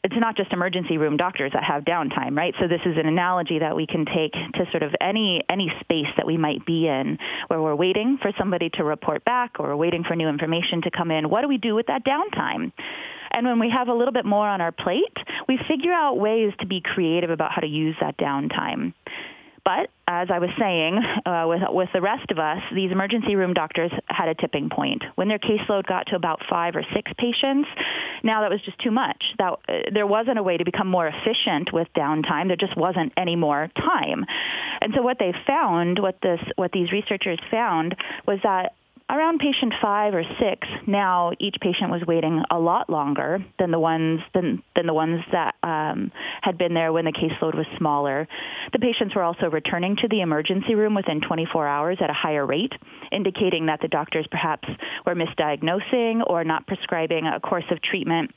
it's 0.08 0.15
not 0.15 0.38
just 0.38 0.54
emergency 0.54 0.98
room 0.98 1.17
doctors 1.17 1.52
that 1.54 1.65
have 1.65 1.84
downtime, 1.84 2.38
right? 2.38 2.54
So 2.62 2.67
this 2.70 2.80
is 2.86 2.98
an 2.98 3.08
analogy 3.08 3.60
that 3.60 3.76
we 3.76 3.86
can 3.86 4.06
take 4.06 4.32
to 4.32 4.65
sort 4.72 4.82
of 4.82 4.96
any 5.02 5.43
any 5.50 5.70
space 5.82 6.08
that 6.15 6.26
we 6.26 6.38
might 6.38 6.65
be 6.65 6.88
in 6.88 7.17
where 7.48 7.62
we're 7.62 7.76
waiting 7.76 8.17
for 8.22 8.32
somebody 8.38 8.70
to 8.70 8.86
report 8.86 9.26
back 9.26 9.60
or 9.60 9.76
waiting 9.76 10.06
for 10.06 10.15
new 10.15 10.30
information 10.30 10.82
to 10.84 10.91
come 10.91 11.12
in. 11.12 11.30
What 11.30 11.41
do 11.41 11.50
we 11.50 11.58
do 11.58 11.76
with 11.76 11.88
that 11.88 12.06
downtime? 12.06 12.72
And 13.32 13.46
when 13.46 13.60
we 13.60 13.70
have 13.70 13.89
a 13.89 13.93
little 13.93 14.13
bit 14.13 14.24
more 14.24 14.48
on 14.48 14.62
our 14.62 14.72
plate, 14.72 15.17
we 15.50 15.60
figure 15.67 15.91
out 15.91 16.17
ways 16.17 16.54
to 16.62 16.65
be 16.65 16.80
creative 16.80 17.30
about 17.30 17.52
how 17.52 17.60
to 17.60 17.67
use 17.67 17.98
that 18.00 18.17
downtime. 18.17 18.93
But 19.67 19.89
as 20.08 20.30
I 20.32 20.39
was 20.39 20.49
saying, 20.58 20.95
uh, 21.25 21.43
with, 21.45 21.62
with 21.67 21.89
the 21.91 21.99
rest 21.99 22.32
of 22.32 22.39
us, 22.39 22.60
these 22.73 22.89
emergency 22.89 23.36
room 23.36 23.53
doctors 23.53 23.91
had 24.06 24.30
a 24.30 24.34
tipping 24.34 24.69
point. 24.69 25.03
When 25.15 25.27
their 25.27 25.39
caseload 25.39 25.86
got 25.86 26.08
to 26.08 26.15
about 26.15 26.39
five 26.49 26.77
or 26.77 26.84
six 26.95 27.12
patients, 27.17 27.67
now 28.23 28.39
that 28.39 28.49
was 28.49 28.62
just 28.62 28.80
too 28.80 28.91
much. 28.91 29.21
That, 29.39 29.60
uh, 29.67 29.73
there 29.93 30.08
wasn't 30.08 30.39
a 30.39 30.43
way 30.43 30.56
to 30.56 30.63
become 30.63 30.88
more 30.88 31.06
efficient 31.06 31.73
with 31.73 31.89
downtime. 31.97 32.47
There 32.47 32.56
just 32.56 32.77
wasn't 32.77 33.12
any 33.17 33.36
more 33.36 33.69
time. 33.75 34.25
And 34.80 34.93
so 34.95 35.01
what 35.01 35.19
they 35.19 35.34
found, 35.45 35.99
what, 35.99 36.17
this, 36.23 36.39
what 36.56 36.71
these 36.71 36.93
researchers 36.93 37.39
found, 37.51 37.97
was 38.25 38.39
that 38.43 38.75
around 39.10 39.39
patient 39.39 39.74
five 39.82 40.13
or 40.13 40.24
six, 40.39 40.67
now 40.86 41.32
each 41.39 41.56
patient 41.62 41.91
was 41.91 42.02
waiting 42.06 42.43
a 42.52 42.60
lot 42.60 42.89
longer 42.89 43.43
than 43.58 43.72
the 43.72 43.80
ones 43.80 44.20
than, 44.34 44.62
than 44.76 44.86
the 44.86 44.93
ones 44.93 45.22
that 45.32 45.56
um, 45.63 46.12
had 46.41 46.58
been 46.58 46.74
there 46.74 46.91
when 46.91 47.06
the 47.06 47.13
caseload 47.13 47.56
was 47.56 47.65
smaller. 47.78 48.28
The 48.74 48.80
patients 48.80 49.15
were 49.15 49.24
also 49.24 49.50
returning 49.50 49.96
to 49.98 50.08
the 50.10 50.22
emergency 50.22 50.76
room 50.76 50.93
within 50.93 51.22
24 51.22 51.67
hours 51.67 51.98
at 52.02 52.10
a 52.10 52.13
higher 52.13 52.46
rate, 52.46 52.74
indicating 53.12 53.67
that 53.67 53.80
the 53.82 53.88
doctors 53.88 54.28
perhaps 54.30 54.67
were 55.06 55.15
misdiagnosing 55.15 56.22
or 56.28 56.43
not 56.43 56.67
prescribing 56.67 57.28
a 57.28 57.39
course 57.39 57.65
of 57.72 57.82
treatment 57.82 58.32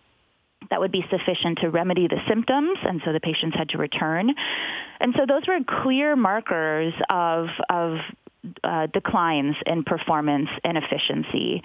that 0.70 0.78
would 0.78 0.92
be 0.92 1.04
sufficient 1.10 1.58
to 1.58 1.70
remedy 1.70 2.06
the 2.06 2.20
symptoms, 2.28 2.78
and 2.82 3.00
so 3.04 3.12
the 3.12 3.20
patients 3.20 3.56
had 3.56 3.70
to 3.70 3.78
return. 3.78 4.32
And 5.00 5.14
so 5.16 5.24
those 5.26 5.42
were 5.48 5.58
clear 5.82 6.14
markers 6.14 6.92
of, 7.08 7.48
of 7.68 7.98
uh, 8.64 8.86
declines 8.86 9.56
in 9.66 9.84
performance 9.84 10.48
and 10.64 10.78
efficiency. 10.78 11.62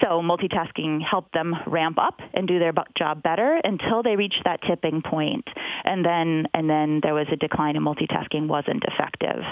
So 0.00 0.20
multitasking 0.20 1.02
helped 1.02 1.32
them 1.32 1.54
ramp 1.66 1.98
up 1.98 2.20
and 2.32 2.48
do 2.48 2.58
their 2.58 2.72
job 2.96 3.22
better 3.22 3.60
until 3.62 4.02
they 4.02 4.16
reached 4.16 4.42
that 4.44 4.60
tipping 4.62 5.02
point, 5.02 5.48
and 5.84 6.04
then 6.04 6.48
and 6.52 6.68
then 6.68 7.00
there 7.02 7.14
was 7.14 7.28
a 7.30 7.36
decline 7.36 7.76
in 7.76 7.82
multitasking 7.82 8.48
wasn't 8.48 8.82
effective. 8.84 9.44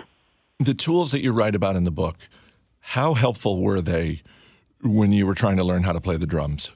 The 0.58 0.74
tools 0.74 1.10
that 1.12 1.20
you 1.20 1.32
write 1.32 1.54
about 1.54 1.76
in 1.76 1.84
the 1.84 1.90
book, 1.92 2.16
how 2.80 3.14
helpful 3.14 3.62
were 3.62 3.80
they 3.80 4.22
when 4.82 5.12
you 5.12 5.26
were 5.26 5.34
trying 5.34 5.56
to 5.58 5.64
learn 5.64 5.84
how 5.84 5.92
to 5.92 6.00
play 6.00 6.16
the 6.16 6.26
drums? 6.26 6.72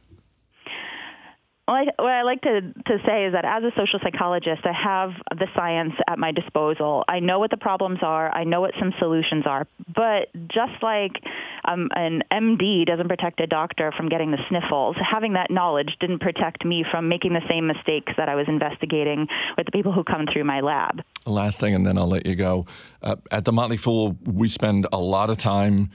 Well, 1.67 1.77
I, 1.77 1.85
what 2.01 2.13
I 2.13 2.23
like 2.23 2.43
to, 2.43 2.61
to 2.61 2.99
say 3.05 3.25
is 3.27 3.33
that 3.33 3.45
as 3.45 3.65
a 3.65 3.73
social 3.77 3.99
psychologist, 4.01 4.63
I 4.65 4.73
have 4.73 5.11
the 5.31 5.49
science 5.57 5.95
at 6.09 6.17
my 6.17 6.31
disposal. 6.31 7.05
I 7.09 7.19
know 7.19 7.41
what 7.41 7.51
the 7.51 7.57
problems 7.57 7.99
are. 8.03 8.33
I 8.33 8.45
know 8.45 8.61
what 8.61 8.73
some 8.79 8.95
solutions 9.01 9.47
are. 9.47 9.67
But 9.93 10.29
just 10.47 10.81
like 10.81 11.21
um, 11.65 11.89
an 11.97 12.23
MD 12.31 12.87
doesn't 12.87 13.09
protect 13.09 13.41
a 13.41 13.49
doctor 13.49 13.93
from 13.97 14.09
getting 14.09 14.31
the 14.31 14.39
sniffles, 14.49 14.97
having 15.01 15.33
that 15.33 15.51
knowledge 15.51 15.97
didn't 15.99 16.21
protect 16.21 16.65
me 16.65 16.85
from 16.89 17.09
making 17.09 17.33
the 17.33 17.43
same 17.49 17.67
mistakes 17.67 18.13
that 18.17 18.29
I 18.29 18.37
was 18.37 18.47
investigating 18.47 19.27
with 19.57 19.67
the 19.67 19.73
people 19.73 19.93
who 19.93 20.05
come 20.05 20.27
through 20.33 20.45
my 20.45 20.61
lab. 20.61 21.03
Last 21.27 21.59
thing, 21.59 21.75
and 21.75 21.85
then 21.85 21.99
I'll 21.99 22.07
let 22.07 22.27
you 22.27 22.37
go. 22.37 22.67
Uh, 23.03 23.17
at 23.33 23.45
the 23.45 23.53
Motley 23.53 23.77
Fool, 23.77 24.17
we 24.25 24.49
spend 24.49 24.87
a 24.93 24.99
lot 24.99 25.31
of 25.31 25.37
time 25.37 25.91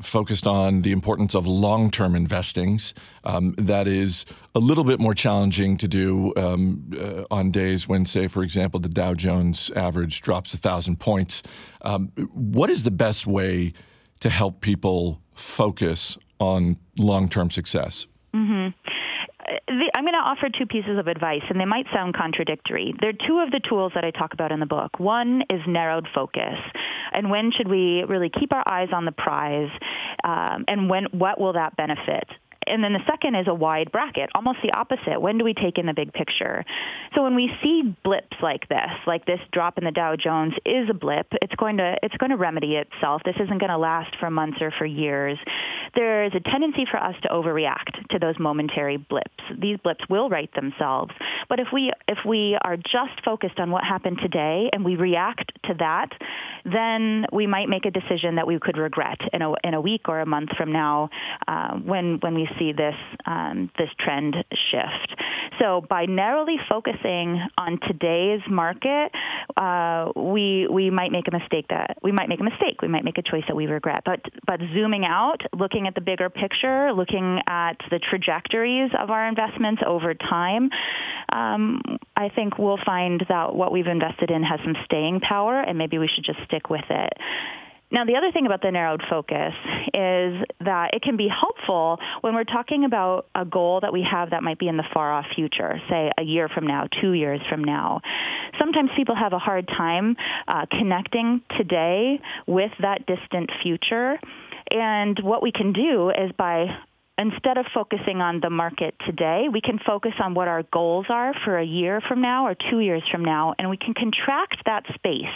focused 0.00 0.46
on 0.46 0.82
the 0.82 0.92
importance 0.92 1.34
of 1.34 1.46
long 1.46 1.90
term 1.90 2.14
investings. 2.14 2.94
Um, 3.24 3.54
that 3.58 3.86
is 3.86 4.24
a 4.54 4.60
little 4.60 4.84
bit 4.84 5.00
more 5.00 5.14
challenging 5.14 5.76
to 5.78 5.88
do 5.88 6.32
um, 6.36 6.90
uh, 6.98 7.24
on 7.30 7.50
days 7.50 7.88
when, 7.88 8.06
say, 8.06 8.28
for 8.28 8.42
example, 8.42 8.80
the 8.80 8.88
Dow 8.88 9.14
Jones 9.14 9.70
average 9.74 10.20
drops 10.20 10.54
a 10.54 10.58
thousand 10.58 11.00
points. 11.00 11.42
Um, 11.82 12.12
what 12.32 12.70
is 12.70 12.84
the 12.84 12.90
best 12.90 13.26
way 13.26 13.72
to 14.20 14.30
help 14.30 14.60
people 14.60 15.20
focus 15.34 16.16
on 16.38 16.78
long 16.96 17.28
term 17.28 17.50
success? 17.50 18.06
Mm-hmm 18.34 18.83
the, 19.68 19.90
I'm 19.94 20.04
going 20.04 20.14
to 20.14 20.18
offer 20.18 20.48
two 20.48 20.66
pieces 20.66 20.98
of 20.98 21.06
advice, 21.06 21.42
and 21.48 21.60
they 21.60 21.64
might 21.64 21.86
sound 21.92 22.14
contradictory. 22.14 22.94
They're 23.00 23.12
two 23.12 23.38
of 23.38 23.50
the 23.50 23.60
tools 23.60 23.92
that 23.94 24.04
I 24.04 24.10
talk 24.10 24.32
about 24.34 24.52
in 24.52 24.60
the 24.60 24.66
book. 24.66 24.98
One 24.98 25.42
is 25.50 25.60
narrowed 25.66 26.08
focus, 26.14 26.58
and 27.12 27.30
when 27.30 27.52
should 27.52 27.68
we 27.68 28.04
really 28.08 28.30
keep 28.30 28.52
our 28.52 28.64
eyes 28.70 28.88
on 28.92 29.04
the 29.04 29.12
prize, 29.12 29.70
um, 30.22 30.64
and 30.68 30.88
when 30.88 31.04
what 31.12 31.40
will 31.40 31.54
that 31.54 31.76
benefit? 31.76 32.28
And 32.66 32.82
then 32.82 32.92
the 32.92 33.04
second 33.06 33.34
is 33.34 33.46
a 33.48 33.54
wide 33.54 33.92
bracket, 33.92 34.30
almost 34.34 34.58
the 34.62 34.72
opposite. 34.72 35.20
When 35.20 35.38
do 35.38 35.44
we 35.44 35.54
take 35.54 35.78
in 35.78 35.86
the 35.86 35.94
big 35.94 36.12
picture? 36.12 36.64
So 37.14 37.22
when 37.22 37.34
we 37.34 37.50
see 37.62 37.94
blips 38.02 38.36
like 38.42 38.68
this, 38.68 38.90
like 39.06 39.26
this 39.26 39.40
drop 39.52 39.78
in 39.78 39.84
the 39.84 39.90
Dow 39.90 40.16
Jones 40.16 40.54
is 40.64 40.88
a 40.88 40.94
blip, 40.94 41.26
it's 41.42 41.54
going 41.54 41.78
to 41.78 41.96
it's 42.02 42.16
going 42.16 42.30
to 42.30 42.36
remedy 42.36 42.76
itself. 42.76 43.22
This 43.24 43.36
isn't 43.36 43.58
going 43.58 43.70
to 43.70 43.78
last 43.78 44.16
for 44.16 44.30
months 44.30 44.58
or 44.60 44.70
for 44.70 44.86
years. 44.86 45.38
There 45.94 46.24
is 46.24 46.32
a 46.34 46.40
tendency 46.40 46.86
for 46.90 47.02
us 47.02 47.14
to 47.22 47.28
overreact 47.28 48.08
to 48.10 48.18
those 48.18 48.38
momentary 48.38 48.96
blips. 48.96 49.30
These 49.58 49.78
blips 49.78 50.04
will 50.08 50.28
right 50.28 50.52
themselves. 50.54 51.12
But 51.48 51.60
if 51.60 51.68
we 51.72 51.92
if 52.08 52.18
we 52.26 52.58
are 52.62 52.76
just 52.76 53.24
focused 53.24 53.58
on 53.58 53.70
what 53.70 53.84
happened 53.84 54.18
today 54.20 54.70
and 54.72 54.84
we 54.84 54.96
react 54.96 55.52
to 55.64 55.74
that, 55.74 56.10
then 56.64 57.26
we 57.32 57.46
might 57.46 57.68
make 57.68 57.84
a 57.84 57.90
decision 57.90 58.36
that 58.36 58.46
we 58.46 58.58
could 58.58 58.76
regret 58.76 59.20
in 59.32 59.42
a 59.42 59.54
in 59.62 59.74
a 59.74 59.80
week 59.80 60.08
or 60.08 60.20
a 60.20 60.26
month 60.26 60.50
from 60.56 60.72
now 60.72 61.10
uh, 61.46 61.74
when 61.76 62.18
when 62.20 62.34
we 62.34 62.48
see 62.58 62.72
this 62.72 62.96
um, 63.26 63.70
this 63.78 63.90
trend 63.98 64.44
shift. 64.70 65.20
So 65.58 65.80
by 65.88 66.06
narrowly 66.06 66.58
focusing 66.68 67.40
on 67.56 67.78
today's 67.80 68.40
market, 68.48 69.12
uh, 69.56 70.12
we 70.16 70.66
we 70.68 70.90
might 70.90 71.12
make 71.12 71.28
a 71.28 71.30
mistake 71.30 71.66
that 71.68 71.98
we 72.02 72.12
might 72.12 72.28
make 72.28 72.40
a 72.40 72.44
mistake. 72.44 72.82
We 72.82 72.88
might 72.88 73.04
make 73.04 73.18
a 73.18 73.22
choice 73.22 73.44
that 73.48 73.56
we 73.56 73.66
regret. 73.66 74.02
But 74.04 74.20
but 74.46 74.60
zooming 74.72 75.04
out, 75.04 75.42
looking 75.56 75.86
at 75.86 75.94
the 75.94 76.00
bigger 76.00 76.30
picture, 76.30 76.92
looking 76.92 77.40
at 77.46 77.76
the 77.90 77.98
trajectories 77.98 78.90
of 78.98 79.10
our 79.10 79.26
investments 79.28 79.82
over 79.86 80.14
time, 80.14 80.70
um, 81.32 81.80
I 82.16 82.28
think 82.28 82.58
we'll 82.58 82.80
find 82.84 83.24
that 83.28 83.54
what 83.54 83.72
we've 83.72 83.86
invested 83.86 84.30
in 84.30 84.42
has 84.42 84.60
some 84.64 84.76
staying 84.84 85.20
power, 85.20 85.60
and 85.60 85.78
maybe 85.78 85.98
we 85.98 86.08
should 86.08 86.24
just 86.24 86.38
stick 86.44 86.70
with 86.70 86.84
it. 86.90 87.12
Now, 87.94 88.04
the 88.04 88.16
other 88.16 88.32
thing 88.32 88.44
about 88.44 88.60
the 88.60 88.72
narrowed 88.72 89.04
focus 89.08 89.54
is 89.94 90.42
that 90.64 90.94
it 90.94 91.02
can 91.02 91.16
be 91.16 91.28
helpful 91.28 92.00
when 92.22 92.34
we're 92.34 92.42
talking 92.42 92.84
about 92.84 93.28
a 93.36 93.44
goal 93.44 93.78
that 93.82 93.92
we 93.92 94.02
have 94.02 94.30
that 94.30 94.42
might 94.42 94.58
be 94.58 94.66
in 94.66 94.76
the 94.76 94.84
far 94.92 95.12
off 95.12 95.26
future, 95.32 95.80
say 95.88 96.10
a 96.18 96.24
year 96.24 96.48
from 96.48 96.66
now, 96.66 96.88
two 97.00 97.12
years 97.12 97.40
from 97.48 97.62
now. 97.62 98.00
Sometimes 98.58 98.90
people 98.96 99.14
have 99.14 99.32
a 99.32 99.38
hard 99.38 99.68
time 99.68 100.16
uh, 100.48 100.66
connecting 100.68 101.42
today 101.56 102.20
with 102.48 102.72
that 102.80 103.06
distant 103.06 103.52
future. 103.62 104.18
And 104.72 105.16
what 105.20 105.40
we 105.40 105.52
can 105.52 105.72
do 105.72 106.10
is 106.10 106.32
by 106.36 106.76
instead 107.18 107.58
of 107.58 107.66
focusing 107.72 108.20
on 108.20 108.40
the 108.40 108.50
market 108.50 108.94
today, 109.06 109.46
we 109.52 109.60
can 109.60 109.78
focus 109.78 110.12
on 110.18 110.34
what 110.34 110.48
our 110.48 110.62
goals 110.64 111.06
are 111.08 111.32
for 111.44 111.58
a 111.58 111.64
year 111.64 112.00
from 112.00 112.20
now 112.20 112.46
or 112.46 112.54
two 112.54 112.80
years 112.80 113.02
from 113.10 113.24
now, 113.24 113.54
and 113.58 113.70
we 113.70 113.76
can 113.76 113.94
contract 113.94 114.58
that 114.66 114.84
space. 114.94 115.34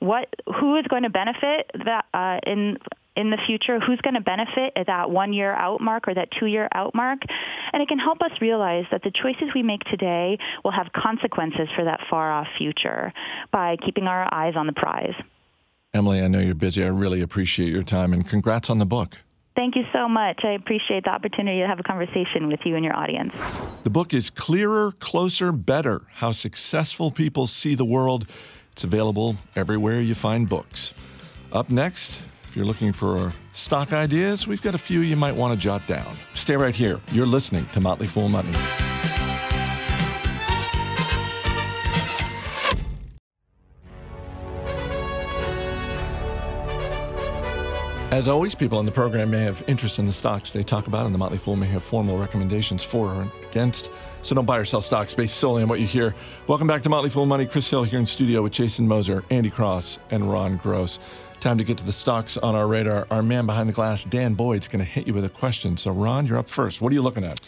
What, 0.00 0.28
who 0.60 0.76
is 0.76 0.86
going 0.86 1.04
to 1.04 1.10
benefit 1.10 1.70
that 1.84 2.04
uh, 2.12 2.40
in 2.46 2.78
in 3.16 3.30
the 3.30 3.38
future, 3.46 3.78
who's 3.78 4.00
going 4.00 4.14
to 4.14 4.20
benefit 4.20 4.72
at 4.76 4.86
that 4.86 5.10
one 5.10 5.32
year 5.32 5.52
out 5.52 5.80
mark 5.80 6.08
or 6.08 6.14
that 6.14 6.30
two 6.32 6.46
year 6.46 6.68
out 6.74 6.94
mark. 6.94 7.20
And 7.72 7.82
it 7.82 7.88
can 7.88 7.98
help 7.98 8.20
us 8.22 8.32
realize 8.40 8.86
that 8.90 9.02
the 9.02 9.10
choices 9.10 9.54
we 9.54 9.62
make 9.62 9.84
today 9.84 10.38
will 10.64 10.72
have 10.72 10.92
consequences 10.92 11.68
for 11.76 11.84
that 11.84 12.00
far 12.10 12.32
off 12.32 12.48
future 12.58 13.12
by 13.52 13.76
keeping 13.76 14.08
our 14.08 14.32
eyes 14.32 14.54
on 14.56 14.66
the 14.66 14.72
prize. 14.72 15.14
Emily, 15.92 16.22
I 16.22 16.28
know 16.28 16.40
you're 16.40 16.56
busy. 16.56 16.82
I 16.82 16.88
really 16.88 17.20
appreciate 17.20 17.70
your 17.72 17.84
time 17.84 18.12
and 18.12 18.26
congrats 18.26 18.68
on 18.68 18.78
the 18.78 18.86
book. 18.86 19.18
Thank 19.56 19.76
you 19.76 19.84
so 19.92 20.08
much. 20.08 20.40
I 20.44 20.52
appreciate 20.52 21.04
the 21.04 21.10
opportunity 21.10 21.60
to 21.60 21.66
have 21.66 21.78
a 21.78 21.84
conversation 21.84 22.48
with 22.48 22.60
you 22.64 22.74
and 22.74 22.84
your 22.84 22.96
audience. 22.96 23.32
The 23.84 23.90
book 23.90 24.12
is 24.12 24.28
Clearer, 24.28 24.92
Closer, 24.98 25.52
Better 25.52 26.02
How 26.14 26.32
Successful 26.32 27.12
People 27.12 27.46
See 27.46 27.76
the 27.76 27.84
World. 27.84 28.28
It's 28.72 28.82
available 28.82 29.36
everywhere 29.54 30.00
you 30.00 30.16
find 30.16 30.48
books. 30.48 30.92
Up 31.52 31.70
next, 31.70 32.20
if 32.44 32.56
you're 32.56 32.66
looking 32.66 32.92
for 32.92 33.32
stock 33.52 33.92
ideas, 33.92 34.48
we've 34.48 34.62
got 34.62 34.74
a 34.74 34.78
few 34.78 35.00
you 35.00 35.14
might 35.14 35.36
want 35.36 35.54
to 35.54 35.58
jot 35.58 35.86
down. 35.86 36.12
Stay 36.34 36.56
right 36.56 36.74
here. 36.74 37.00
You're 37.12 37.26
listening 37.26 37.66
to 37.74 37.80
Motley 37.80 38.08
Fool 38.08 38.28
Money. 38.28 38.50
As 48.14 48.28
always, 48.28 48.54
people 48.54 48.78
on 48.78 48.86
the 48.86 48.92
program 48.92 49.32
may 49.32 49.42
have 49.42 49.64
interest 49.66 49.98
in 49.98 50.06
the 50.06 50.12
stocks 50.12 50.52
they 50.52 50.62
talk 50.62 50.86
about, 50.86 51.04
and 51.04 51.12
the 51.12 51.18
Motley 51.18 51.36
Fool 51.36 51.56
may 51.56 51.66
have 51.66 51.82
formal 51.82 52.16
recommendations 52.16 52.84
for 52.84 53.08
or 53.08 53.26
against. 53.50 53.90
So 54.22 54.36
don't 54.36 54.44
buy 54.44 54.58
or 54.58 54.64
sell 54.64 54.80
stocks 54.80 55.12
based 55.14 55.36
solely 55.38 55.64
on 55.64 55.68
what 55.68 55.80
you 55.80 55.86
hear. 55.88 56.14
Welcome 56.46 56.68
back 56.68 56.82
to 56.84 56.88
Motley 56.88 57.10
Fool 57.10 57.26
Money. 57.26 57.44
Chris 57.44 57.68
Hill 57.68 57.82
here 57.82 57.98
in 57.98 58.06
studio 58.06 58.40
with 58.40 58.52
Jason 58.52 58.86
Moser, 58.86 59.24
Andy 59.30 59.50
Cross, 59.50 59.98
and 60.12 60.30
Ron 60.30 60.58
Gross. 60.58 61.00
Time 61.40 61.58
to 61.58 61.64
get 61.64 61.76
to 61.78 61.84
the 61.84 61.92
stocks 61.92 62.36
on 62.36 62.54
our 62.54 62.68
radar. 62.68 63.08
Our 63.10 63.20
man 63.20 63.46
behind 63.46 63.68
the 63.68 63.72
glass, 63.72 64.04
Dan 64.04 64.34
Boyd's 64.34 64.68
going 64.68 64.84
to 64.84 64.88
hit 64.88 65.08
you 65.08 65.12
with 65.12 65.24
a 65.24 65.28
question. 65.28 65.76
So, 65.76 65.90
Ron, 65.90 66.28
you're 66.28 66.38
up 66.38 66.48
first. 66.48 66.80
What 66.80 66.92
are 66.92 66.94
you 66.94 67.02
looking 67.02 67.24
at? 67.24 67.40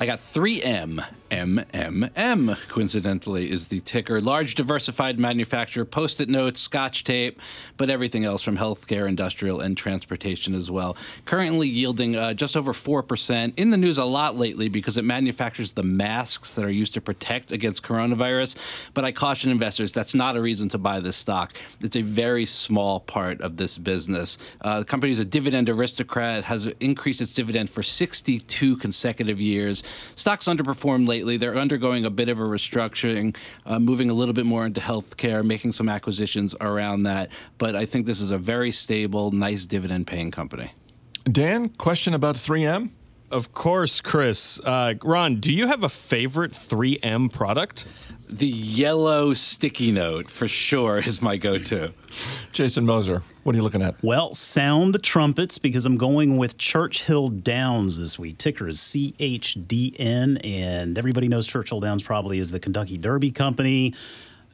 I 0.00 0.06
got 0.06 0.20
3M. 0.20 1.04
MMM, 1.30 2.68
coincidentally, 2.68 3.50
is 3.50 3.66
the 3.66 3.80
ticker. 3.80 4.20
Large 4.20 4.54
diversified 4.54 5.18
manufacturer, 5.18 5.84
post 5.84 6.20
it 6.20 6.28
notes, 6.28 6.60
scotch 6.60 7.04
tape, 7.04 7.40
but 7.76 7.90
everything 7.90 8.24
else 8.24 8.42
from 8.42 8.56
healthcare, 8.56 9.08
industrial, 9.08 9.60
and 9.60 9.76
transportation 9.76 10.54
as 10.54 10.70
well. 10.70 10.96
Currently 11.26 11.68
yielding 11.68 12.16
uh, 12.16 12.32
just 12.32 12.56
over 12.56 12.72
4%. 12.72 13.52
In 13.56 13.70
the 13.70 13.76
news 13.76 13.98
a 13.98 14.04
lot 14.04 14.36
lately 14.36 14.68
because 14.68 14.96
it 14.96 15.04
manufactures 15.04 15.72
the 15.72 15.82
masks 15.82 16.54
that 16.54 16.64
are 16.64 16.70
used 16.70 16.94
to 16.94 17.00
protect 17.00 17.52
against 17.52 17.82
coronavirus. 17.82 18.56
But 18.94 19.04
I 19.04 19.12
caution 19.12 19.50
investors 19.50 19.92
that's 19.92 20.14
not 20.14 20.36
a 20.36 20.40
reason 20.40 20.68
to 20.70 20.78
buy 20.78 21.00
this 21.00 21.16
stock. 21.16 21.52
It's 21.80 21.96
a 21.96 22.02
very 22.02 22.46
small 22.46 23.00
part 23.00 23.40
of 23.42 23.56
this 23.56 23.76
business. 23.76 24.38
Uh, 24.60 24.78
the 24.78 24.84
company 24.86 25.12
is 25.12 25.18
a 25.18 25.24
dividend 25.24 25.68
aristocrat, 25.68 26.44
has 26.44 26.66
increased 26.80 27.20
its 27.20 27.32
dividend 27.32 27.68
for 27.68 27.82
62 27.82 28.76
consecutive 28.78 29.40
years. 29.40 29.82
Stocks 30.16 30.46
underperformed 30.46 31.08
lately. 31.08 31.36
They're 31.36 31.56
undergoing 31.56 32.04
a 32.04 32.10
bit 32.10 32.28
of 32.28 32.38
a 32.38 32.42
restructuring, 32.42 33.36
uh, 33.66 33.78
moving 33.78 34.10
a 34.10 34.14
little 34.14 34.34
bit 34.34 34.46
more 34.46 34.66
into 34.66 34.80
healthcare, 34.80 35.44
making 35.44 35.72
some 35.72 35.88
acquisitions 35.88 36.54
around 36.60 37.04
that. 37.04 37.30
But 37.58 37.76
I 37.76 37.86
think 37.86 38.06
this 38.06 38.20
is 38.20 38.30
a 38.30 38.38
very 38.38 38.70
stable, 38.70 39.30
nice 39.30 39.66
dividend 39.66 40.06
paying 40.06 40.30
company. 40.30 40.72
Dan, 41.24 41.68
question 41.70 42.14
about 42.14 42.36
3M? 42.36 42.90
Of 43.30 43.52
course, 43.52 44.00
Chris. 44.00 44.58
Uh, 44.60 44.94
Ron, 45.02 45.36
do 45.36 45.52
you 45.52 45.66
have 45.66 45.84
a 45.84 45.88
favorite 45.88 46.52
3M 46.52 47.30
product? 47.30 47.86
The 48.26 48.46
yellow 48.46 49.34
sticky 49.34 49.90
note 49.90 50.30
for 50.30 50.48
sure 50.48 50.98
is 50.98 51.20
my 51.22 51.36
go 51.36 51.58
to. 51.58 51.92
Jason 52.52 52.84
Moser, 52.86 53.22
what 53.42 53.54
are 53.54 53.58
you 53.58 53.62
looking 53.62 53.82
at? 53.82 54.02
Well, 54.02 54.34
sound 54.34 54.94
the 54.94 54.98
trumpets 54.98 55.58
because 55.58 55.86
I'm 55.86 55.96
going 55.96 56.36
with 56.36 56.58
Churchill 56.58 57.28
Downs 57.28 57.98
this 57.98 58.18
week. 58.18 58.38
Ticker 58.38 58.68
is 58.68 58.78
CHDN, 58.78 60.44
and 60.44 60.98
everybody 60.98 61.28
knows 61.28 61.46
Churchill 61.46 61.80
Downs 61.80 62.02
probably 62.02 62.38
is 62.38 62.50
the 62.50 62.60
Kentucky 62.60 62.98
Derby 62.98 63.30
company. 63.30 63.94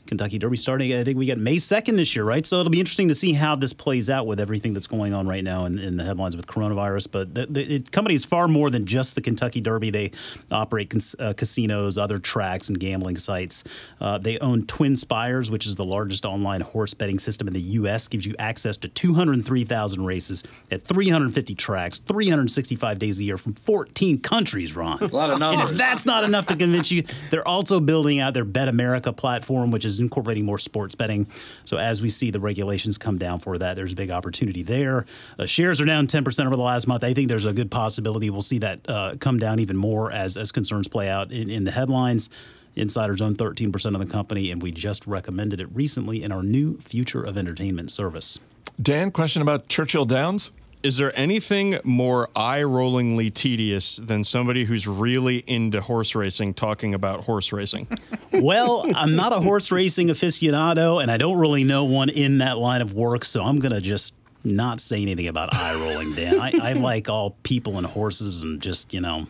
Kentucky 0.07 0.39
Derby 0.39 0.57
starting, 0.57 0.93
I 0.95 1.05
think 1.05 1.19
we 1.19 1.27
get 1.27 1.39
May 1.39 1.57
2nd 1.57 1.97
this 1.97 2.15
year, 2.15 2.25
right? 2.25 2.45
So 2.45 2.61
it'll 2.61 2.71
be 2.71 2.81
interesting 2.81 3.09
to 3.09 3.15
see 3.15 3.33
how 3.33 3.57
this 3.57 3.73
plays 3.73 4.11
out 4.11 4.27
with 4.27 4.41
everything 4.41 4.75
that's 4.75 4.87
going 4.87 5.15
on 5.15 5.27
right 5.27 5.43
now 5.43 5.65
in, 5.65 5.79
in 5.79 5.97
the 5.97 6.05
headlines 6.05 6.37
with 6.37 6.47
coronavirus. 6.47 7.11
But 7.11 7.35
the, 7.35 7.47
the 7.47 7.77
it, 7.77 7.93
company 7.93 8.15
is 8.15 8.25
far 8.25 8.49
more 8.49 8.71
than 8.71 8.87
just 8.87 9.15
the 9.15 9.21
Kentucky 9.21 9.61
Derby. 9.61 9.91
They 9.91 10.11
operate 10.51 10.91
cons, 10.91 11.17
uh, 11.19 11.33
casinos, 11.33 11.97
other 11.97 12.19
tracks, 12.19 12.69
and 12.69 12.79
gambling 12.79 13.17
sites. 13.17 13.65
Uh, 14.01 14.19
they 14.19 14.39
own 14.39 14.67
Twin 14.67 14.97
Spires, 14.97 15.51
which 15.51 15.67
is 15.67 15.77
the 15.77 15.85
largest 15.85 16.25
online 16.25 16.61
horse 16.61 16.95
betting 16.95 17.19
system 17.19 17.49
in 17.49 17.55
the 17.55 17.61
U.S., 17.61 18.09
gives 18.09 18.27
you 18.27 18.35
access 18.39 18.77
to 18.79 18.89
203,000 18.89 20.05
races 20.05 20.45
at 20.71 20.83
350 20.83 21.55
tracks, 21.55 21.99
365 22.01 22.99
days 22.99 23.19
a 23.19 23.25
year 23.25 23.39
from 23.39 23.55
14 23.55 24.21
countries, 24.21 24.77
Ron. 24.77 24.99
A 25.03 25.07
lot 25.07 25.31
of 25.31 25.39
numbers. 25.39 25.63
And 25.63 25.71
if 25.71 25.79
that's 25.79 26.05
not 26.05 26.25
enough 26.25 26.47
to 26.47 26.57
convince 26.57 26.91
you, 26.91 27.05
they're 27.31 27.47
also 27.47 27.81
building 27.81 28.21
out 28.21 28.35
their 28.35 28.45
Bet 28.45 28.69
America 28.69 29.13
platform, 29.13 29.71
which 29.71 29.85
is 29.85 29.94
incorporating 29.99 30.45
more 30.45 30.59
sports 30.59 30.95
betting. 30.95 31.27
So 31.65 31.77
as 31.77 32.03
we 32.03 32.11
see 32.11 32.31
the 32.31 32.41
regulations 32.41 32.99
come 32.99 33.19
down 33.19 33.39
for 33.39 33.59
that, 33.59 33.77
there's 33.77 33.93
a 33.93 33.97
big 33.97 34.11
opportunity 34.11 34.63
there. 34.63 35.07
Uh, 35.39 35.47
shares 35.47 35.81
are 35.81 35.85
down 35.85 36.07
10% 36.07 36.47
over 36.47 36.57
the 36.57 36.63
last 36.63 36.87
month. 36.87 37.05
I 37.05 37.15
think 37.15 37.29
there's 37.29 37.45
a 37.45 37.53
good 37.53 37.71
possibility 37.71 38.31
we'll 38.31 38.43
see 38.43 38.59
that 38.59 38.81
uh, 38.89 39.15
come 39.19 39.39
down 39.39 39.61
even 39.61 39.77
more 39.77 40.11
as 40.13 40.37
as 40.37 40.53
concerns 40.53 40.89
play 40.89 41.09
out 41.09 41.33
in, 41.33 41.51
in 41.51 41.65
the 41.65 41.71
headlines. 41.71 42.31
Insiders 42.77 43.21
own 43.21 43.37
13% 43.37 43.95
of 43.95 44.01
the 44.01 44.13
company, 44.13 44.51
and 44.51 44.61
we 44.61 44.73
just 44.73 45.07
recommended 45.07 45.61
it 45.61 45.69
recently 45.73 46.23
in 46.23 46.33
our 46.33 46.43
new 46.43 46.77
Future 46.79 47.23
of 47.23 47.39
Entertainment 47.39 47.91
service. 47.91 48.41
Dan, 48.83 49.13
question 49.13 49.43
about 49.43 49.69
Churchill 49.69 50.05
Downs? 50.05 50.51
Is 50.85 50.99
there 50.99 51.19
anything 51.19 51.79
more 51.83 52.29
eye 52.37 52.61
rollingly 52.61 53.33
tedious 53.33 53.97
than 53.97 54.23
somebody 54.23 54.65
who's 54.65 54.87
really 54.87 55.39
into 55.47 55.81
horse 55.81 56.15
racing 56.15 56.53
talking 56.53 56.93
about 56.93 57.25
horse 57.25 57.55
racing? 57.55 57.89
well, 58.33 58.85
I'm 58.95 59.17
not 59.17 59.33
a 59.33 59.41
horse 59.41 59.73
racing 59.73 60.09
aficionado, 60.09 61.01
and 61.01 61.11
I 61.11 61.17
don't 61.17 61.39
really 61.39 61.65
know 61.65 61.85
one 61.85 62.11
in 62.11 62.37
that 62.39 62.59
line 62.59 62.83
of 62.83 62.93
work, 62.93 63.25
so 63.25 63.43
I'm 63.43 63.61
going 63.61 63.73
to 63.73 63.81
just 63.81 64.13
not 64.45 64.79
say 64.79 65.01
anything 65.01 65.27
about 65.27 65.55
eye 65.55 65.73
rolling, 65.73 66.13
Dan. 66.13 66.39
I, 66.39 66.53
I 66.61 66.73
like 66.75 67.09
all 67.09 67.31
people 67.45 67.79
and 67.79 67.87
horses 67.87 68.43
and 68.43 68.61
just, 68.61 68.93
you 68.93 69.01
know, 69.01 69.27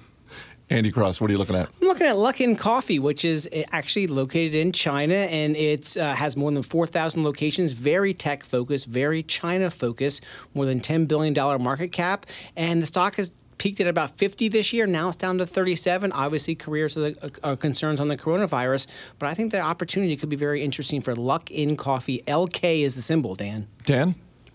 Andy 0.71 0.91
Cross, 0.91 1.21
what 1.21 1.31
are 1.31 1.33
you 1.33 1.39
looking 1.39 1.57
at? 1.57 1.69
I'm 1.81 1.89
looking 1.89 2.07
at 2.07 2.17
Luckin 2.17 2.59
Coffee, 2.59 2.99
which 2.99 3.25
is 3.25 3.49
uh, 3.53 3.63
actually 3.71 4.07
located 4.07 4.55
in 4.55 4.73
China, 4.73 5.15
and 5.15 5.57
it 5.57 5.97
uh, 5.97 6.15
has 6.15 6.37
more 6.37 6.51
than 6.51 6.63
4,000 6.63 7.23
locations. 7.23 7.73
Very 7.73 8.15
tech 8.15 8.45
focused, 8.45 8.87
very 8.87 9.23
China 9.23 9.71
focused. 9.71 10.23
More 10.55 10.65
than 10.65 10.81
10 10.81 11.05
billion 11.07 11.35
dollar 11.35 11.59
market 11.59 11.93
cap, 11.93 12.27
and 12.57 12.81
the 12.81 12.87
stock 12.87 13.17
has 13.17 13.33
peaked 13.59 13.81
at 13.81 13.87
about 13.87 14.17
50 14.19 14.49
this 14.49 14.73
year. 14.73 14.87
Now 14.87 15.09
it's 15.09 15.17
down 15.17 15.39
to 15.39 15.47
37. 15.47 16.13
Obviously, 16.13 16.55
careers 16.55 16.97
are 16.97 17.11
the, 17.11 17.39
uh, 17.43 17.57
concerns 17.57 18.01
on 18.01 18.09
the 18.09 18.17
coronavirus, 18.17 18.87
but 19.19 19.29
I 19.29 19.35
think 19.35 19.53
the 19.53 19.61
opportunity 19.61 20.17
could 20.17 20.29
be 20.29 20.37
very 20.37 20.63
interesting 20.63 21.01
for 21.01 21.15
Luckin 21.15 21.77
Coffee. 21.77 22.23
LK 22.27 22.83
is 22.83 22.97
the 22.97 23.03
symbol, 23.03 23.35
Dan. 23.35 23.69
Dan? 23.85 24.15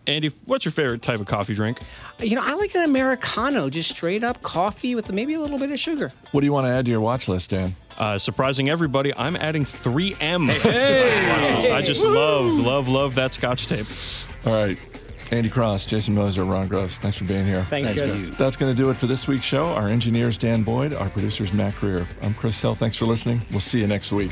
Andy, 0.09 0.31
what's 0.45 0.65
your 0.65 0.71
favorite 0.71 1.03
type 1.03 1.19
of 1.19 1.27
coffee 1.27 1.53
drink? 1.53 1.79
You 2.19 2.35
know, 2.35 2.41
I 2.43 2.55
like 2.55 2.73
an 2.73 2.81
Americano, 2.81 3.69
just 3.69 3.91
straight 3.91 4.23
up 4.23 4.41
coffee 4.41 4.95
with 4.95 5.11
maybe 5.11 5.35
a 5.35 5.39
little 5.39 5.59
bit 5.59 5.69
of 5.69 5.79
sugar. 5.79 6.11
What 6.31 6.41
do 6.41 6.47
you 6.47 6.51
want 6.51 6.65
to 6.65 6.71
add 6.71 6.85
to 6.85 6.91
your 6.91 6.99
watch 6.99 7.27
list, 7.27 7.51
Dan? 7.51 7.75
Uh, 7.97 8.17
surprising 8.17 8.69
everybody, 8.69 9.13
I'm 9.15 9.35
adding 9.35 9.65
3M. 9.65 10.49
Hey. 10.49 11.71
I 11.71 11.81
just 11.83 12.03
love, 12.03 12.45
love, 12.53 12.87
love 12.87 13.15
that 13.15 13.35
scotch 13.35 13.67
tape. 13.67 13.85
All 14.45 14.53
right. 14.53 14.77
Andy 15.31 15.49
Cross, 15.49 15.85
Jason 15.85 16.15
Moser, 16.15 16.43
Ron 16.43 16.67
Gross, 16.67 16.97
thanks 16.97 17.17
for 17.17 17.25
being 17.25 17.45
here. 17.45 17.61
Thanks, 17.65 17.91
Chris. 17.91 18.23
That's 18.35 18.55
going 18.55 18.71
to 18.71 18.77
do 18.77 18.89
it 18.89 18.97
for 18.97 19.05
this 19.05 19.27
week's 19.27 19.45
show. 19.45 19.67
Our 19.67 19.89
engineer 19.89 20.27
is 20.27 20.39
Dan 20.39 20.63
Boyd, 20.63 20.95
our 20.95 21.09
producer 21.09 21.43
is 21.43 21.53
Mac 21.53 21.75
Greer. 21.75 22.07
I'm 22.23 22.33
Chris 22.33 22.59
Hill. 22.59 22.73
Thanks 22.73 22.97
for 22.97 23.05
listening. 23.05 23.41
We'll 23.51 23.59
see 23.59 23.79
you 23.79 23.85
next 23.85 24.11
week. 24.11 24.31